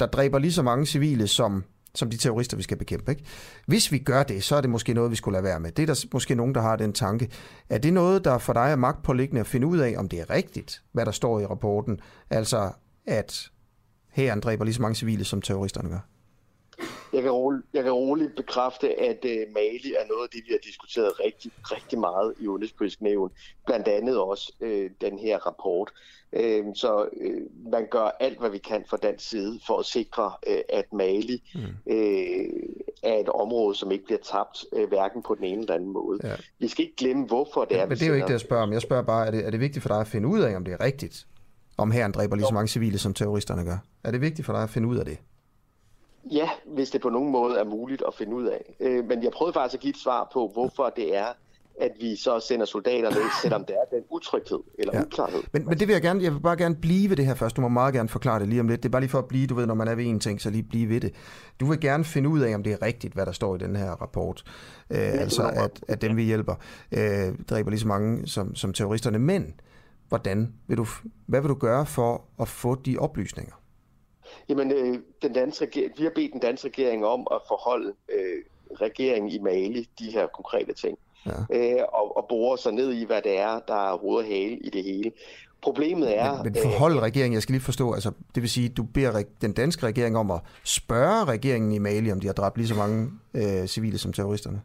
[0.00, 1.64] der dræber lige så mange civile, som
[1.94, 3.10] som de terrorister, vi skal bekæmpe.
[3.10, 3.24] Ikke?
[3.66, 5.72] Hvis vi gør det, så er det måske noget, vi skulle lade være med.
[5.72, 7.28] Det er der måske nogen, der har den tanke.
[7.68, 10.30] Er det noget, der for dig er magtpåliggende at finde ud af, om det er
[10.30, 12.00] rigtigt, hvad der står i rapporten?
[12.30, 12.72] Altså,
[13.06, 13.50] at
[14.10, 16.09] hæren dræber lige så mange civile, som terroristerne gør?
[17.12, 20.52] Jeg kan, roligt, jeg kan roligt bekræfte, at uh, Mali er noget af det, vi
[20.52, 23.30] har diskuteret rigtig, rigtig meget i udenrigspolitisk nævn.
[23.66, 24.68] Blandt andet også uh,
[25.00, 25.90] den her rapport.
[26.32, 30.32] Uh, så uh, man gør alt, hvad vi kan fra dansk side for at sikre,
[30.50, 31.60] uh, at Mali mm.
[31.60, 31.94] uh,
[33.02, 36.18] er et område, som ikke bliver tabt, uh, hverken på den ene eller anden måde.
[36.24, 36.34] Ja.
[36.58, 38.40] Vi skal ikke glemme, hvorfor det ja, er, Men det er jo ikke det, jeg
[38.40, 38.72] spørger om.
[38.72, 40.64] Jeg spørger bare, er det, er det vigtigt for dig at finde ud af, om
[40.64, 41.26] det er rigtigt?
[41.76, 43.78] Om herren dræber lige så mange civile, som terroristerne gør?
[44.04, 45.18] Er det vigtigt for dig at finde ud af det?
[46.24, 48.74] Ja, hvis det på nogen måde er muligt at finde ud af.
[48.80, 51.26] Øh, men jeg prøvede faktisk at give et svar på, hvorfor det er,
[51.80, 55.02] at vi så sender soldater ned, selvom der er den utryghed eller ja.
[55.02, 55.42] uklarhed.
[55.52, 57.56] Men, men det vil jeg gerne, jeg vil bare gerne blive ved det her først.
[57.56, 58.82] Du må meget gerne forklare det lige om lidt.
[58.82, 60.40] Det er bare lige for at blive, du ved, når man er ved en ting,
[60.40, 61.14] så lige blive ved det.
[61.60, 63.76] Du vil gerne finde ud af, om det er rigtigt, hvad der står i den
[63.76, 64.42] her rapport.
[64.90, 66.54] Øh, ja, altså, at, at dem vi hjælper,
[66.92, 69.18] øh, dræber lige så mange som, som terroristerne.
[69.18, 69.54] Men,
[70.08, 70.86] hvordan vil du,
[71.26, 73.59] hvad vil du gøre for at få de oplysninger?
[74.48, 78.42] Jamen, øh, den danske regering, vi har bedt den danske regering om at forholde øh,
[78.80, 80.98] regeringen i Mali de her konkrete ting.
[81.26, 81.32] Ja.
[81.56, 84.70] Øh, og, og bore sig ned i, hvad det er, der er hoved hale i
[84.70, 85.12] det hele.
[85.62, 86.42] Problemet er...
[86.42, 89.22] Men, men forhold øh, regeringen, jeg skal lige forstå, altså det vil sige, du beder
[89.40, 92.74] den danske regering om at spørge regeringen i Mali, om de har dræbt lige så
[92.74, 94.62] mange øh, civile som terroristerne?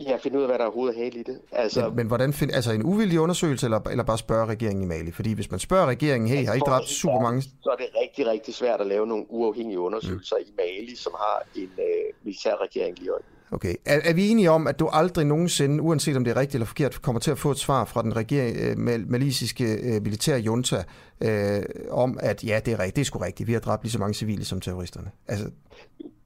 [0.00, 1.40] Ja, finde ud af, hvad der er hovedet hale i det.
[1.52, 4.86] Altså, men, men hvordan find, altså en uvildig undersøgelse, eller, eller bare spørge regeringen i
[4.86, 5.10] Mali?
[5.10, 7.42] Fordi hvis man spørger regeringen, hey, har I dræbt super mange...
[7.42, 10.44] Så er det rigtig, rigtig svært at lave nogle uafhængige undersøgelser mm.
[10.48, 11.84] i Mali, som har en øh,
[12.24, 13.40] militærregering lige øjeblikket.
[13.52, 13.74] Okay.
[13.86, 16.66] Er, er vi enige om, at du aldrig nogensinde, uanset om det er rigtigt eller
[16.66, 20.84] forkert, kommer til at få et svar fra den regering, øh, malisiske øh, militære junta
[21.20, 23.92] øh, om, at ja, det er rigtigt, det er sgu rigtigt, vi har dræbt lige
[23.92, 25.10] så mange civile som terroristerne?
[25.28, 25.50] Altså...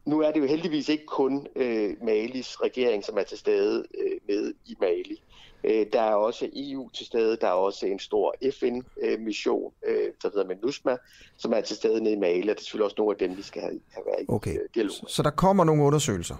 [0.05, 4.19] Nu er det jo heldigvis ikke kun øh, Malis regering, som er til stede øh,
[4.29, 5.23] med i Mali.
[5.65, 10.29] Øh, der er også EU til stede, der er også en stor FN-mission, øh, der
[10.35, 10.97] hedder MINUSMA,
[11.37, 13.37] som er til stede nede i Mali, og det er selvfølgelig også nogle af dem,
[13.37, 14.57] vi skal have, have været i okay.
[14.75, 16.37] dialog Så der kommer nogle undersøgelser?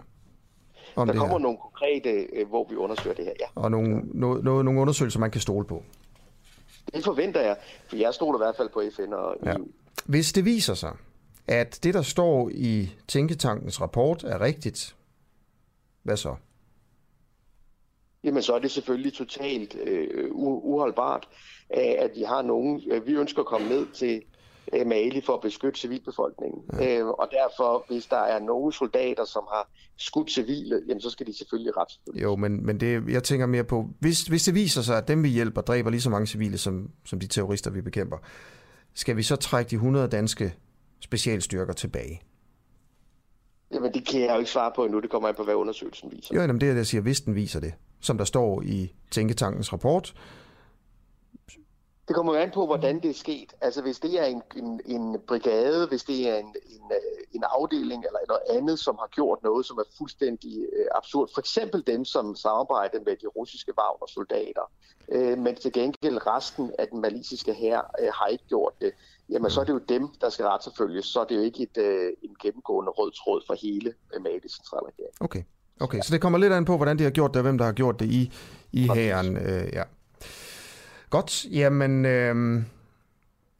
[0.97, 1.43] om der det kommer her.
[1.43, 3.47] nogle konkrete, øh, hvor vi undersøger det her, ja.
[3.55, 5.83] Og nogle, no, no, nogle undersøgelser, man kan stole på.
[6.95, 7.57] Det forventer jeg,
[7.89, 9.49] for jeg stoler i hvert fald på FN og EU.
[9.51, 9.57] Ja.
[10.05, 10.93] Hvis det viser sig,
[11.49, 14.97] at det, der står i Tænketankens rapport, er rigtigt,
[16.03, 16.35] hvad så?
[18.25, 21.29] Jamen, så er det selvfølgelig totalt øh, uholdbart,
[21.71, 22.83] at vi har nogen...
[22.91, 24.23] Øh, vi ønsker at komme ned til
[24.73, 26.63] øh, Mali for at beskytte civilbefolkningen.
[26.73, 26.99] Ja.
[26.99, 31.27] Øh, og derfor, hvis der er nogle soldater, som har skudt civile, jamen, så skal
[31.27, 32.23] de selvfølgelig retsforfølges.
[32.23, 35.23] Jo, men, men det, jeg tænker mere på, hvis, hvis det viser sig, at dem
[35.23, 38.17] vi hjælper dræber lige så mange civile, som, som de terrorister, vi bekæmper,
[38.95, 40.55] skal vi så trække de 100 danske
[41.05, 42.23] specialstyrker tilbage?
[43.73, 45.01] Jamen, det kan jeg jo ikke svare på endnu.
[45.01, 46.35] Det kommer an på, hvad undersøgelsen viser.
[46.35, 47.75] Jo, jamen, det er det, jeg siger, hvis den viser det.
[48.01, 50.15] Som der står i Tænketankens rapport,
[52.09, 53.55] det kommer an på, hvordan det er sket.
[53.61, 56.93] Altså hvis det er en, en, en brigade, hvis det er en, en,
[57.33, 61.29] en afdeling eller noget andet, som har gjort noget, som er fuldstændig øh, absurd.
[61.35, 64.71] For eksempel dem, som samarbejder med de russiske Wagner-soldater.
[65.09, 68.93] Øh, men til gengæld resten af den malisiske hær øh, har ikke gjort det.
[69.31, 71.05] Jamen så er det jo dem, der skal retsforfølges.
[71.05, 74.53] Så er det jo ikke et, øh, en gennemgående rød tråd for hele øh, Malis
[74.53, 75.15] centralregering.
[75.21, 75.43] Okay.
[75.81, 77.65] Okay, så det kommer lidt an på, hvordan de har gjort det, og hvem der
[77.65, 78.33] har gjort det i,
[78.73, 79.37] i hæren.
[79.37, 79.83] Øh, ja.
[81.11, 82.05] Godt, jamen...
[82.05, 82.63] Øh,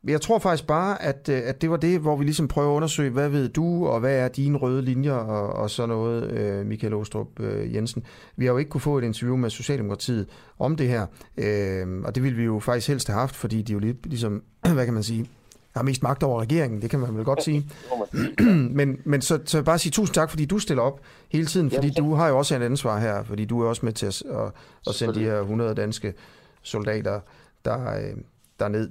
[0.07, 2.77] jeg tror faktisk bare, at, øh, at det var det, hvor vi ligesom prøver at
[2.77, 6.67] undersøge, hvad ved du, og hvad er dine røde linjer, og, og sådan noget, øh,
[6.67, 8.05] Michael Åstrup øh, Jensen.
[8.37, 10.29] Vi har jo ikke kunne få et interview med Socialdemokratiet
[10.59, 13.73] om det her, øh, og det ville vi jo faktisk helst have haft, fordi de
[13.73, 14.43] jo lidt, ligesom,
[14.75, 15.31] hvad kan man sige,
[15.75, 17.71] har mest magt over regeringen, det kan man vel godt sige.
[18.79, 21.91] men men så, så bare sige tusind tak, fordi du stiller op hele tiden, fordi
[21.91, 24.53] du har jo også et ansvar her, fordi du er også med til at, at,
[24.87, 26.15] at sende de her 100 danske
[26.63, 27.21] soldater
[27.65, 28.17] der, øh,
[28.61, 28.91] derned.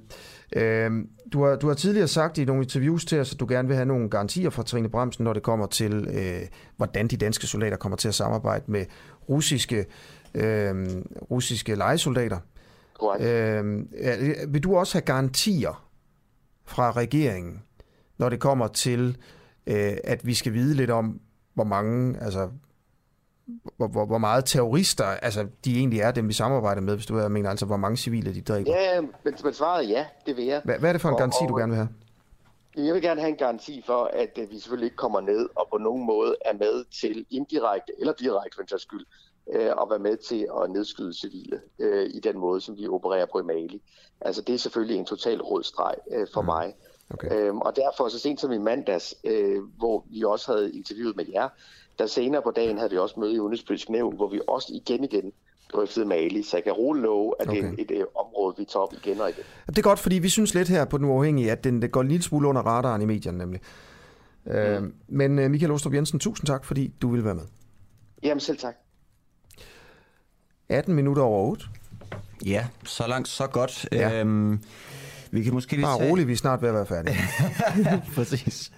[0.55, 0.91] Øh,
[1.33, 3.75] du, har, du har tidligere sagt i nogle interviews til os, at du gerne vil
[3.77, 6.47] have nogle garantier fra Trine Bremsen, når det kommer til, øh,
[6.77, 8.85] hvordan de danske soldater kommer til at samarbejde med
[9.29, 9.85] russiske,
[10.33, 10.87] øh,
[11.31, 12.37] russiske legesoldater.
[13.19, 15.82] Øh, vil du også have garantier
[16.65, 17.63] fra regeringen,
[18.17, 19.17] når det kommer til,
[19.67, 21.21] øh, at vi skal vide lidt om,
[21.53, 22.49] hvor mange, altså
[23.77, 27.19] hvor, hvor, hvor meget terrorister, altså de egentlig er dem, vi samarbejder med, hvis du
[27.19, 28.71] jeg mener, altså hvor mange civile de dræber?
[28.71, 29.11] Ja, men,
[29.43, 30.61] men svaret ja, det vil jeg.
[30.63, 31.89] Hvad, hvad er det for en garanti, og, du gerne vil have?
[32.77, 35.77] Jeg vil gerne have en garanti for, at vi selvfølgelig ikke kommer ned og på
[35.77, 39.05] nogen måde er med til indirekte eller direkte for en skyld
[39.53, 43.25] øh, at være med til at nedskyde civile øh, i den måde, som vi opererer
[43.31, 43.81] på i Mali.
[44.25, 46.45] Altså det er selvfølgelig en total rådstreg øh, for mm.
[46.45, 46.73] mig.
[47.09, 47.47] Okay.
[47.47, 51.25] Øhm, og derfor så sent som i mandags, øh, hvor vi også havde interviewet med
[51.33, 51.49] jer,
[51.99, 55.03] der senere på dagen havde vi også møde i Udenrigspolitisk Nævn, hvor vi også igen
[55.03, 55.31] igen
[55.73, 57.61] drøftede Mali, så jeg kan roligt love, at okay.
[57.61, 59.43] det er et, et, et område, vi tager op igen og igen.
[59.67, 62.01] Det er godt, fordi vi synes lidt her på Den Uafhængige, at den, det går
[62.01, 63.61] en lille smule under radaren i medierne nemlig.
[64.45, 64.51] Mm.
[64.51, 67.43] Øh, men Michael Ostrup Jensen, tusind tak, fordi du ville være med.
[68.23, 68.75] Jamen selv tak.
[70.69, 71.65] 18 minutter over 8.
[72.45, 73.87] Ja, så langt, så godt.
[73.91, 74.19] Ja.
[74.19, 74.59] Øhm,
[75.31, 76.09] vi kan måske lige Bare tage...
[76.09, 77.17] roligt, vi er snart ved at være færdige.
[78.15, 78.71] Præcis.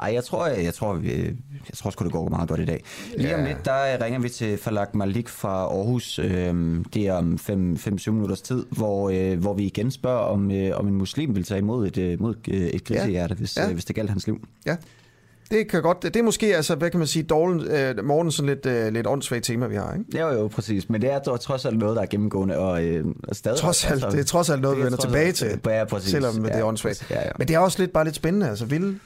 [0.00, 1.22] Ej, jeg tror, jeg, jeg tror, vi,
[1.68, 2.84] jeg tror sgu, det går meget godt i dag.
[3.16, 6.18] Lige om lidt, der ringer vi til Falak Malik fra Aarhus.
[6.18, 10.78] Øhm, det er om 5-7 minutters tid, hvor, øh, hvor vi igen spørger, om, øh,
[10.78, 13.72] om en muslim vil tage imod et, øh, mod et grisehjerte, hvis, ja.
[13.72, 14.48] hvis det galt hans liv.
[14.66, 14.76] Ja.
[15.50, 18.48] Det kan godt, det er måske, altså, hvad kan man sige, dårlig, øh, morgen sådan
[18.48, 20.18] lidt, øh, lidt åndssvagt tema, vi har, ikke?
[20.20, 20.88] Jo, jo, præcis.
[20.90, 23.58] Men det er dog trods alt noget, der er gennemgående og øh, stadig...
[23.58, 25.84] Trods alt, altså, det er trods alt noget, vi er vender tilbage alt- til, Ja,
[25.84, 26.10] præcis.
[26.10, 27.06] selvom det er Ja, åndssvagt.
[27.10, 27.30] Ja, ja.
[27.38, 28.48] Men det er også lidt, bare lidt spændende.
[28.48, 28.98] Altså, vil,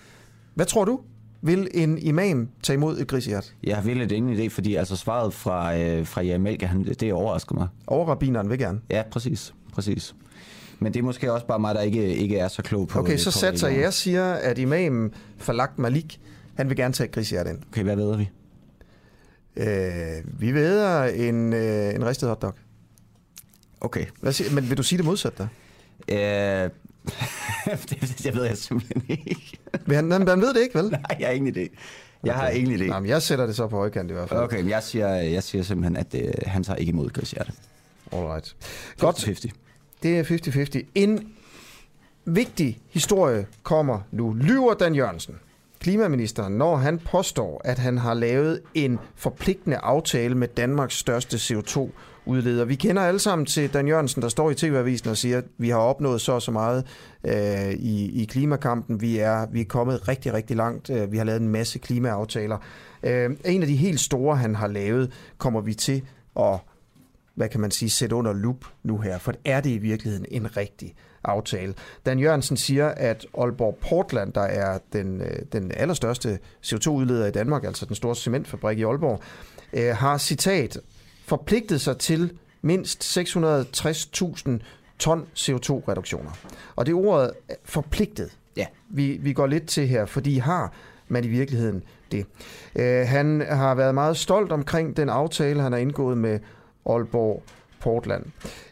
[0.55, 1.01] hvad tror du?
[1.43, 3.53] Vil en imam tage imod et grisehjert?
[3.65, 7.13] Jeg har virkelig ingen idé, fordi altså svaret fra, øh, fra Jan Melke, han, det
[7.13, 7.69] overrasker mig.
[7.87, 8.81] Overrabineren vil gerne.
[8.91, 9.55] Ja, præcis.
[9.75, 10.15] præcis.
[10.81, 13.17] Men det er måske også bare mig, der ikke, ikke er så klog på Okay,
[13.17, 16.21] så satser jeg siger, at imamen Falak Malik,
[16.55, 17.59] han vil gerne tage et grisehjert ind.
[17.73, 18.31] Okay, hvad ved vi?
[19.57, 22.55] Øh, vi ved en, øh, en ristet hotdog.
[23.81, 24.07] Okay.
[24.21, 25.49] Hvad siger, men vil du sige det modsatte
[26.09, 26.65] da?
[26.65, 26.71] Øh,
[27.91, 29.59] det, det ved jeg simpelthen ikke.
[29.87, 30.91] Men han, han, han ved det ikke, vel?
[30.91, 31.77] Nej, jeg har ingen idé.
[32.25, 32.87] Jeg har ingen idé.
[32.87, 34.41] Nå, men jeg sætter det så på højkant i hvert fald.
[34.41, 37.53] Okay, men jeg siger, jeg siger simpelthen, at øh, han tager ikke imod Chris Hjerte.
[38.13, 38.57] Alright.
[38.99, 39.25] Godt.
[39.25, 39.53] 50.
[40.03, 40.91] Det er 50-50.
[40.95, 41.33] En
[42.25, 44.33] vigtig historie kommer nu.
[44.33, 45.35] Lyver Dan Jørgensen,
[45.81, 52.65] klimaministeren, når han påstår, at han har lavet en forpligtende aftale med Danmarks største CO2-udleder.
[52.65, 55.69] Vi kender alle sammen til Dan Jørgensen, der står i TV-avisen og siger, at vi
[55.69, 56.87] har opnået så og så meget
[57.25, 59.01] øh, i, i klimakampen.
[59.01, 60.91] Vi er, vi er kommet rigtig, rigtig langt.
[60.91, 62.59] Øh, vi har lavet en masse klimaaftaler.
[63.03, 66.03] Øh, en af de helt store, han har lavet, kommer vi til
[66.37, 66.59] at
[67.41, 70.57] hvad kan man sige, sætte under lup nu her, for er det i virkeligheden en
[70.57, 70.95] rigtig
[71.25, 71.75] aftale.
[72.07, 77.65] Dan Jørgensen siger, at Aalborg Portland, der er den, øh, den allerstørste CO2-udleder i Danmark,
[77.65, 79.21] altså den store cementfabrik i Aalborg,
[79.73, 80.79] øh, har citat
[81.25, 84.51] forpligtet sig til mindst 660.000
[84.99, 86.31] ton CO2-reduktioner.
[86.77, 88.67] Og det er ordet øh, forpligtet, ja.
[88.91, 90.73] vi, vi går lidt til her, fordi har
[91.09, 92.27] man i virkeligheden det.
[92.77, 96.39] Øh, han har været meget stolt omkring den aftale, han har indgået med
[96.87, 97.43] Aalborg
[97.81, 98.25] Portland.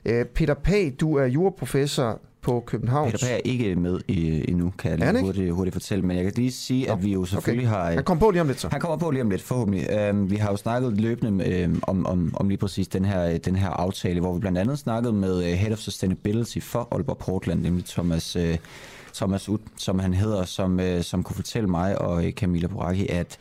[0.04, 3.12] Øh, Peter Pag, du er juraprofessor på Københavns...
[3.12, 6.24] Peter Pag er ikke med i, endnu, kan jeg lige hurtigt, hurtigt fortælle, men jeg
[6.24, 7.90] kan lige sige, at vi jo selvfølgelig har...
[7.90, 8.68] Han kommer på lige om lidt så.
[8.68, 10.10] Han kommer på lige om lidt, forhåbentlig.
[10.10, 13.56] Um, vi har jo snakket løbende um, om, om, om lige præcis den her, den
[13.56, 17.84] her aftale, hvor vi blandt andet snakkede med Head of Sustainability for Aalborg Portland, nemlig
[17.84, 18.36] Thomas,
[19.14, 23.38] Thomas Ud, som han hedder, som, som kunne fortælle mig og Camilla Boracchi, at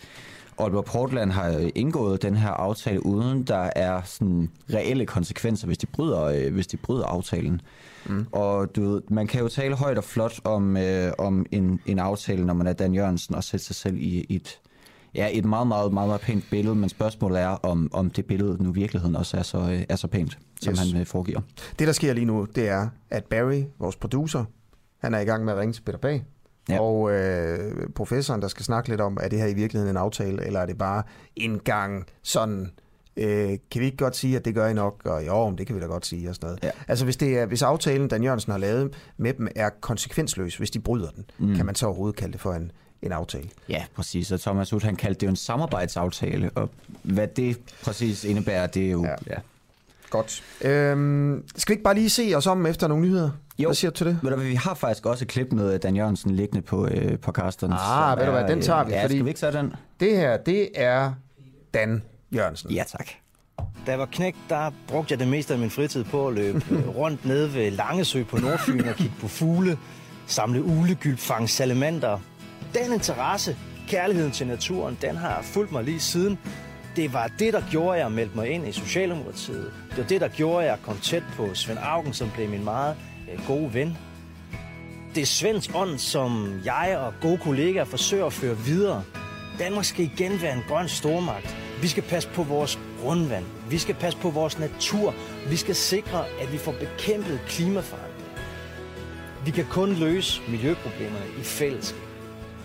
[0.60, 5.86] Aalborg Portland har indgået den her aftale, uden der er sådan reelle konsekvenser, hvis de
[5.86, 7.62] bryder, øh, hvis de bryder aftalen.
[8.06, 8.26] Mm.
[8.32, 12.00] Og du ved, man kan jo tale højt og flot om, øh, om en, en
[12.00, 14.60] aftale, når man er Dan Jørgensen, og sætte sig selv i et,
[15.16, 18.64] ja, et meget, meget, meget, meget pænt billede, men spørgsmålet er, om, om det billede
[18.64, 20.80] nu i virkeligheden også er så, øh, er så pænt, som Yes.
[20.92, 21.42] han øh, foregiver.
[21.80, 24.44] Det, der sker lige nu, det er, at Barry, vores producer,
[25.02, 26.26] han er i gang med at ringe til Peter Pag.
[26.70, 26.80] Ja.
[26.80, 30.46] Og øh, professoren, der skal snakke lidt om, er det her i virkeligheden en aftale,
[30.46, 31.04] eller er det bare
[31.36, 32.72] en gang sådan,
[33.18, 35.76] øh, kan vi ikke godt sige, at det gør I nok, og jo, det kan
[35.76, 36.64] vi da godt sige, og sådan noget.
[36.64, 36.72] Ja.
[36.88, 40.72] Altså hvis, det er, hvis aftalen, Dan Jørgensen har lavet med dem, er konsekvensløs, hvis
[40.72, 41.56] de bryder den, mm.
[41.56, 42.72] Kan man så overhovedet kalde det for en,
[43.02, 43.50] en aftale.
[43.70, 44.32] Ja, præcis.
[44.32, 46.70] Og Thomas Ud, han kaldte det jo en samarbejdsaftale, og
[47.04, 49.06] hvad det præcis indebærer, det er jo...
[49.06, 49.16] Ja.
[49.28, 49.36] ja.
[50.10, 50.44] Godt.
[50.62, 53.30] Øhm, skal vi ikke bare lige se os om efter nogle nyheder?
[53.60, 53.68] Jo.
[53.68, 54.20] Hvad siger du til det?
[54.24, 57.20] Ved du, hvad, vi har faktisk også et klip med Dan Jørgensen liggende på, øh,
[57.20, 57.32] på.
[57.38, 59.74] Ah, ved du hvad, den tager vi, Ja, fordi- skal vi ikke tage den?
[60.00, 61.14] Det her, det er
[61.74, 62.04] Dan
[62.36, 62.72] Jørgensen.
[62.72, 63.08] Ja, tak.
[63.58, 66.62] Da jeg var knægt, der brugte jeg det meste af min fritid på at løbe
[66.72, 69.78] øh, rundt nede ved Langesø på Nordfyn og kigge på fugle,
[70.28, 72.20] samle ulegylp, fange salamander.
[72.74, 73.58] Den interesse,
[73.88, 76.40] kærligheden til naturen, den har fulgt mig lige siden.
[76.98, 79.74] Det var det, der gjorde, at jeg meldte mig ind i Socialdemokratiet.
[79.90, 82.64] Det var det, der gjorde, at jeg kom tæt på Svend Augen, som blev min
[82.64, 82.96] meget
[83.34, 83.98] øh, gode ven.
[85.16, 89.04] Det er Svends ånd, som jeg og gode kollegaer forsøger at føre videre.
[89.60, 91.58] Danmark skal igen være en grøn stormagt.
[91.82, 93.46] Vi skal passe på vores grundvand.
[93.70, 95.14] Vi skal passe på vores natur.
[95.50, 98.42] Vi skal sikre, at vi får bekæmpet klimaforandringer.
[99.46, 102.02] Vi kan kun løse miljøproblemerne i fællesskab.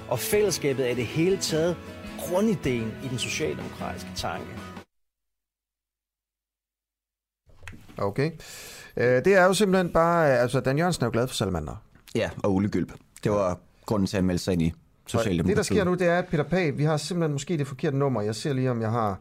[0.09, 1.77] Og fællesskabet er det hele taget
[2.29, 4.47] grundideen i den socialdemokratiske tanke.
[7.99, 8.31] Okay.
[8.97, 11.83] Øh, det er jo simpelthen bare, altså Dan Jørgensen er jo glad for salamander.
[12.15, 12.93] Ja, og Ole Gylp.
[13.25, 14.73] Det var grunden til at melde sig ind i
[15.07, 15.47] Socialdemokratiet.
[15.47, 17.97] Det, der sker nu, det er, at Peter Pag, vi har simpelthen måske det forkerte
[17.97, 18.23] nummer.
[18.23, 19.21] Jeg ser lige, om jeg har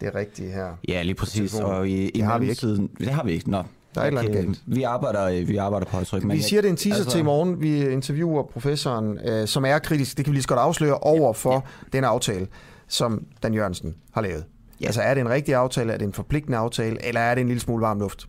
[0.00, 0.76] det rigtige her.
[0.88, 1.54] Ja, lige præcis.
[1.54, 2.88] Og i, i Det har vi ikke.
[2.98, 3.50] Det har vi ikke.
[3.50, 3.64] Nå.
[3.94, 4.62] Der er et eller andet galt.
[4.66, 6.22] Vi arbejder, vi arbejder på højtryk.
[6.30, 7.60] Vi siger det er en teaser altså- til i morgen.
[7.60, 11.32] Vi interviewer professoren, øh, som er kritisk, det kan vi lige så godt afsløre, over
[11.32, 11.60] for ja.
[11.92, 12.46] den aftale,
[12.88, 14.44] som Dan Jørgensen har lavet.
[14.80, 14.86] Ja.
[14.86, 17.46] Altså er det en rigtig aftale, er det en forpligtende aftale, eller er det en
[17.48, 18.28] lille smule varm luft?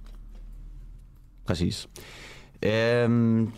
[1.45, 1.87] Præcis.
[2.63, 3.51] Øhm,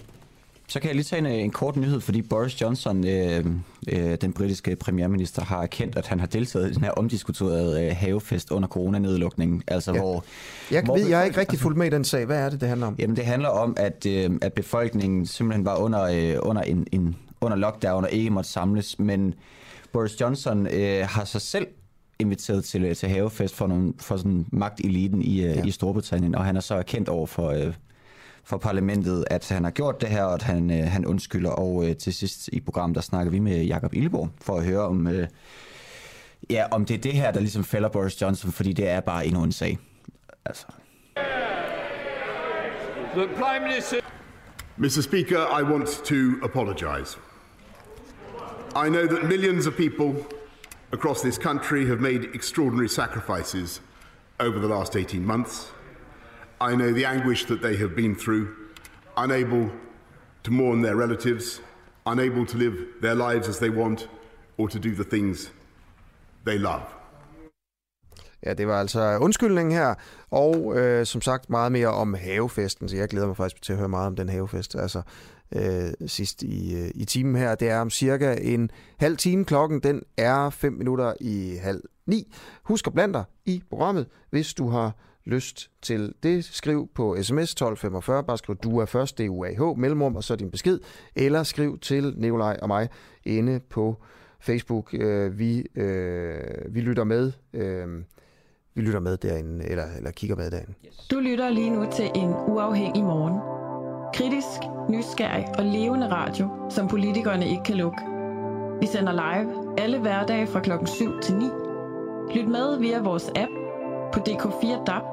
[0.68, 3.46] så kan jeg lige tage en, en kort nyhed, fordi Boris Johnson, øh,
[3.88, 7.96] øh, den britiske premierminister, har erkendt, at han har deltaget i den her omdiskuterede øh,
[7.96, 9.64] havefest under coronanedlukningen.
[9.68, 10.00] Altså Ja.
[10.00, 10.24] hvor...
[10.72, 12.26] Jeg hvor ved, jeg er ikke rigtig fuldt med i den sag.
[12.26, 12.96] Hvad er det, det handler om?
[13.00, 17.16] Jamen det handler om, at, øh, at befolkningen simpelthen var under, øh, under, en, en,
[17.42, 19.34] under lockdown og ikke måtte samles, men
[19.92, 21.68] Boris Johnson øh, har sig selv
[22.20, 25.64] inviteret til, øh, til havefest for, nogle, for sådan magteliten i, øh, ja.
[25.66, 27.74] i Storbritannien, og han er så erkendt over for, øh,
[28.44, 31.52] for parlamentet, at han har gjort det her, og at han, øh, han undskylder.
[31.52, 34.82] Og øh, til sidst i programmet, der snakker vi med Jakob Illeborg for at høre
[34.82, 35.28] om, øh,
[36.50, 39.26] ja, om det er det her, der ligesom fælder Boris Johnson, fordi det er bare
[39.26, 39.80] endnu en sag.
[40.46, 40.66] Altså.
[43.16, 43.98] The Prime Minister...
[44.78, 45.02] Mr.
[45.02, 47.18] Speaker, I want to apologise.
[48.76, 50.26] I know that millions of people
[50.92, 53.82] across this country have made extraordinary sacrifices
[54.40, 55.73] over the last 18 months.
[56.72, 58.48] I know the anguish that they have been through,
[59.18, 59.70] unable
[60.44, 61.62] to mourn their relatives,
[62.06, 64.10] unable to live their lives as they want,
[64.58, 65.52] or to do the things
[66.46, 66.84] they love.
[68.46, 69.96] Ja, det var altså undskyldningen her,
[70.32, 73.80] og øh, som sagt meget mere om havefesten, så jeg glæder mig faktisk til at
[73.80, 75.02] høre meget om den havefest, altså
[75.56, 77.56] øh, sidst i, øh, i timen her.
[77.56, 79.46] Det er om cirka en halv time.
[79.46, 82.36] Klokken den er 5 minutter i halv ni.
[82.64, 84.92] Husk at blande dig i programmet, hvis du har
[85.26, 86.46] lyst til det.
[86.46, 90.80] Skriv på sms 1245, bare skriv du er først, D-U-A-H, mellemrum, og så din besked,
[91.16, 92.90] eller skriv til Nikolaj og mig
[93.26, 93.96] inde på
[94.40, 94.94] Facebook.
[94.94, 97.32] Øh, vi, øh, vi lytter med.
[97.54, 97.88] Øh,
[98.76, 100.74] vi lytter med derinde, eller, eller kigger med derinde.
[101.12, 103.40] Du lytter lige nu til en uafhængig morgen.
[104.14, 104.60] Kritisk,
[104.90, 107.98] nysgerrig og levende radio, som politikerne ikke kan lukke.
[108.82, 111.46] Vi sender live alle hverdage fra klokken 7 til 9.
[112.36, 113.52] Lyt med via vores app
[114.14, 115.04] på DK4 DAB,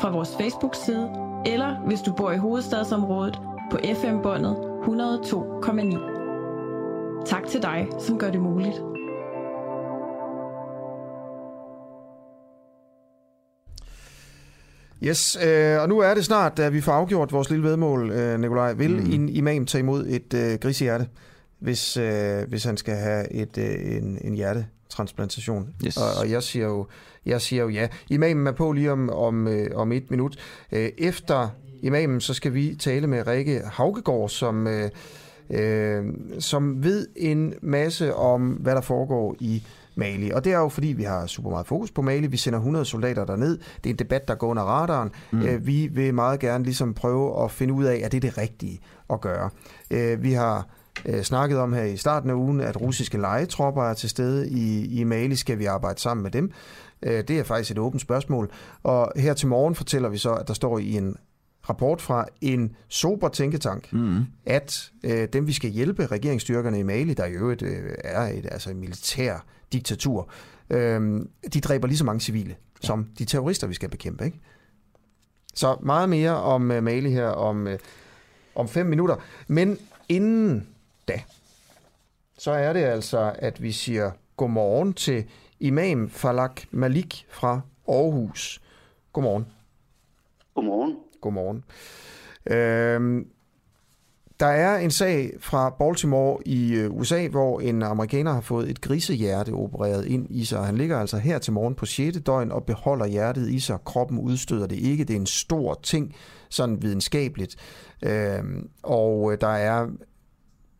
[0.00, 1.10] fra vores Facebook-side,
[1.46, 3.40] eller hvis du bor i hovedstadsområdet
[3.70, 7.26] på FM-båndet 102,9.
[7.26, 8.82] Tak til dig, som gør det muligt.
[15.02, 18.40] Yes, øh, og nu er det snart, da vi får afgjort vores lille vedmål, øh,
[18.40, 18.72] Nikolaj.
[18.72, 19.12] Vil mm.
[19.12, 21.08] en imam tage imod et øh, grisehjerte,
[21.58, 24.34] hvis, øh, hvis han skal have et, øh, en, en
[24.90, 25.74] hjertetransplantation?
[25.86, 25.96] Yes.
[25.96, 26.86] Og, og jeg siger jo
[27.26, 27.88] jeg siger jo ja.
[28.10, 30.36] Imamen er på lige om, om, øh, om et minut.
[30.72, 31.48] Øh, efter
[31.82, 34.90] imamen, så skal vi tale med Rikke Haugegård, som, øh,
[35.50, 36.04] øh,
[36.38, 39.62] som ved en masse om, hvad der foregår i
[39.94, 40.30] Mali.
[40.30, 42.26] Og det er jo fordi, vi har super meget fokus på Mali.
[42.26, 43.58] Vi sender 100 soldater derned.
[43.84, 45.10] Det er en debat, der går under radaren.
[45.30, 45.42] Mm.
[45.42, 48.38] Øh, vi vil meget gerne ligesom prøve at finde ud af, at det er det
[48.38, 48.80] rigtige
[49.10, 49.50] at gøre.
[49.90, 50.68] Øh, vi har
[51.06, 54.84] øh, snakket om her i starten af ugen, at russiske legetropper er til stede i,
[55.00, 55.36] i Mali.
[55.36, 56.52] Skal vi arbejde sammen med dem?
[57.02, 58.50] Øh, det er faktisk et åbent spørgsmål.
[58.82, 61.16] Og her til morgen fortæller vi så, at der står i en
[61.68, 64.24] rapport fra en sober tænketank, mm.
[64.46, 68.48] at øh, dem vi skal hjælpe regeringsstyrkerne i Mali, der i øvrigt øh, er et
[68.50, 70.30] altså militær diktatur,
[70.70, 71.20] øh,
[71.52, 72.86] de dræber lige så mange civile, ja.
[72.86, 74.24] som de terrorister, vi skal bekæmpe.
[74.24, 74.40] Ikke?
[75.54, 77.78] Så meget mere om øh, Mali her om, øh,
[78.54, 79.16] om fem minutter.
[79.48, 79.78] Men
[80.08, 80.66] inden
[81.10, 81.22] da,
[82.38, 85.24] så er det altså, at vi siger godmorgen til
[85.60, 88.62] Imam Falak Malik fra Aarhus.
[89.12, 89.46] Godmorgen.
[90.54, 90.96] Godmorgen.
[91.20, 91.64] Godmorgen.
[92.46, 93.26] Øhm,
[94.40, 98.80] der er en sag fra Baltimore i øh, USA, hvor en amerikaner har fået et
[98.80, 100.64] grisehjerte opereret ind i sig.
[100.64, 102.18] Han ligger altså her til morgen på 6.
[102.26, 103.78] døgn og beholder hjertet i sig.
[103.84, 105.04] Kroppen udstøder det ikke.
[105.04, 106.16] Det er en stor ting,
[106.48, 107.56] sådan videnskabeligt.
[108.02, 109.86] Øhm, og øh, der er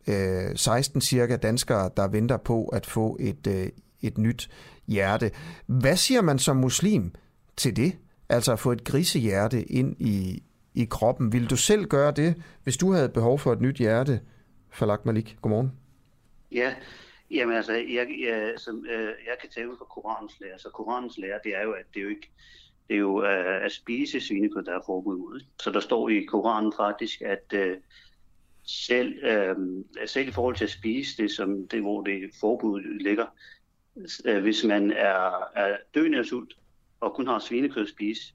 [0.07, 3.69] øh, 16 cirka danskere, der venter på at få et, øh,
[4.01, 4.49] et nyt
[4.87, 5.31] hjerte.
[5.65, 7.11] Hvad siger man som muslim
[7.57, 7.97] til det?
[8.29, 11.33] Altså at få et grisehjerte ind i, i kroppen.
[11.33, 14.21] Vil du selv gøre det, hvis du havde behov for et nyt hjerte?
[14.73, 15.71] Falak Malik, godmorgen.
[16.51, 16.75] Ja,
[17.31, 20.59] jamen altså, jeg, jeg, som, øh, jeg kan tage ud fra Koranens lære.
[20.59, 22.31] Så Koranens lære, det er jo, at det er jo ikke
[22.91, 25.41] det er jo øh, at spise svinekød, der er forbud mod.
[25.59, 27.77] Så der står i Koranen faktisk, at øh,
[28.63, 29.55] selv, øh,
[30.05, 33.25] selv i forhold til at spise det, som det, hvor det forbud ligger,
[34.25, 36.53] øh, hvis man er, er døende af sult
[36.99, 38.33] og kun har svinekød at spise,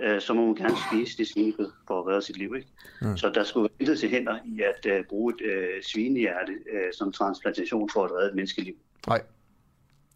[0.00, 2.54] øh, så må man gerne spise det svinekød for at redde sit liv.
[2.56, 2.68] Ikke?
[3.02, 3.16] Mm.
[3.16, 7.12] Så der skulle intet til hænder i at øh, bruge et øh, svinehjerte øh, som
[7.12, 8.74] transplantation for at redde et menneskeliv.
[9.06, 9.22] Nej.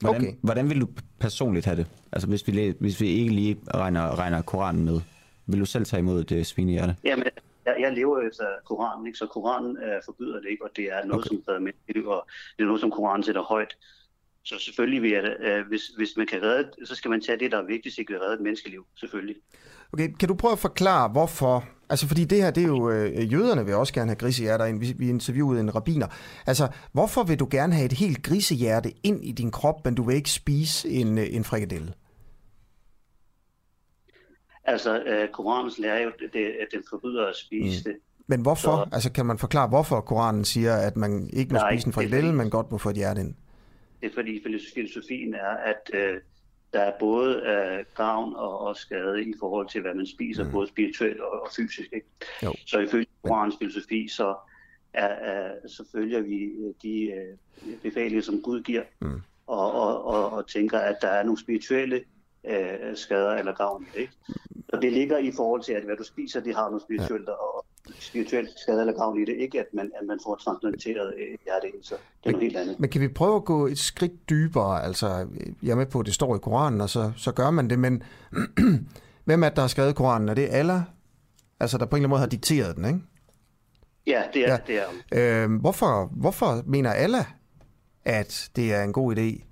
[0.01, 0.35] Hvordan, okay.
[0.43, 0.89] hvordan vil du
[1.19, 1.87] personligt have det?
[2.13, 5.01] Altså hvis vi, hvis vi ikke lige regner, regner Koranen med,
[5.47, 6.97] vil du selv tage imod et svinehjerte?
[7.05, 7.25] Jamen,
[7.71, 9.19] jeg, jeg lever efter Koranen, ikke?
[9.19, 11.29] så Koranen øh, forbyder det ikke, og det er noget, okay.
[11.29, 13.77] som redder menneskeliv, og det er noget, som Koranen sætter højt.
[14.45, 17.53] Så selvfølgelig vil jeg, øh, hvis, hvis man kan redde, så skal man tage det,
[17.53, 19.37] der er vigtigst, ikke at redde et menneskeliv, selvfølgelig.
[19.93, 21.65] Okay, kan du prøve at forklare, hvorfor?
[21.91, 24.81] Altså, fordi det her, det er jo, øh, jøderne vil også gerne have grisehjerter ind.
[24.81, 26.07] Vi, vi interviewede en rabiner.
[26.47, 30.03] Altså, hvorfor vil du gerne have et helt grisehjerte ind i din krop, men du
[30.03, 31.93] vil ikke spise en, øh, en frikadelle?
[34.71, 37.93] Altså, øh, Koranens lærer jo, det, at den forbyder at spise mm.
[37.93, 38.01] det.
[38.27, 38.77] Men hvorfor?
[38.77, 42.35] Så, altså, kan man forklare, hvorfor Koranen siger, at man ikke må spise en frikadelle,
[42.35, 43.35] men godt må få et hjerte ind?
[44.01, 44.43] Det er fordi
[44.75, 46.21] filosofien er, at øh,
[46.73, 50.51] der er både øh, gavn og, og skade i forhold til, hvad man spiser, mm.
[50.53, 51.89] både spirituelt og, og fysisk.
[51.93, 52.07] Ikke?
[52.43, 52.55] Jo.
[52.67, 54.35] Så ifølge Koranens filosofi, så,
[54.95, 59.21] er, er, så følger vi øh, de øh, befalinger, som Gud giver, mm.
[59.47, 62.01] og, og, og, og tænker, at der er nogle spirituelle
[62.45, 64.01] øh, skader eller gavn i det.
[64.01, 64.13] Ikke?
[64.71, 67.33] Så det ligger i forhold til, at hvad du spiser, det har noget spirituelt, ja.
[67.33, 67.65] og
[67.99, 69.37] spirituelt skade eller gavn i det.
[69.37, 71.39] Ikke at man, at man får transplanteret øh,
[71.83, 71.95] så
[72.25, 72.81] det er noget helt andet.
[72.81, 74.85] Men kan vi prøve at gå et skridt dybere?
[74.85, 75.27] Altså,
[75.63, 77.79] jeg er med på, at det står i Koranen, og så, så gør man det,
[77.79, 78.03] men
[79.25, 80.29] hvem er det, der har skrevet Koranen?
[80.29, 80.81] Er det Allah?
[81.61, 83.01] Altså, der på en eller anden måde har dikteret den, ikke?
[84.07, 84.59] Ja, det er ja.
[84.67, 84.83] det.
[85.13, 85.45] Er.
[85.45, 87.25] Øh, hvorfor, hvorfor mener Allah,
[88.05, 89.50] at det er en god idé,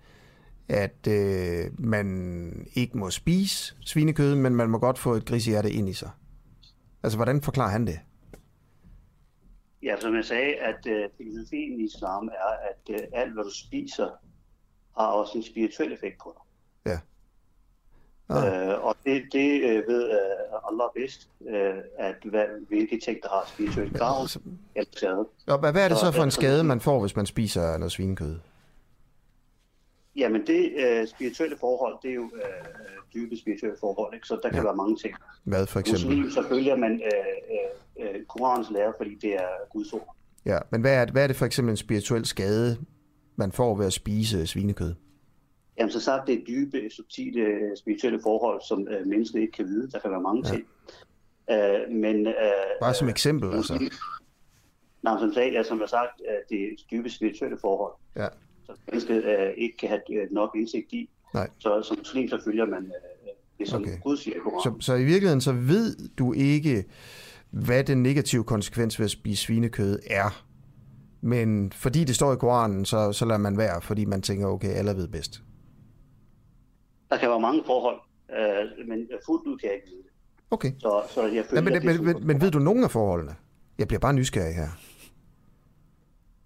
[0.69, 5.89] at øh, man ikke må spise svinekød, men man må godt få et grisehjerte ind
[5.89, 6.11] i sig?
[7.03, 8.01] Altså, hvordan forklarer han det?
[9.83, 13.55] Ja, som jeg sagde, at øh, filosofien i islam er, at øh, alt, hvad du
[13.55, 14.09] spiser,
[14.99, 16.43] har også en spirituel effekt på dig.
[16.93, 16.99] Ja.
[18.29, 18.69] Ah.
[18.69, 23.29] Øh, og det, det øh, ved øh, Allah bedst, øh, at hvad, hvilke ting, der
[23.29, 24.41] har spirituel gavn ja, altså,
[24.75, 25.27] eller skade.
[25.47, 28.39] Og hvad er det så for en skade, man får, hvis man spiser noget svinekød?
[30.19, 34.27] Jamen det øh, spirituelle forhold, det er jo øh, dybe spirituelle forhold, ikke?
[34.27, 34.65] så der kan ja.
[34.65, 35.15] være mange ting.
[35.45, 36.17] Hvad for eksempel?
[36.17, 40.17] Muslim, så følger man øh, øh, Koranens lære, fordi det er Guds ord.
[40.47, 42.77] Ja, men hvad er, det, hvad er det for eksempel en spirituel skade,
[43.37, 44.95] man får ved at spise svinekød?
[45.79, 49.91] Jamen så sagt, det er dybe, subtile spirituelle forhold, som øh, mennesket ikke kan vide.
[49.91, 50.55] Der kan være mange ja.
[50.55, 50.67] ting.
[51.51, 52.35] Øh, men, øh,
[52.81, 53.91] Bare som eksempel, altså.
[55.03, 57.93] Nej, som sagde, ja, som jeg sagt, det er dybe spirituelle forhold.
[58.17, 58.27] Ja
[58.69, 61.11] som mennesket øh, ikke kan have øh, nok indsigt i.
[61.35, 61.49] Nej.
[61.59, 64.01] Så som muslim, så følger man øh, det, som okay.
[64.01, 66.85] Gud siger i Så, så i virkeligheden, så ved du ikke,
[67.51, 70.45] hvad den negative konsekvens ved at spise svinekød er.
[71.21, 74.69] Men fordi det står i Koranen, så, så lader man være, fordi man tænker, okay,
[74.69, 75.43] alle ved bedst.
[77.11, 78.01] Der kan være mange forhold,
[78.31, 80.11] øh, men fuldt ud kan jeg ikke vide det.
[80.51, 80.73] Okay.
[80.79, 83.35] Så, så jeg føler, ja, men, men, men, men ved du nogen af forholdene?
[83.79, 84.69] Jeg bliver bare nysgerrig her.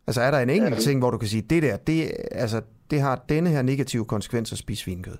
[0.06, 2.62] Altså er der en enkelt ja, ting, hvor du kan sige, det der, det, altså,
[2.90, 5.16] det har denne her negative konsekvens at spise svinekød?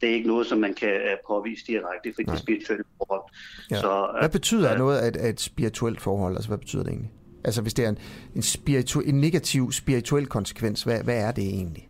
[0.00, 3.22] Det er ikke noget, som man kan øh, påvise direkte, for det er spirituelle forhold.
[3.70, 3.80] Ja.
[3.80, 6.34] Så, hvad betyder uh, noget af et, af et spirituelt forhold?
[6.34, 7.12] Altså hvad betyder det egentlig?
[7.44, 7.98] Altså hvis det er en,
[8.34, 11.88] en, spiritu- en negativ spirituel konsekvens, hvad, hvad er det egentlig?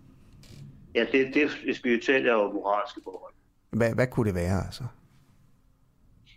[0.94, 3.32] Ja, det, det er spirituelle og moralske forhold.
[3.70, 4.84] Hvad, hvad kunne det være altså?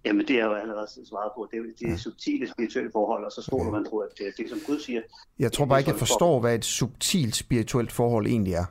[0.05, 1.47] Jamen, det er jo allerede svaret på.
[1.51, 1.97] Det er de ja.
[1.97, 3.77] subtile spirituelle forhold, og så stoler okay.
[3.79, 5.01] man på, at det er det, som Gud siger.
[5.39, 8.65] Jeg tror bare ikke, jeg forstår, hvad et subtilt spirituelt forhold egentlig er.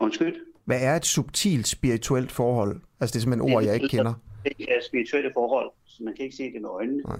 [0.00, 0.36] Undskyld?
[0.64, 2.80] Hvad er et subtilt spirituelt forhold?
[3.00, 4.14] Altså, det er simpelthen ord, jeg ikke kender.
[4.44, 7.02] Det er spirituelle forhold, så man kan ikke se det med øjnene.
[7.02, 7.18] Nej.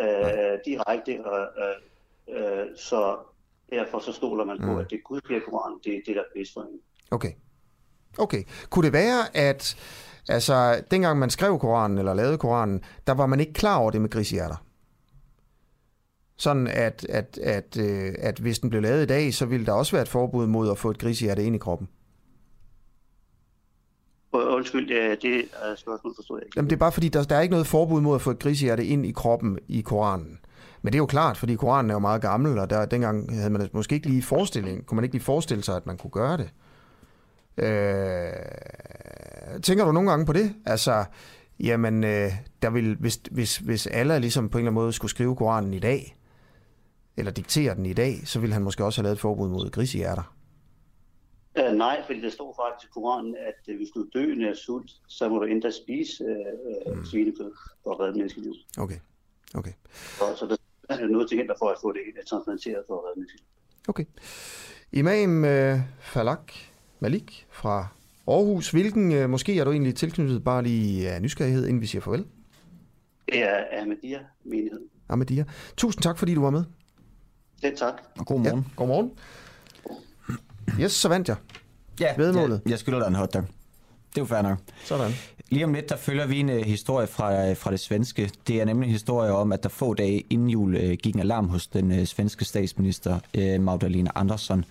[0.00, 1.48] Øh, direkte, og,
[2.28, 3.16] øh, øh, så
[3.70, 4.78] derfor så stoler man på, mm.
[4.78, 6.80] at det Gud siger i Koranen, det er det, der er bedst for en.
[7.10, 7.32] Okay.
[8.18, 8.42] Okay.
[8.70, 9.76] Kunne det være, at
[10.28, 14.00] Altså, dengang man skrev Koranen, eller lavede Koranen, der var man ikke klar over det
[14.00, 14.64] med grisehjerter.
[16.36, 19.72] Sådan at, at, at, øh, at hvis den blev lavet i dag, så ville der
[19.72, 21.88] også være et forbud mod at få et grisehjerte ind i kroppen.
[24.32, 24.88] Undskyld,
[25.22, 26.56] det er spørgsmål forstår jeg ikke.
[26.56, 28.38] Jamen det er bare fordi, der, der er ikke noget forbud mod at få et
[28.38, 30.38] grisehjerte ind i kroppen i Koranen.
[30.82, 33.50] Men det er jo klart, fordi Koranen er jo meget gammel, og der, dengang havde
[33.50, 36.36] man måske ikke lige forestilling, kunne man ikke lige forestille sig, at man kunne gøre
[36.36, 36.50] det.
[37.56, 38.32] Øh,
[39.62, 40.54] tænker du nogle gange på det?
[40.66, 41.04] Altså,
[41.60, 42.32] jamen, øh,
[42.62, 45.74] der vil, hvis, hvis, hvis alle ligesom på en eller anden måde skulle skrive Koranen
[45.74, 46.16] i dag,
[47.16, 49.70] eller diktere den i dag, så ville han måske også have lavet et forbud mod
[49.70, 50.36] grisehjerter.
[51.60, 54.56] Uh, nej, fordi der står faktisk i Koranen, at uh, hvis du er døende af
[54.56, 56.24] sult, så må du endda spise
[56.86, 57.04] uh, mm.
[57.04, 57.52] svinekød
[57.84, 58.54] for at redde menneskeliv.
[58.78, 58.98] Okay.
[59.54, 59.72] okay.
[59.92, 60.56] Så, så der
[60.88, 63.46] er noget til hinder for at få det transplanteret for at redde menneskeliv.
[63.88, 64.04] Okay.
[64.92, 66.52] Imam uh, Falak
[67.00, 67.86] Malik fra
[68.28, 68.70] Aarhus.
[68.70, 72.24] Hvilken øh, måske er du egentlig tilknyttet bare lige af nysgerrighed, inden vi siger farvel?
[73.26, 74.80] Det er Ahmadiyya menighed.
[75.08, 75.44] Ahmadiyya.
[75.76, 76.64] Tusind tak, fordi du var med.
[77.62, 77.94] Det tak.
[78.18, 78.58] Og god morgen.
[78.58, 79.10] Ja, god morgen.
[80.80, 81.36] Yes, så vandt jeg.
[82.00, 82.60] Ja, Vedmålet.
[82.64, 83.42] jeg, jeg skylder dig en hotdog.
[83.42, 84.58] Det er jo fair nok.
[84.84, 85.12] Sådan.
[85.48, 88.30] Lige om lidt, der følger vi en uh, historie fra, uh, fra det svenske.
[88.46, 91.20] Det er nemlig en historie om, at der få dage inden jul uh, gik en
[91.20, 94.64] alarm hos den uh, svenske statsminister uh, Magdalena Andersson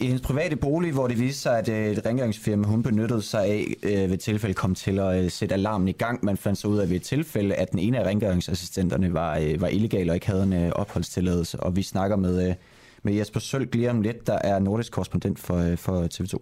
[0.00, 3.44] i hendes private bolig, hvor det viste sig, at øh, et rengøringsfirma, hun benyttede sig
[3.44, 6.24] af øh, ved tilfælde, kom til at øh, sætte alarmen i gang.
[6.24, 9.60] Man fandt så ud af ved et tilfælde, at den ene af rengøringsassistenterne var, øh,
[9.60, 11.60] var illegal og ikke havde en øh, opholdstilladelse.
[11.60, 12.54] Og vi snakker med, øh,
[13.02, 16.38] med Jesper Sølg lige om lidt, der er nordisk korrespondent for, øh, for TV2.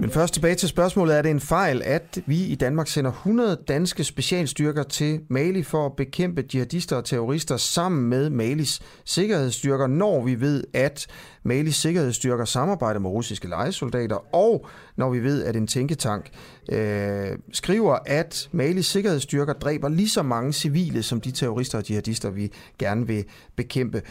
[0.00, 1.18] Men først tilbage til spørgsmålet.
[1.18, 5.86] Er det en fejl, at vi i Danmark sender 100 danske specialstyrker til Mali for
[5.86, 11.06] at bekæmpe jihadister og terrorister sammen med Malis sikkerhedsstyrker, når vi ved, at
[11.42, 14.66] Malis sikkerhedsstyrker samarbejder med russiske lejesoldater, og
[14.96, 16.30] når vi ved, at en tænketank
[16.72, 22.30] øh, skriver, at Malis sikkerhedsstyrker dræber lige så mange civile som de terrorister og jihadister,
[22.30, 23.24] vi gerne vil
[23.56, 24.02] bekæmpe.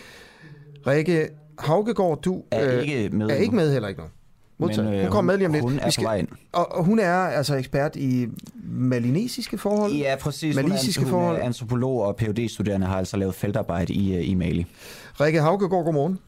[0.88, 1.30] Rikke
[1.60, 4.08] Haugegaard, du Er ikke med er ikke med heller ikke nu.
[4.62, 4.90] Modtaget.
[4.90, 5.64] Men, øh, hun kommer med lige om lidt.
[5.64, 6.28] hun er Vi på vej ind.
[6.52, 8.28] Og, og hun er altså ekspert i
[8.64, 9.94] malinesiske forhold?
[9.94, 10.56] Ja, præcis.
[10.56, 11.38] Hun Malisiske er, hun forhold?
[11.38, 14.66] er antropolog og phd studerende har altså lavet feltarbejde i, øh, i Mali.
[15.20, 16.20] Rikke Haugegaard, godmorgen.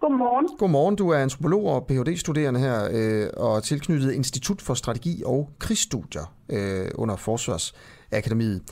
[0.00, 0.48] Godmorgen.
[0.58, 6.34] Godmorgen, du er antropolog og Ph.D.-studerende her øh, og tilknyttet Institut for Strategi og Krigsstudier
[6.48, 8.62] øh, under Forsvarsakademiet.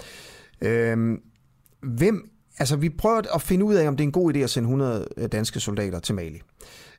[0.60, 1.18] Øh,
[1.82, 4.50] hvem, altså vi prøver at finde ud af, om det er en god idé at
[4.50, 6.40] sende 100 danske soldater til Mali.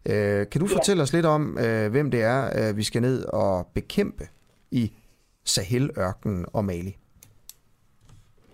[0.10, 0.76] Øh, kan du Ja.
[0.78, 4.24] fortælle os lidt om, øh, hvem det er, øh, vi skal ned og bekæmpe
[4.72, 4.92] i
[5.46, 6.94] Sahel-ørkenen og Mali?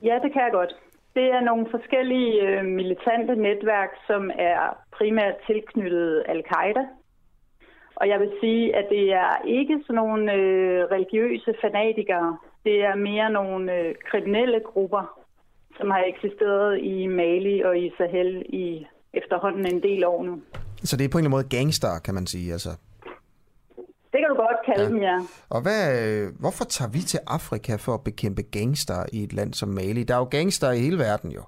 [0.03, 0.73] Ja, det kan jeg godt.
[1.15, 6.83] Det er nogle forskellige øh, militante netværk, som er primært tilknyttet al-Qaida.
[7.95, 12.37] Og jeg vil sige, at det er ikke sådan nogle øh, religiøse fanatikere.
[12.63, 15.19] Det er mere nogle øh, kriminelle grupper,
[15.77, 20.41] som har eksisteret i Mali og i Sahel i efterhånden en del år nu.
[20.83, 22.51] Så det er på en eller anden måde gangster, kan man sige.
[22.51, 22.69] Altså.
[24.11, 24.89] Det kan du godt kalde ja.
[24.89, 25.17] dem, ja.
[25.49, 29.53] Og hvad, øh, hvorfor tager vi til Afrika for at bekæmpe gangster i et land
[29.53, 30.03] som Mali?
[30.03, 31.43] Der er jo gangster i hele verden jo.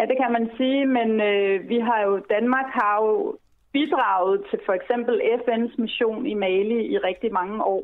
[0.00, 3.36] Ja, det kan man sige, men øh, vi har jo, Danmark har jo
[3.72, 7.82] bidraget til for eksempel FN's mission i Mali i rigtig mange år,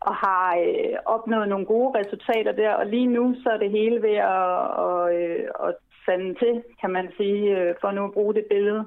[0.00, 4.02] og har øh, opnået nogle gode resultater der, og lige nu så er det hele
[4.02, 4.56] ved at,
[4.86, 5.74] at, øh, at
[6.06, 8.84] sande til, kan man sige, øh, for nu at bruge det billede.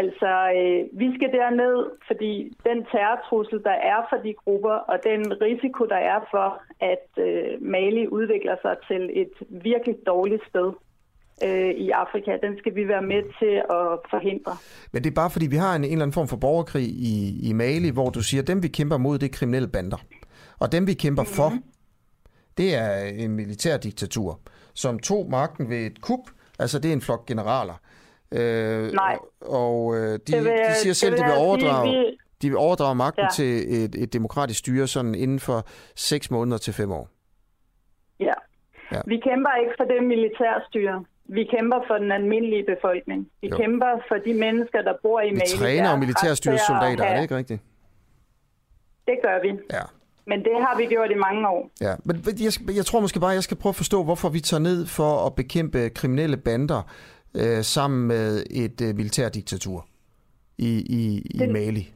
[0.00, 1.76] Altså, øh, vi skal derned,
[2.08, 2.32] fordi
[2.68, 6.48] den terrortrussel, der er for de grupper, og den risiko, der er for,
[6.92, 9.34] at øh, Mali udvikler sig til et
[9.68, 10.68] virkelig dårligt sted
[11.46, 14.52] øh, i Afrika, den skal vi være med til at forhindre.
[14.92, 17.14] Men det er bare fordi, vi har en, en eller anden form for borgerkrig i,
[17.48, 20.00] i Mali, hvor du siger, at dem vi kæmper mod, det er kriminelle bander.
[20.58, 21.34] Og dem vi kæmper mm-hmm.
[21.34, 21.50] for,
[22.58, 22.94] det er
[23.24, 24.40] en militærdiktatur,
[24.74, 26.24] som tog magten ved et kup.
[26.58, 27.74] Altså det er en flok generaler.
[28.32, 29.16] Øh, Nej.
[29.40, 32.48] Og øh, de, Det vil de siger selv, vil de vil sige, overdrage, vi- de
[32.48, 33.28] vil overdrage magten Ja.
[33.34, 37.08] til et, et demokratisk styre sådan inden for 6 måneder til 5 år.
[38.20, 38.32] Ja.
[38.92, 39.00] Ja.
[39.06, 41.04] Vi kæmper ikke for det militærstyre.
[41.24, 43.28] Vi kæmper for den almindelige befolkning.
[43.42, 43.56] Vi Jo.
[43.56, 45.46] kæmper for de mennesker, der bor i Vi Mali.
[45.58, 47.62] træner ret til militærstyressoldater, at er det ikke rigtigt?
[49.06, 49.48] Det gør vi.
[49.72, 49.82] Ja.
[50.26, 51.70] Men det har vi gjort i mange år.
[51.80, 54.60] Ja, men jeg, jeg tror måske bare, jeg skal prøve at forstå, hvorfor vi tager
[54.60, 56.82] ned for at bekæmpe kriminelle bander
[57.34, 59.86] øh, sammen med et øh, militærdiktatur
[60.58, 61.02] i, i,
[61.34, 61.92] i Det- Mali.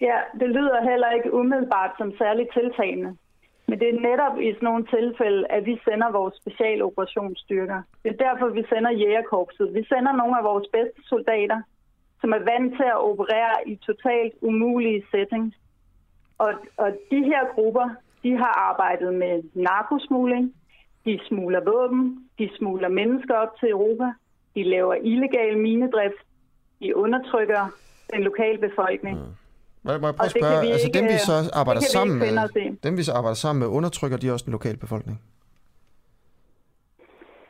[0.00, 3.16] Ja, det lyder heller ikke umiddelbart som særligt tiltagende.
[3.68, 7.82] Men det er netop i sådan nogle tilfælde, at vi sender vores specialoperationsstyrker.
[8.02, 9.74] Det er derfor, vi sender jægerkorpset.
[9.74, 11.60] Vi sender nogle af vores bedste soldater,
[12.20, 15.56] som er vant til at operere i totalt umulige settings.
[16.38, 17.88] Og, og de her grupper,
[18.22, 20.54] de har arbejdet med narkosmugling,
[21.04, 24.08] de smugler våben, de smugler mennesker op til Europa,
[24.54, 26.20] de laver illegal minedrift,
[26.80, 27.62] de undertrykker
[28.12, 29.16] den lokale befolkning.
[29.18, 29.24] Mm.
[29.84, 31.86] Må, må jeg prøve at spørge, vi altså ikke- dem vi så det arbejder vi
[31.96, 35.20] sammen med, dem vi så arbejder sammen med, undertrykker de også den lokale befolkning?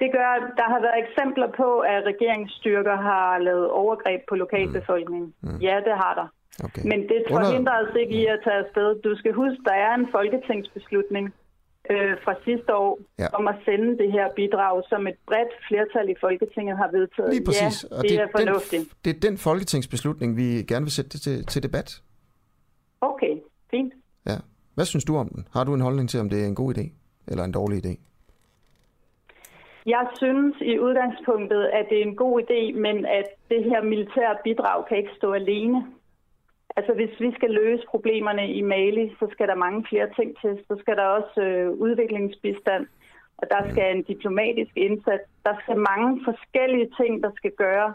[0.03, 0.31] Det gør,
[0.61, 5.35] der har været eksempler på, at regeringsstyrker har lavet overgreb på lokalbefolkningen.
[5.41, 5.57] Mm.
[5.69, 6.27] Ja, det har der.
[6.67, 6.83] Okay.
[6.91, 8.89] Men det Under- forhindrer os ikke i at tage afsted.
[9.07, 11.35] Du skal huske, der er en folketingsbeslutning
[11.91, 13.27] øh, fra sidste år Ja.
[13.39, 17.31] om at sende det her bidrag, som et bredt flertal i Folketinget har vedtaget.
[17.35, 17.87] Lige præcis.
[17.91, 18.83] Ja, det er fornuftigt.
[18.83, 22.03] Den, det er den folketingsbeslutning, vi gerne vil sætte til, til debat.
[23.01, 23.35] Okay,
[23.71, 23.93] fint.
[24.27, 24.37] Ja.
[24.75, 25.49] Hvad synes du om den?
[25.53, 26.85] Har du en holdning til, om det er en god idé
[27.29, 27.95] eller en dårlig idé?
[29.87, 34.37] Jeg synes i udgangspunktet, at det er en god idé, men at det her militære
[34.45, 35.87] bidrag kan ikke stå alene.
[36.77, 40.65] Altså hvis vi skal løse problemerne i Mali, så skal der mange flere ting til.
[40.69, 42.87] Så skal der også øh, udviklingsbistand,
[43.39, 45.25] og der skal en diplomatisk indsats.
[45.45, 47.95] Der skal mange forskellige ting, der skal gøre,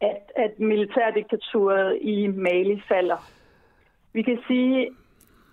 [0.00, 3.30] at, at militærdiktaturet i Mali falder.
[4.12, 4.90] Vi kan sige,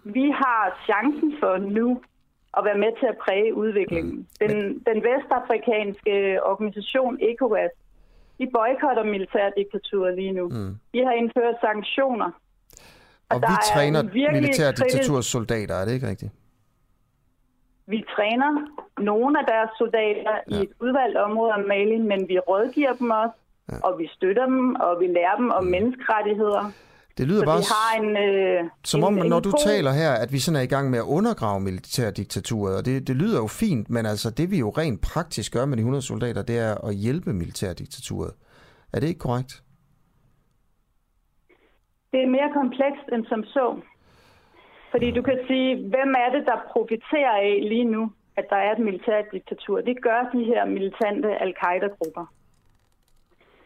[0.03, 2.01] vi har chancen for nu
[2.57, 4.27] at være med til at præge udviklingen.
[4.39, 7.71] Den, den vestafrikanske organisation ECOWAS,
[8.39, 10.47] de boykotter militærdiktaturet lige nu.
[10.47, 10.75] Mm.
[10.93, 12.31] De har indført sanktioner.
[13.29, 16.31] Og der vi er træner en virkelig militærdiktaturs soldater, er det ikke rigtigt?
[17.87, 18.49] Vi træner
[19.01, 20.55] nogle af deres soldater ja.
[20.55, 23.37] i et udvalgt område af Mali, men vi rådgiver dem også,
[23.71, 23.77] ja.
[23.85, 26.71] og vi støtter dem, og vi lærer dem om menneskerettigheder.
[27.17, 29.91] Det lyder så bare vi har en, øh, Som en, om, en når du taler
[29.91, 33.37] her, at vi sådan er i gang med at undergrave militærdiktaturet, og det, det lyder
[33.37, 36.57] jo fint, men altså det vi jo rent praktisk gør med de 100 soldater, det
[36.57, 38.31] er at hjælpe militærdiktaturet.
[38.93, 39.63] Er det ikke korrekt?
[42.11, 43.81] Det er mere komplekst end som så.
[44.91, 48.71] Fordi du kan sige, hvem er det, der profiterer af lige nu, at der er
[48.71, 49.81] et militært diktatur?
[49.81, 52.25] Det gør de her militante al-Qaida-grupper.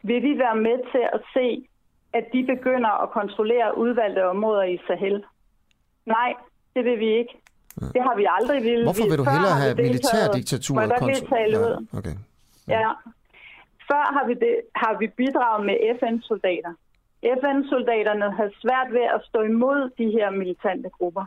[0.04, 1.68] Vil vi være med til at se,
[2.14, 5.24] at de begynder at kontrollere udvalgte områder i Sahel?
[6.06, 6.34] Nej,
[6.76, 7.34] det vil vi ikke.
[7.96, 8.84] Det har vi aldrig ville.
[8.84, 10.76] Hvorfor vil du hellere have militærdiktaturet?
[10.76, 11.88] Må jeg godt tale ud?
[11.94, 12.16] Ja, okay.
[12.68, 12.92] Ja.
[13.90, 16.74] Før har vi, det, har vi bidraget med FN-soldater.
[17.24, 21.26] FN-soldaterne havde svært ved at stå imod de her militante grupper.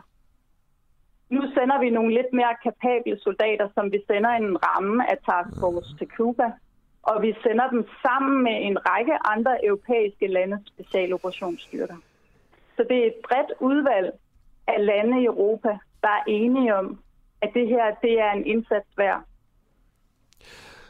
[1.29, 5.51] Nu sender vi nogle lidt mere kapable soldater, som vi sender en ramme af Task
[5.59, 6.51] Force til Cuba.
[7.03, 11.97] Og vi sender dem sammen med en række andre europæiske landes specialoperationsstyrker.
[12.75, 14.13] Så det er et bredt udvalg
[14.67, 16.99] af lande i Europa, der er enige om,
[17.41, 19.23] at det her det er en indsats værd.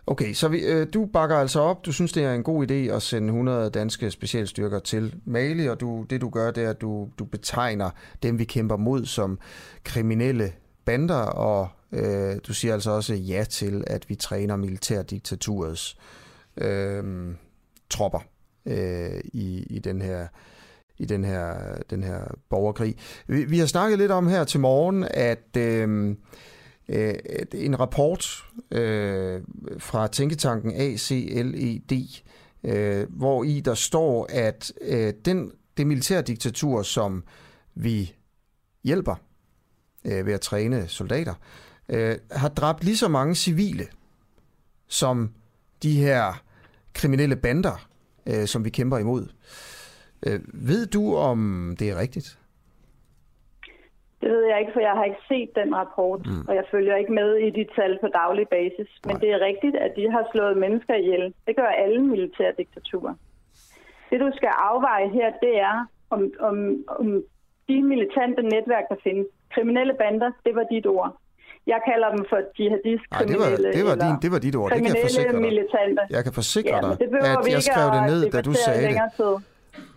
[0.10, 1.86] Okay, så vi, øh, du bakker altså op.
[1.86, 5.80] Du synes, det er en god idé at sende 100 danske specialstyrker til Mali, og
[5.80, 7.90] du, det du gør, det er, at du, du betegner
[8.24, 9.40] dem, vi kæmper mod, som
[9.84, 10.52] kriminelle
[10.86, 15.98] bander, og øh, du siger altså også ja til, at vi træner militærdiktaturets
[16.58, 17.04] øh,
[17.90, 18.20] tropper
[18.66, 20.28] øh, i, i den her
[21.00, 21.54] i den her,
[21.90, 22.20] den her
[22.50, 22.96] borgerkrig.
[23.28, 26.16] Vi, vi har snakket lidt om her til morgen, at øh,
[26.90, 27.14] øh,
[27.54, 29.42] en rapport øh,
[29.80, 32.22] fra tænketanken ACLED,
[32.64, 37.24] øh, hvor i der står, at øh, den, det militærdiktatur, som
[37.76, 38.16] vi
[38.84, 39.16] hjælper
[40.06, 41.34] øh, ved at træne soldater,
[41.90, 43.88] øh, har dræbt lige så mange civile,
[44.88, 45.34] som
[45.84, 46.44] de her
[46.94, 47.90] kriminelle bander,
[48.26, 49.28] øh, som vi kæmper imod.
[50.24, 52.40] Øh, ved du, om det er rigtigt?
[54.28, 56.44] Det ved jeg ikke, for jeg har ikke set den rapport, mm.
[56.48, 58.90] og jeg følger ikke med i de tal på daglig basis.
[59.08, 61.34] Men det er rigtigt, at de har slået mennesker ihjel.
[61.48, 63.14] Det gør alle militære diktaturer.
[64.10, 65.76] Det du skal afveje her, det er,
[66.16, 66.58] om, om,
[67.00, 67.08] om
[67.70, 69.28] de militante netværk, der findes.
[69.56, 71.12] Kriminelle bander, det var dit ord.
[71.74, 74.70] Jeg kalder dem for jihadist Nej, det var, det var, din, det var dit ord.
[74.72, 75.42] Det kan jeg forsikre dig.
[75.50, 76.02] militante.
[76.10, 76.94] Jeg kan forsikre Ja, dig,
[77.38, 78.96] at jeg skrev det ned, da du sagde det.
[79.18, 79.36] Tid.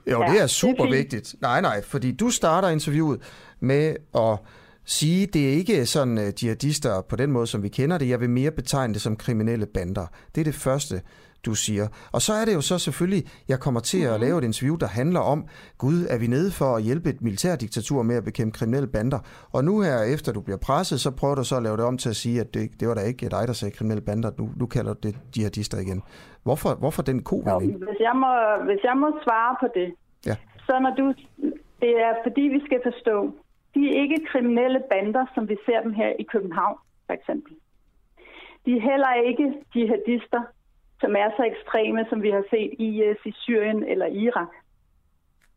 [0.06, 1.34] Jo, Ja, det er det er super vigtigt.
[1.40, 3.20] Nej, nej, fordi du starter interviewet
[3.60, 4.38] med at
[4.84, 8.08] sige, det er ikke sådan uh, jihadister på den måde, som vi kender det.
[8.08, 10.06] Jeg vil mere betegne det som kriminelle bander.
[10.34, 11.02] Det er det første,
[11.46, 11.86] du siger.
[12.12, 14.86] Og så er det jo så selvfølgelig, jeg kommer til at lave et interview, der
[14.86, 15.46] handler om,
[15.78, 19.18] Gud, er vi nede for at hjælpe et militærdiktatur med at bekæmpe kriminelle bander?
[19.52, 21.98] Og nu her, efter du bliver presset, så prøver du så at lave det om
[21.98, 24.30] til at sige, at det, det var da ikke dig, der sagde kriminelle bander.
[24.38, 26.02] Nu, nu kalder du det jihadister igen.
[26.42, 27.72] Hvorfor, hvorfor den kovending?
[27.76, 28.30] Hvis jeg, må,
[28.64, 29.94] hvis jeg må svare på det,
[30.26, 30.36] Ja.
[30.66, 31.06] så når du,
[31.82, 33.16] det er fordi, vi skal forstå,
[33.74, 36.76] de er ikke kriminelle bander, som vi ser dem her i København,
[37.06, 37.52] for eksempel.
[38.66, 40.42] De er heller ikke jihadister,
[41.00, 44.52] som er så ekstreme, som vi har set IS øh, i Syrien eller Irak.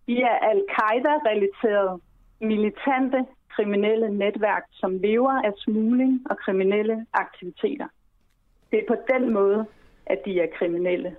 [0.08, 2.02] De er al-Qaida-relaterede
[2.42, 3.26] militante
[3.56, 7.88] kriminelle netværk, som lever af smugling og kriminelle aktiviteter.
[8.72, 9.66] Det er på den måde,
[10.06, 11.16] at de er kriminelle,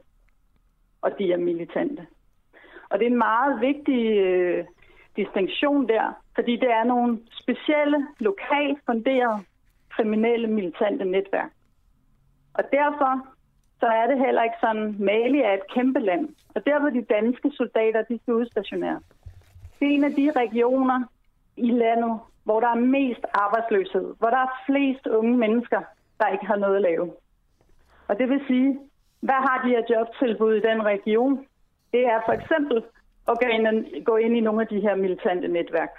[1.03, 2.07] og de er militante.
[2.91, 4.65] Og det er en meget vigtig øh,
[5.17, 9.45] distinktion der, fordi det er nogle specielle, lokalt funderede
[9.91, 11.51] kriminelle militante netværk.
[12.55, 13.34] Og derfor
[13.81, 16.29] så er det heller ikke sådan, Mali er et kæmpe land.
[16.55, 19.03] Og der hvor de danske soldater, de skal udstationeres.
[19.79, 21.05] Det er en af de regioner
[21.57, 25.81] i landet, hvor der er mest arbejdsløshed, hvor der er flest unge mennesker,
[26.19, 27.13] der ikke har noget at lave.
[28.09, 28.79] Og det vil sige,
[29.21, 31.47] hvad har de af jobtilbud i den region?
[31.93, 32.85] Det er for eksempel
[33.29, 33.39] at
[34.05, 35.91] gå ind, i nogle af de her militante netværk.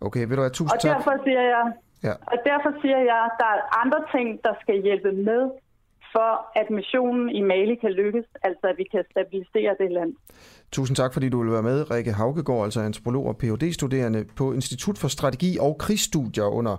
[0.00, 0.96] Okay, ved du hvad, tusind Og tak.
[0.96, 1.72] derfor siger jeg,
[2.04, 2.12] Ja.
[2.32, 5.50] og derfor siger jeg, at der er andre ting, der skal hjælpe med,
[6.14, 10.12] for at missionen i Mali kan lykkes, altså at vi kan stabilisere det land.
[10.72, 11.90] Tusind tak, fordi du vil være med.
[11.90, 16.76] Rikke Haugegaard, altså antropolog og Ph.D.-studerende på Institut for Strategi og Krigsstudier under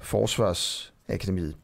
[0.00, 1.56] Forsvarsakademiet.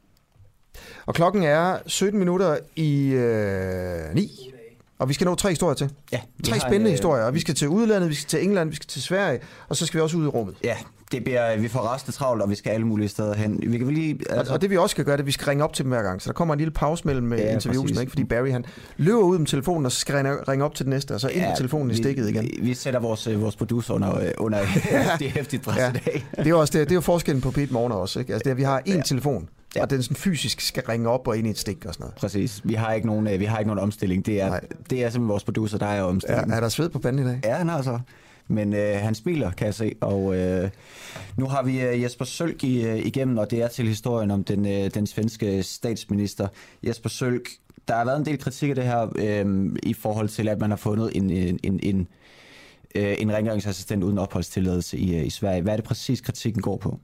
[1.06, 4.52] Og klokken er 17 minutter i øh, 9.
[4.98, 5.90] Og vi skal nå tre historier til.
[6.12, 7.24] Ja, Tre spændende en, øh, historier.
[7.24, 9.86] Og vi skal til udlandet, vi skal til England, vi skal til Sverige, og så
[9.86, 10.56] skal vi også ud i rummet.
[10.64, 10.76] Ja,
[11.12, 13.60] det bliver, vi får resten travlt, og vi skal alle mulige steder hen.
[13.66, 15.44] Vi kan lige, Altså, og det vi også skal gøre, det er, at vi skal
[15.46, 16.22] ringe op til dem hver gang.
[16.22, 18.10] Så der kommer en lille pause mellem ja, Ja, interviewsene, ikke?
[18.10, 18.64] fordi Barry han
[18.96, 21.28] løber ud med telefonen, og så skal ringe, ringe op til den næste, og så
[21.28, 22.42] ind Ja, telefonen i vi- stikket igen.
[22.44, 24.58] Vi, vi sætter vores, øh, vores producer under, øh, under
[25.18, 25.88] det hæftigt pres Ja.
[25.90, 26.26] i dag.
[26.36, 28.18] Det er jo også det, det er jo forskellen på Pete Morgen også.
[28.20, 28.32] Ikke?
[28.32, 29.02] Altså det, er, vi har én ja.
[29.02, 29.82] telefon ja.
[29.82, 32.14] og den sådan fysisk skal ringe op og ind i et stik og sådan noget.
[32.14, 32.60] Præcis.
[32.64, 34.26] Vi har ikke nogen, øh, vi har ikke nogen omstilling.
[34.26, 34.58] Det er, det
[35.04, 36.48] er simpelthen vores producer, der er omstilling.
[36.48, 37.40] Ja, er der sved på panden i dag?
[37.44, 37.98] Ja, han har så.
[38.48, 39.93] Men øh, han smiler, kan jeg se.
[40.01, 40.70] Og øh,
[41.39, 44.44] nu har vi øh, Jesper Sølk i, øh, igennem, og det er til historien om
[44.44, 46.48] den, øh, den svenske statsminister.
[46.86, 47.48] Jesper Sølk,
[47.89, 50.70] der har været en del kritik af det her øh, i forhold til, at man
[50.70, 52.09] har fundet en, en, en, en,
[52.94, 55.62] øh, en rengøringsassistent uden opholdstilladelse i, øh, i Sverige.
[55.62, 57.01] Hvad er det præcis, kritikken går på?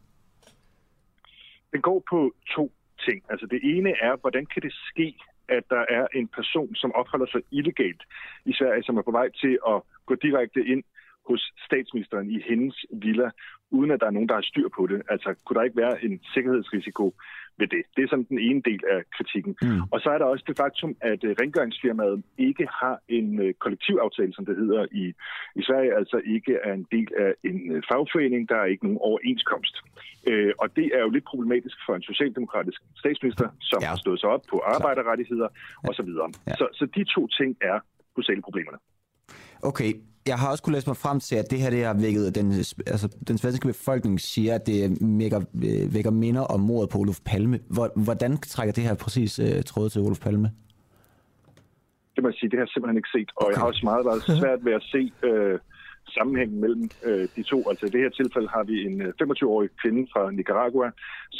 [1.73, 2.73] Den går på to
[3.07, 3.23] ting.
[3.31, 5.15] Altså det ene er, hvordan kan det ske,
[5.49, 8.03] at der er en person, som opholder sig illegalt
[8.45, 10.83] i Sverige, som er på vej til at gå direkte ind
[11.29, 13.31] hos statsministeren i hendes villa,
[13.71, 15.03] uden at der er nogen, der har styr på det.
[15.09, 17.15] Altså, kunne der ikke være en sikkerhedsrisiko
[17.59, 17.83] ved det?
[17.97, 19.57] Det er sådan den ene del af kritikken.
[19.63, 19.83] Mm.
[19.93, 24.33] Og så er der også det faktum, at uh, rengøringsfirmaet ikke har en uh, kollektivaftale,
[24.35, 25.05] som det hedder i,
[25.61, 29.01] i Sverige, altså ikke er en del af en uh, fagforening, der er ikke nogen
[29.09, 29.75] overenskomst.
[30.31, 33.89] Uh, og det er jo lidt problematisk for en socialdemokratisk statsminister, som ja.
[33.89, 35.49] har stået sig op på arbejderrettigheder
[35.89, 36.11] osv.
[36.21, 36.55] Så, ja.
[36.61, 37.79] så, så de to ting er
[38.15, 38.79] hovedsageligt problemerne.
[39.63, 39.93] Okay,
[40.27, 42.53] jeg har også kunne læse mig frem til, at det her det har vækket, den,
[42.87, 47.21] altså, den svenske befolkning siger, at det vækker, øh, vækker minder om mordet på Olof
[47.25, 47.59] Palme.
[47.97, 50.51] Hvordan trækker det her præcis uh, tråd til Olof Palme?
[52.15, 53.53] Det må jeg sige, det har jeg simpelthen ikke set, og okay.
[53.53, 55.59] jeg har også meget været svært ved at se uh,
[56.19, 57.59] sammenhængen mellem øh, de to.
[57.71, 60.89] Altså i det her tilfælde har vi en 25-årig øh, kvinde fra Nicaragua,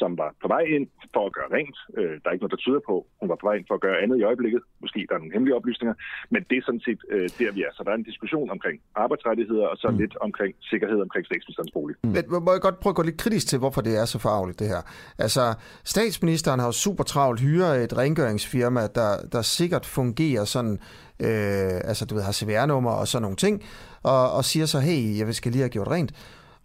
[0.01, 1.77] som var på vej ind for at gøre rent.
[1.99, 3.85] Øh, der er ikke noget, der tyder på, hun var på vej ind for at
[3.87, 4.61] gøre andet i øjeblikket.
[4.85, 5.95] Måske der er nogle hemmelige oplysninger,
[6.35, 7.73] men det er sådan set øh, der, vi er.
[7.77, 9.99] Så der er en diskussion omkring arbejdsrettigheder, og så mm.
[10.03, 11.97] lidt omkring sikkerhed omkring statsministerens bolig.
[12.05, 12.11] Mm.
[12.17, 14.59] Men må jeg godt prøve at gå lidt kritisk til, hvorfor det er så farligt
[14.59, 14.83] det her?
[15.19, 15.45] Altså,
[15.85, 20.79] statsministeren har jo super travlt hyret et rengøringsfirma, der, der sikkert fungerer sådan
[21.21, 23.63] øh, altså du ved, har CVR-nummer og sådan nogle ting,
[24.03, 26.13] og, og siger så, hey, jeg skal lige have gjort rent.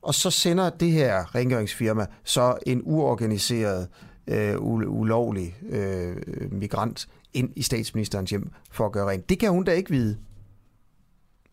[0.01, 3.87] Og så sender det her rengøringsfirma så en uorganiseret,
[4.27, 6.15] øh, ulovlig øh,
[6.51, 9.29] migrant ind i statsministerens hjem for at gøre rent.
[9.29, 10.17] Det kan hun da ikke vide.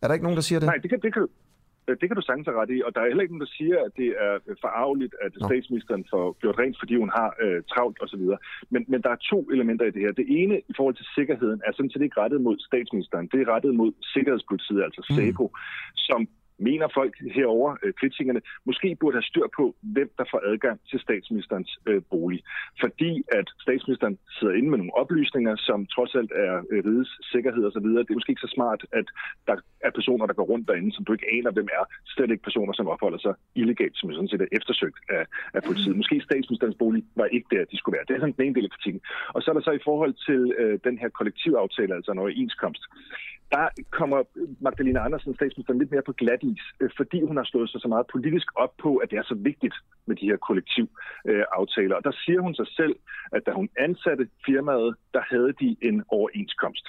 [0.01, 0.67] Er der ikke nogen, der siger det?
[0.67, 1.27] Nej, det kan, det kan,
[1.87, 3.77] det kan du sagtens have ret i, og der er heller ikke nogen, der siger,
[3.85, 7.97] at det er øh, forarveligt, at statsministeren får gjort rent, fordi hun har øh, travlt
[8.03, 8.23] osv.
[8.73, 10.11] Men, men der er to elementer i det her.
[10.11, 13.29] Det ene i forhold til sikkerheden er sådan set ikke rettet mod statsministeren.
[13.31, 15.59] Det er rettet mod Sikkerhedspolitiet, altså SECO, mm.
[16.07, 20.79] som mener folk herover øh, kritikerne, måske burde have styr på, hvem der får adgang
[20.89, 22.43] til statsministerens øh, bolig.
[22.83, 27.63] Fordi at statsministeren sidder inde med nogle oplysninger, som trods alt er øh, rigets sikkerhed
[27.65, 27.87] osv.
[28.05, 29.07] Det er måske ikke så smart, at
[29.47, 29.55] der
[29.87, 31.83] er personer, der går rundt derinde, som du ikke aner, hvem er.
[32.05, 35.23] Slet ikke personer, som opholder sig illegalt, som sådan set er eftersøgt af,
[35.53, 35.97] af politiet.
[35.97, 38.05] Måske statsministerens bolig var ikke der, de skulle være.
[38.07, 39.01] Det er sådan den ene del af kritikken.
[39.35, 42.83] Og så er der så i forhold til øh, den her kollektivaftale, altså en overenskomst
[43.51, 43.67] der
[43.99, 44.19] kommer
[44.59, 47.87] Magdalena Andersen, statsministeren, lidt mere på glat is, øh, fordi hun har stået sig så
[47.87, 49.75] meget politisk op på, at det er så vigtigt
[50.07, 51.95] med de her kollektivaftaler.
[51.95, 52.95] Og der siger hun sig selv,
[53.31, 56.85] at da hun ansatte firmaet, der havde de en overenskomst.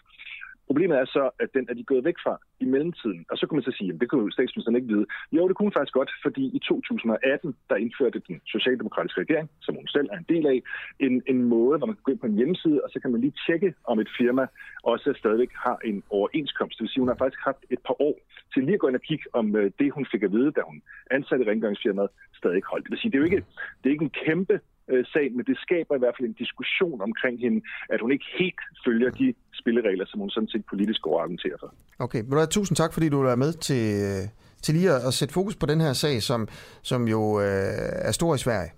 [0.66, 3.26] Problemet er så, at den er de gået væk fra i mellemtiden.
[3.30, 5.06] Og så kunne man så sige, at det kunne statsministeren ikke vide.
[5.32, 9.74] Jo, det kunne hun faktisk godt, fordi i 2018, der indførte den socialdemokratiske regering, som
[9.74, 10.62] hun selv er en del af,
[11.00, 13.20] en, en måde, hvor man kan gå ind på en hjemmeside, og så kan man
[13.20, 14.46] lige tjekke, om et firma
[14.82, 16.78] også stadigvæk har en overenskomst.
[16.78, 18.16] Det vil sige, hun har faktisk haft et par år
[18.52, 20.60] til lige at gå ind og kigge, om øh, det, hun fik at vide, da
[20.70, 22.10] hun ansatte rengøringsfirmaet,
[22.40, 22.84] stadig holdt.
[22.84, 23.44] Det vil sige, det er jo ikke,
[23.78, 24.60] det er ikke en kæmpe
[24.90, 28.26] øh, sag, men det skaber i hvert fald en diskussion omkring hende, at hun ikke
[28.38, 31.74] helt følger de spilleregler, som hun sådan set politisk går argumenterer for.
[31.98, 34.22] Okay, men tusind tak, fordi du er med til, øh,
[34.62, 36.48] til lige at, sætte fokus på den her sag, som,
[36.82, 38.70] som jo øh, er stor i Sverige.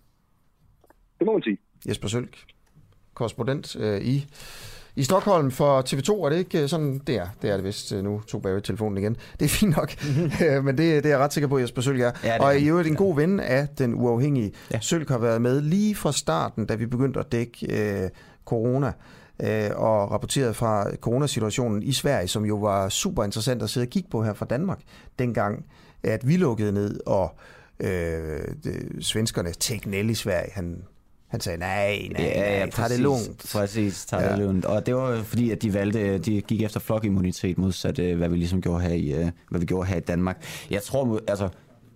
[1.19, 1.59] Det må man sige.
[1.89, 2.37] Jesper Sølk,
[3.15, 4.27] korrespondent øh, i
[4.99, 8.21] i Stockholm for TV2, er det ikke sådan, det er, det er det vist, nu
[8.21, 9.17] tog Barry telefonen igen.
[9.41, 10.31] Det er fint nok, mhm.
[10.65, 12.13] men det, det er jeg ret sikker på, at Jesper Sølk er.
[12.25, 14.53] Ja, og i øvrigt en god ven af den uafhængige.
[14.73, 14.81] Ja.
[14.81, 18.11] Sølk har været med lige fra starten, da vi begyndte at dække øh,
[18.45, 18.93] corona
[19.43, 23.91] øh, og rapporteret fra coronasituationen i Sverige, som jo var super interessant at sidde og
[23.91, 24.81] kigge på her fra Danmark,
[25.19, 25.67] dengang
[26.03, 27.35] at vi lukkede ned, og
[27.81, 30.83] øh, det, svenskerne, Tegnell i Sverige, han
[31.29, 33.47] han sagde, nej, nej, ja, ja, nej, tag det lugnt.
[33.53, 34.31] Præcis, tag ja.
[34.31, 34.65] det lugnt.
[34.65, 38.37] Og det var fordi, at de valgte, de gik efter flokimmunitet modsat, øh, hvad vi
[38.37, 40.45] ligesom gjorde her i, øh, hvad vi gjorde her i Danmark.
[40.71, 41.49] Jeg tror, altså,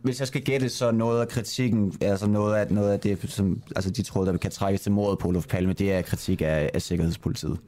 [0.02, 3.62] hvis jeg skal gætte, så noget af kritikken, altså noget af, noget af det, som
[3.76, 6.70] altså de tror, der kan trækkes til mordet på Olof Palme, det er kritik af,
[6.74, 7.58] af Sikkerhedspolitiet.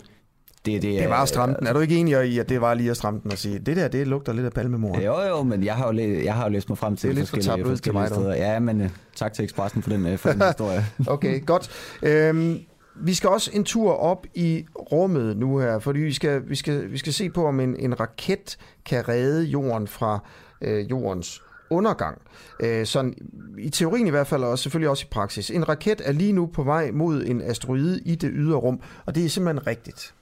[0.67, 1.67] Det, det, det var at stramme den.
[1.67, 3.77] Er du ikke enig i, at det var lige at stramme den og sige, det
[3.77, 5.01] der, det lugter lidt af palmemor?
[5.01, 7.15] Jo, jo, men jeg har jo, læ- jeg har jo læst mig frem til det
[7.15, 8.35] er lidt forskellige, for ud til mig, steder.
[8.35, 8.87] Ja, men uh,
[9.17, 10.87] tak til Expressen for den, uh, for den historie.
[11.07, 11.71] okay, godt.
[12.03, 12.59] Øhm,
[12.97, 16.91] vi skal også en tur op i rummet nu her, fordi vi skal, vi skal,
[16.93, 20.19] vi skal se på, om en, en raket kan redde jorden fra
[20.63, 22.19] øh, jordens undergang.
[22.61, 23.15] Øh, sådan
[23.59, 25.51] i teorien i hvert fald, og selvfølgelig også i praksis.
[25.51, 29.15] En raket er lige nu på vej mod en asteroide i det ydre rum, og
[29.15, 30.14] det er simpelthen rigtigt.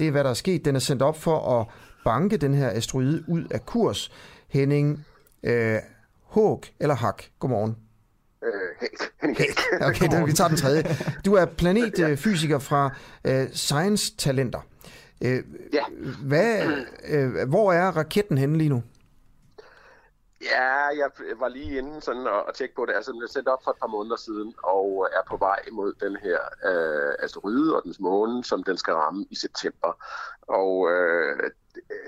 [0.00, 0.64] Det er, hvad der er sket.
[0.64, 1.66] Den er sendt op for at
[2.04, 4.12] banke den her asteroide ud af kurs.
[4.48, 5.06] Henning
[5.42, 5.76] øh,
[6.22, 7.76] Håg eller Hak, godmorgen.
[8.44, 8.88] Øh,
[9.20, 9.60] Henning Hæk.
[9.80, 10.84] Okay, den, vi tager den tredje.
[11.24, 12.94] Du er planetfysiker fra
[13.24, 14.66] øh, Science Talenter.
[15.24, 15.84] Øh, ja.
[16.22, 16.62] Hvad,
[17.08, 18.82] øh, hvor er raketten henne lige nu?
[20.40, 22.94] Ja, jeg var lige inde sådan og, og tjekke på det.
[22.94, 25.92] Altså, den er sendt op for et par måneder siden og er på vej mod
[26.00, 30.04] den her øh, asteroide og dens måne, som den skal ramme i september.
[30.42, 31.50] Og øh,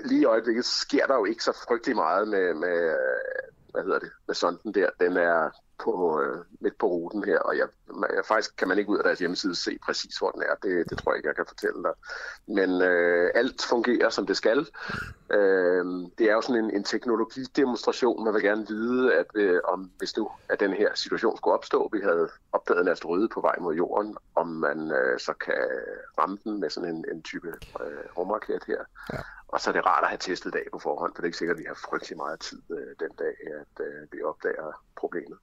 [0.05, 3.99] lige i øjeblikket sker der jo ikke så frygtelig meget med, med øh, hvad hedder
[3.99, 4.89] det, med sonden der.
[4.99, 7.67] Den er på, øh, midt på ruten her, og jeg,
[8.15, 10.55] jeg, faktisk kan man ikke ud af deres hjemmeside se præcis, hvor den er.
[10.63, 11.93] Det, det tror jeg ikke, jeg kan fortælle dig.
[12.47, 14.59] Men øh, alt fungerer, som det skal.
[15.31, 15.85] Øh,
[16.17, 18.23] det er jo sådan en, en teknologidemonstration.
[18.23, 21.89] Man vil gerne vide, at øh, om hvis nu at den her situation skulle opstå,
[21.93, 25.63] vi havde opdaget en asteroide på vej mod jorden, om man øh, så kan
[26.19, 27.47] ramme den med sådan en, en type
[27.81, 28.81] øh, rumraket her.
[29.13, 29.19] Ja.
[29.53, 31.37] Og så er det rart at have testet dag på forhånd, for det er ikke
[31.37, 35.37] sikkert, at vi har frygtelig meget tid øh, den dag, at øh, vi opdager problemet.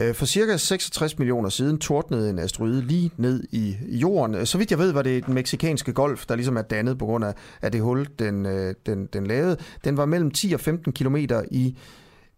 [0.00, 4.46] Øh, for cirka 66 millioner siden tordnede en asteroide lige ned i jorden.
[4.46, 7.24] Så vidt jeg ved, var det den meksikanske golf, der ligesom er dannet på grund
[7.24, 9.56] af, af det hul, den, øh, den, den lavede.
[9.84, 11.78] Den var mellem 10 og 15 kilometer i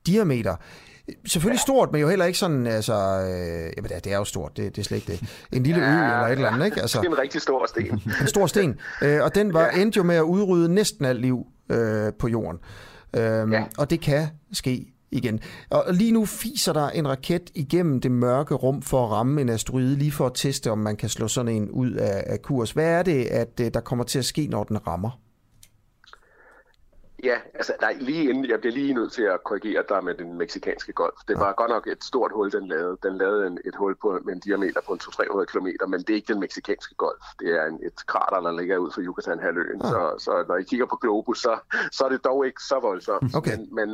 [0.06, 0.56] diameter.
[1.26, 4.76] Selvfølgelig stort, men jo heller ikke sådan, altså, øh, jamen det er jo stort, det,
[4.76, 5.46] det er slet ikke det.
[5.52, 6.80] En lille ja, ø eller et eller andet, ikke?
[6.80, 8.02] Altså, det er en rigtig stor sten.
[8.20, 9.82] en stor sten, øh, og den var ja.
[9.82, 12.58] endte jo med at udrydde næsten alt liv øh, på jorden.
[13.16, 13.64] Øh, ja.
[13.78, 15.40] Og det kan ske igen.
[15.70, 19.48] Og lige nu fiser der en raket igennem det mørke rum for at ramme en
[19.48, 22.70] asteroide, lige for at teste, om man kan slå sådan en ud af, af kurs.
[22.70, 25.10] Hvad er det, at øh, der kommer til at ske, når den rammer?
[27.24, 30.38] Ja, altså nej, lige inden, jeg bliver lige nødt til at korrigere dig med den
[30.38, 31.14] meksikanske golf.
[31.28, 31.52] Det var ja.
[31.52, 32.98] godt nok et stort hul, den lavede.
[33.02, 36.10] Den lavede en, et hul på, med en diameter på en 200-300 km, men det
[36.10, 37.24] er ikke den meksikanske golf.
[37.40, 39.80] Det er en, et krater, der ligger ud for Yucatan-halvøen.
[39.84, 39.88] Ja.
[39.88, 41.58] Så, så når I kigger på Globus, så,
[41.92, 43.34] så er det dog ikke så voldsomt.
[43.40, 43.56] Okay.
[43.56, 43.90] Men, men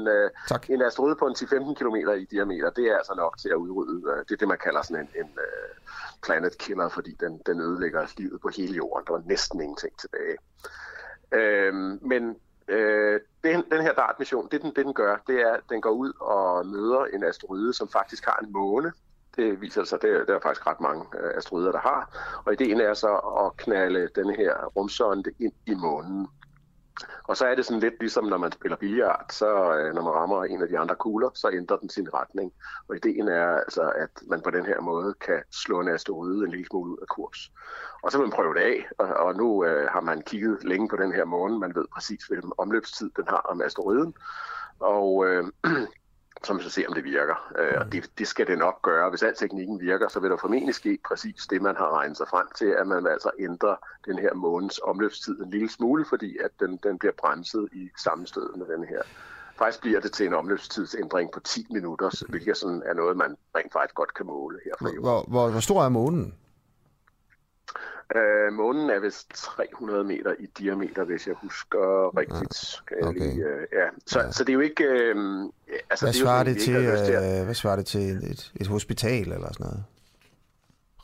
[0.51, 3.55] uh, en asteroide på en 10-15 km i diameter, det er altså nok til at
[3.55, 3.97] udrydde.
[4.07, 5.71] Uh, det er det, man kalder sådan en, en uh,
[6.23, 9.07] planet killer, fordi den, den ødelægger livet på hele jorden.
[9.07, 10.37] Der var næsten ingenting tilbage.
[11.39, 11.75] Uh,
[12.11, 12.37] men
[12.69, 15.91] Øh, den, den her DART-mission, det den, det den gør, det er, at den går
[15.91, 18.93] ud og møder en asteroide, som faktisk har en måne.
[19.37, 22.03] Det viser sig, det, der er faktisk ret mange øh, asteroider, der har.
[22.47, 26.29] Og ideen er så at knalde den her rumsonde ind i månen.
[27.25, 30.13] Og så er det sådan lidt ligesom, når man spiller billard, så øh, når man
[30.13, 32.53] rammer en af de andre kugler, så ændrer den sin retning.
[32.89, 36.51] Og ideen er altså, at man på den her måde kan slå en asteroide en
[36.51, 37.53] lille smule ud af kurs.
[38.03, 40.97] Og så vil man prøve det af, og nu øh, har man kigget længe på
[40.97, 41.59] den her måne.
[41.59, 44.15] Man ved præcis, hvilken omløbstid den har om asteroiden.
[44.81, 45.45] Og øh,
[46.45, 47.53] så man så se, om det virker.
[47.59, 49.11] Øh, og det, det skal det nok gøre.
[49.11, 52.29] Hvis al teknikken virker, så vil der formentlig ske præcis det, man har regnet sig
[52.29, 53.77] frem til, at man altså ændrer
[54.07, 58.57] den her månens omløbstid en lille smule, fordi at den, den bliver bremset i sammenstødet
[58.57, 59.03] med den her.
[59.59, 63.73] Faktisk bliver det til en omløbstidsændring på 10 minutter, hvilket sådan er noget, man rent
[63.73, 66.35] faktisk godt kan måle her fra Hvor, hvor, hvor stor er månen?
[68.15, 72.83] Øh, månen er vist 300 meter i diameter, hvis jeg husker rigtigt.
[72.91, 73.21] Ja, okay.
[73.21, 73.87] lige, øh, ja.
[74.07, 74.33] Så, ja.
[74.33, 74.85] så det er jo ikke...
[74.85, 75.17] Øh,
[75.91, 79.33] altså, hvad, det svarer er det til, øh, hvad svarer det til et, et hospital
[79.33, 79.85] eller sådan noget?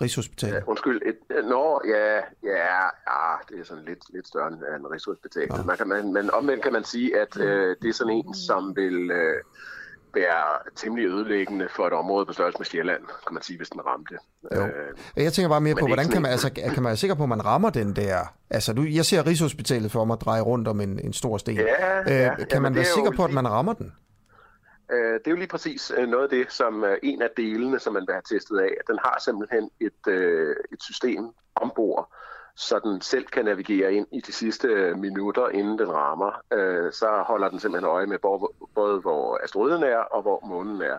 [0.01, 0.53] Rigshospital?
[0.53, 1.03] Ja, undskyld.
[1.07, 5.49] Et, nå, ja, ja, ja, det er sådan lidt, lidt større end Rigshospital.
[5.51, 5.63] Ja.
[5.63, 8.77] Man kan, man, men omvendt kan man sige, at øh, det er sådan en, som
[8.77, 9.11] vil...
[9.11, 9.37] Øh,
[10.15, 13.87] være temmelig ødelæggende for et område på størrelse med Sjælland, kan man sige, hvis den
[13.87, 14.19] ramte.
[14.55, 14.63] Jo.
[14.63, 17.23] Øh, jeg tænker bare mere på, hvordan kan man, altså, kan man være sikker på,
[17.23, 18.35] at man rammer den der?
[18.51, 21.57] Altså, du, jeg ser Rigshospitalet for mig dreje rundt om en, en stor sten.
[21.57, 23.93] Ja, øh, ja, kan ja, man være sikker på, at man rammer den?
[24.93, 28.05] Øh, det er jo lige præcis noget af det, som en af delene, som man
[28.07, 28.73] vil have testet af.
[28.87, 30.13] Den har simpelthen et,
[30.73, 31.25] et system
[31.55, 32.15] ombord,
[32.57, 36.93] så den selv kan navigere ind i de sidste øh, minutter, inden den rammer, øh,
[36.93, 38.19] så holder den simpelthen øje med
[38.75, 40.99] både, hvor asteroiden er og hvor månen er.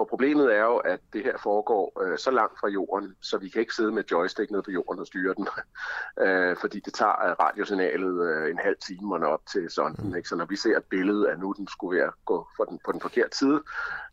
[0.00, 3.48] For problemet er jo, at det her foregår øh, så langt fra jorden, så vi
[3.48, 5.48] kan ikke sidde med joystick nede på jorden og styre den.
[6.24, 10.08] øh, fordi det tager øh, radiosignalet øh, en halv time og op til sonden.
[10.08, 10.16] Mm.
[10.16, 10.28] Ikke?
[10.28, 12.92] Så når vi ser et billede af, nu den skulle være gå for den, på
[12.92, 13.62] den forkerte side,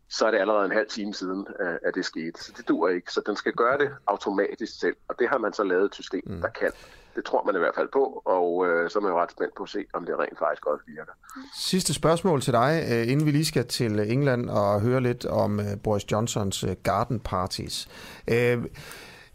[0.08, 2.44] så er det allerede en halv time siden, øh, at det skete.
[2.44, 3.12] Så det dur ikke.
[3.12, 4.96] Så den skal gøre det automatisk selv.
[5.08, 6.40] Og det har man så lavet et system, mm.
[6.40, 6.72] der kan.
[7.18, 9.54] Det tror man i hvert fald på, og øh, så er man jo ret spændt
[9.54, 11.12] på at se, om det rent faktisk også virker.
[11.56, 15.60] Sidste spørgsmål til dig, øh, inden vi lige skal til England og høre lidt om
[15.60, 17.88] øh, Boris Johnsons øh, garden parties.
[18.30, 18.64] Øh,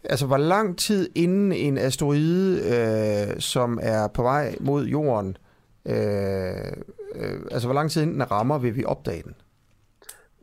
[0.04, 5.36] altså, hvor lang tid inden en asteroide, øh, som er på vej mod jorden,
[5.86, 5.94] øh,
[7.14, 9.34] øh, altså hvor lang tid inden den rammer, vil vi opdage den?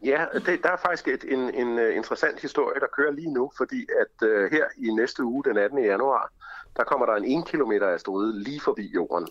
[0.05, 3.88] Ja, det, der er faktisk et, en, en interessant historie, der kører lige nu, fordi
[4.01, 5.84] at uh, her i næste uge, den 18.
[5.84, 6.31] januar,
[6.77, 9.27] der kommer der en 1 km asteroide lige forbi jorden.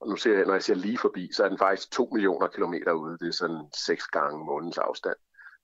[0.00, 2.46] Og nu ser jeg, når jeg siger lige forbi, så er den faktisk 2 millioner
[2.46, 3.18] kilometer ude.
[3.18, 5.16] Det er sådan 6 gange månens afstand.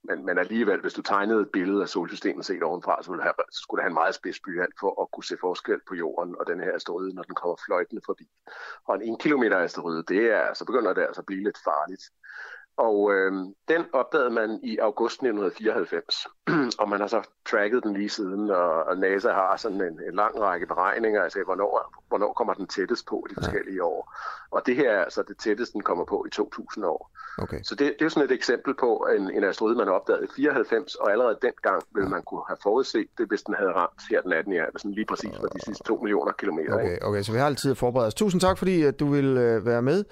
[0.08, 3.34] Men, men alligevel, hvis du tegnede et billede af solsystemet set ovenfra, så, ville have,
[3.52, 6.36] så skulle det have en meget spids blyant for at kunne se forskel på jorden
[6.40, 8.26] og den her asteroide, når den kommer fløjtende forbi.
[8.88, 12.04] Og en 1 km asteroide, det er, så begynder det altså at blive lidt farligt.
[12.76, 13.32] Og øh,
[13.68, 16.26] den opdagede man i august 1994,
[16.80, 20.14] og man har så tracket den lige siden, og, og NASA har sådan en, en
[20.14, 23.82] lang række beregninger, altså hvornår, hvornår kommer den tættest på de forskellige ja.
[23.82, 24.14] år.
[24.50, 27.10] Og det her er altså det tætteste, den kommer på i 2000 år.
[27.38, 27.60] Okay.
[27.62, 30.28] Så det, det er jo sådan et eksempel på en, en asteroide, man opdagede i
[30.36, 34.22] 94, og allerede dengang ville man kunne have forudset det, hvis den havde ramt her
[34.22, 34.52] den 18.
[34.52, 36.74] januar, sådan lige præcis for de sidste 2 millioner kilometer.
[36.74, 38.14] Okay, okay, så vi har altid at forberede os.
[38.14, 40.04] Tusind tak, fordi at du vil øh, være med,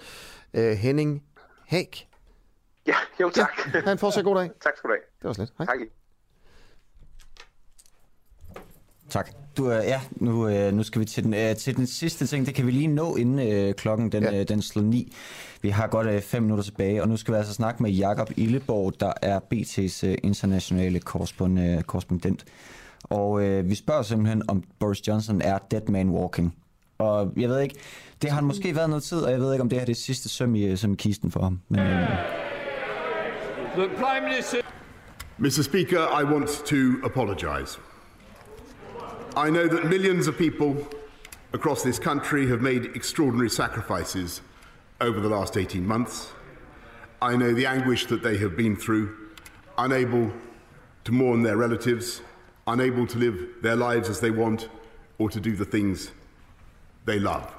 [0.54, 1.22] øh, Henning
[1.66, 2.11] Hæk.
[2.86, 3.74] Ja, jo tak.
[3.74, 4.50] Ja, ha' en fortsat god dag.
[4.64, 5.02] tak skal du have.
[5.18, 5.52] Det var slet.
[5.58, 5.66] Hej.
[5.66, 5.78] Tak.
[9.08, 9.30] Tak.
[9.56, 12.46] Du, øh, ja, nu, øh, nu skal vi til den, øh, til den sidste ting.
[12.46, 14.40] Det kan vi lige nå, inden øh, klokken den, ja.
[14.40, 15.12] øh, den slår ni.
[15.62, 18.30] Vi har godt øh, fem minutter tilbage, og nu skal vi altså snakke med Jakob
[18.36, 22.44] Illeborg, der er BT's øh, internationale øh, korrespondent.
[23.04, 26.56] Og øh, vi spørger simpelthen, om Boris Johnson er dead man walking.
[26.98, 27.74] Og jeg ved ikke,
[28.22, 29.86] det har han måske været noget tid, og jeg ved ikke, om det her er
[29.86, 31.60] det sidste søm i, som i kisten for ham.
[31.68, 32.08] Men, øh,
[33.76, 34.62] The Prime Minister.
[35.40, 35.64] Mr.
[35.64, 37.78] Speaker, I want to apologise.
[39.34, 40.76] I know that millions of people
[41.54, 44.42] across this country have made extraordinary sacrifices
[45.00, 46.32] over the last 18 months.
[47.22, 49.16] I know the anguish that they have been through,
[49.78, 50.30] unable
[51.04, 52.20] to mourn their relatives,
[52.66, 54.68] unable to live their lives as they want,
[55.16, 56.10] or to do the things
[57.06, 57.50] they love.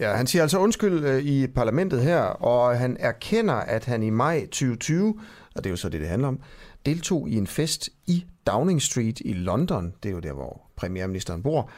[0.00, 4.10] Ja, han siger altså undskyld øh, i parlamentet her, og han erkender, at han i
[4.10, 5.14] maj 2020,
[5.54, 6.40] og det er jo så det, det handler om,
[6.86, 11.42] deltog i en fest i Downing Street i London, det er jo der, hvor premierministeren
[11.42, 11.70] bor,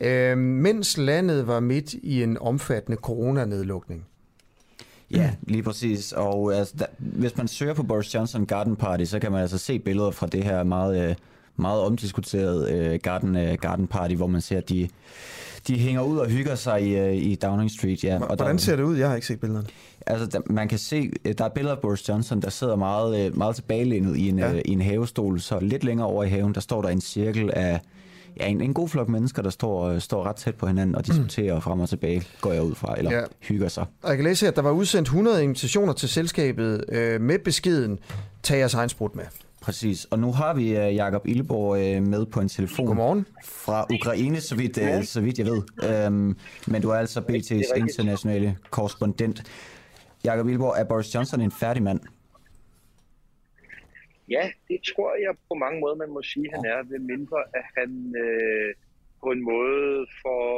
[0.00, 4.06] øh, mens landet var midt i en omfattende coronanedlukning.
[5.10, 6.12] Ja, lige præcis.
[6.12, 9.58] Og altså, der, hvis man søger på Boris Johnson Garden Party, så kan man altså
[9.58, 11.14] se billeder fra det her meget, øh,
[11.56, 14.88] meget omdiskuterede øh, garden, øh, garden Party, hvor man ser, de,
[15.68, 18.04] de hænger ud og hygger sig i, øh, i Downing Street.
[18.04, 18.18] Ja.
[18.20, 18.96] Og Hvordan der, ser det ud?
[18.96, 19.66] Jeg har ikke set billederne.
[20.06, 23.26] Altså, der, man kan se, øh, der er billeder af Boris Johnson, der sidder meget,
[23.26, 24.52] øh, meget tilbagelænet i en, ja.
[24.64, 27.80] i en havestol, så lidt længere over i haven, der står der en cirkel af
[28.40, 31.54] ja, en, en god flok mennesker, der står, står ret tæt på hinanden og diskuterer
[31.54, 31.60] mm.
[31.60, 33.22] frem og tilbage, går jeg ud fra, eller ja.
[33.40, 33.86] hygger sig.
[34.02, 37.98] Og jeg kan læse, at der var udsendt 100 invitationer til selskabet øh, med beskeden,
[38.42, 39.24] tag jeres egen sprut med.
[39.64, 42.86] Præcis, og nu har vi uh, Jakob Illeborg uh, med på en telefon.
[42.86, 43.26] Godmorgen.
[43.44, 45.60] Fra Ukraine, så vidt, uh, så vidt jeg ved.
[46.06, 46.36] Um,
[46.66, 49.36] men du er altså BT's internationale korrespondent.
[50.24, 52.00] Jakob Illeborg, er Boris Johnson en færdig mand?
[54.30, 57.66] Ja, det tror jeg på mange måder, man må sige, han er, ved mindre at
[57.78, 57.90] han
[58.24, 58.74] øh,
[59.22, 60.48] på en måde får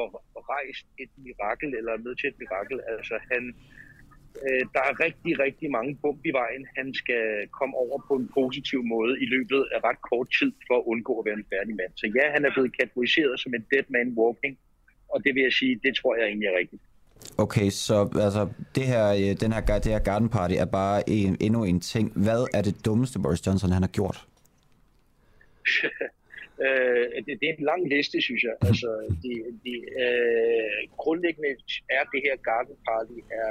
[0.53, 2.81] rejst et mirakel, eller er med til et mirakel.
[2.95, 3.43] Altså han,
[4.45, 6.63] øh, der er rigtig, rigtig mange bump i vejen.
[6.79, 7.25] Han skal
[7.59, 11.13] komme over på en positiv måde i løbet af ret kort tid for at undgå
[11.21, 11.93] at være en færdig mand.
[12.01, 14.55] Så ja, han er blevet kategoriseret som en dead man walking,
[15.13, 16.83] og det vil jeg sige, det tror jeg egentlig er rigtigt.
[17.39, 17.97] Okay, så
[18.27, 21.81] altså, det her, øh, den her, det her garden party er bare en, endnu en
[21.81, 22.13] ting.
[22.27, 24.19] Hvad er det dummeste, Boris Johnson han har gjort?
[26.65, 28.57] øh, det, det er en lang liste, synes jeg.
[28.69, 28.89] Altså,
[29.23, 29.33] de,
[29.65, 31.49] de, øh, grundlæggende
[31.97, 33.51] er det her garden party er,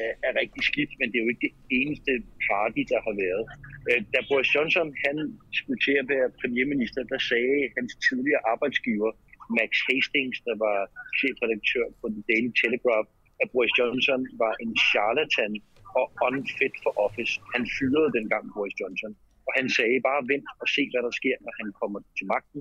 [0.00, 2.12] er, er rigtig skidt, men det er jo ikke det eneste
[2.48, 3.44] party, der har været.
[3.88, 5.16] Øh, da Boris Johnson han
[5.58, 9.10] skulle til at være premierminister, der sagde hans tidligere arbejdsgiver,
[9.58, 10.78] Max Hastings, der var
[11.18, 13.08] chefredaktør på The Daily Telegraph,
[13.42, 15.52] at Boris Johnson var en charlatan
[16.00, 17.32] og unfit for office.
[17.54, 19.12] Han fyrede dengang Boris Johnson.
[19.46, 22.60] Og han sagde bare, vent og se, hvad der sker, når han kommer til magten.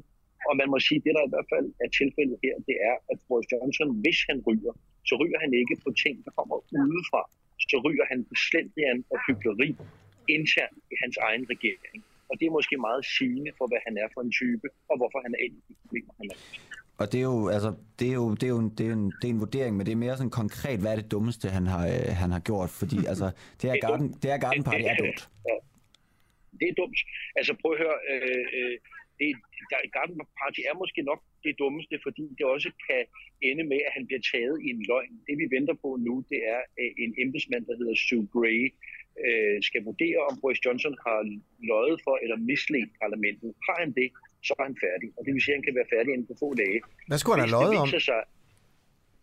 [0.49, 2.95] Og man må sige, at det der i hvert fald er tilfældet her, det er,
[3.11, 4.73] at Boris Johnson, hvis han ryger,
[5.09, 6.55] så ryger han ikke på ting, der kommer
[6.85, 7.21] udefra.
[7.71, 9.69] Så ryger han på slendrian og hyggeleri
[10.37, 11.99] internt i hans egen regering.
[12.29, 15.19] Og det er måske meget sigende for, hvad han er for en type, og hvorfor
[15.25, 16.37] han er en af de problemer, han er.
[17.01, 19.05] Og det er jo, altså, det er jo, det er jo en, det er en,
[19.19, 21.65] det er en vurdering, men det er mere sådan konkret, hvad er det dummeste, han
[21.67, 22.69] har, øh, han har gjort?
[22.69, 23.27] Fordi altså,
[23.59, 25.21] det her garden, det her garden party er dumt.
[25.49, 25.55] Ja.
[26.59, 26.99] Det er dumt.
[27.35, 28.75] Altså prøv at høre, øh, øh,
[29.19, 29.31] det,
[29.71, 33.03] der, Garden Party er måske nok det dummeste, fordi det også kan
[33.49, 35.13] ende med, at han bliver taget i en løgn.
[35.27, 36.61] Det vi venter på nu, det er
[37.05, 38.61] en embedsmand, der hedder Sue Gray,
[39.25, 41.19] øh, skal vurdere, om Boris Johnson har
[41.71, 43.49] løjet for eller misledt parlamentet.
[43.67, 44.09] Har han det,
[44.47, 45.09] så er han færdig.
[45.17, 46.79] Og det vil sige, at han kan være færdig inden for få dage.
[47.09, 47.87] Hvad skulle han have løjet om?
[48.09, 48.23] Sig,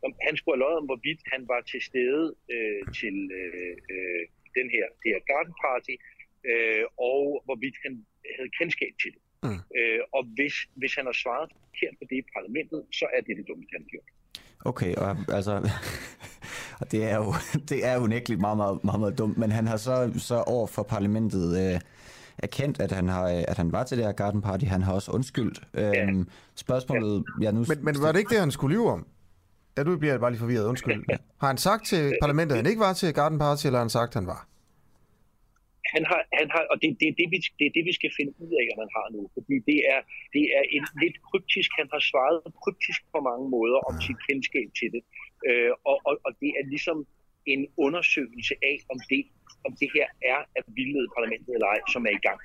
[0.06, 0.12] om?
[0.26, 4.22] Han skulle have løjet om, hvorvidt han var til stede øh, til øh, øh,
[4.58, 5.94] den her, det her garden party,
[6.50, 7.92] øh, og hvorvidt han
[8.36, 9.22] havde kendskab til det.
[9.42, 9.60] Mm.
[9.78, 13.36] Øh, og hvis, hvis han har svaret forkert på det i parlamentet, så er det
[13.38, 14.08] det dummeste, han har gjort.
[14.64, 15.54] Okay, og altså...
[16.80, 17.34] og det er jo,
[17.70, 20.66] det er jo unægteligt meget, meget, meget, meget dumt, men han har så, så over
[20.66, 21.80] for parlamentet øh,
[22.38, 24.64] erkendt, at han, har, øh, at han var til det her garden party.
[24.64, 25.60] Han har også undskyldt.
[25.74, 27.24] Øhm, spørgsmålet...
[27.42, 29.06] Ja, nu, Men, men var det ikke det, han skulle lyve om?
[29.76, 30.64] Ja, du bliver bare lige forvirret.
[30.64, 31.04] Undskyld.
[31.40, 33.90] Har han sagt til parlamentet, at han ikke var til Garden Party, eller har han
[33.90, 34.46] sagt, at han var?
[35.94, 38.10] Han har, han har, og det, det, er det, vi, det er det, vi skal
[38.18, 39.20] finde ud af, at man har nu.
[39.36, 40.00] Fordi det er,
[40.34, 44.68] det er en lidt kryptisk, han har svaret kryptisk på mange måder om sit kendskab
[44.78, 45.02] til det.
[45.48, 46.98] Øh, og, og, og det er ligesom
[47.54, 49.22] en undersøgelse af, om det,
[49.66, 52.40] om det her er at vildlede parlamentet eller ej, som er i gang.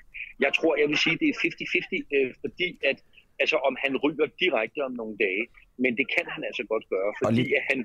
[0.45, 2.97] Jeg tror, jeg vil sige, det er 50-50, øh, fordi at
[3.41, 5.43] altså om han ryger direkte om nogle dage,
[5.83, 7.79] men det kan han altså godt gøre, fordi lige- at han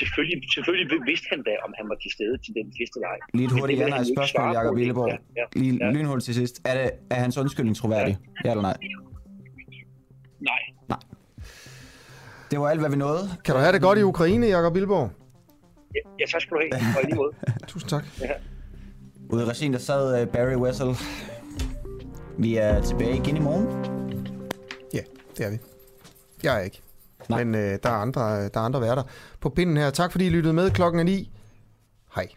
[0.00, 3.18] selvfølgelig, selvfølgelig vidste han da, om han var til stede til den fest eller ej.
[3.38, 4.80] Lige et hurtigt ja ikke spørgsmål, Jacob lige.
[4.82, 5.08] Lilleborg.
[5.12, 5.44] Ja, ja.
[5.62, 5.88] Lige Ja.
[5.96, 6.54] lynhurtigt til sidst.
[6.70, 8.14] Er, det, er hans undskyldning troværdig?
[8.44, 8.76] Ja eller nej?
[10.50, 10.62] Nej.
[10.92, 11.02] Nej.
[12.50, 13.24] Det var alt, hvad vi nåede.
[13.44, 15.10] Kan du have det godt i Ukraine, Jakob Bilborg?
[15.94, 16.82] Ja, ja, tak skal du have.
[16.96, 17.32] Og lige måde.
[17.72, 18.04] Tusind tak.
[18.20, 18.30] Ja.
[19.32, 20.88] Ude i regien, der sad øh, Barry Wessel.
[22.38, 23.66] Vi er tilbage igen i morgen.
[24.94, 25.02] Ja,
[25.36, 25.58] det er vi.
[26.42, 26.82] Jeg er ikke.
[27.28, 27.44] Nej.
[27.44, 29.02] Men øh, der, er andre, der er andre værter
[29.40, 29.90] på pinden her.
[29.90, 30.70] Tak fordi I lyttede med.
[30.70, 31.30] Klokken er ni.
[32.14, 32.28] Hej.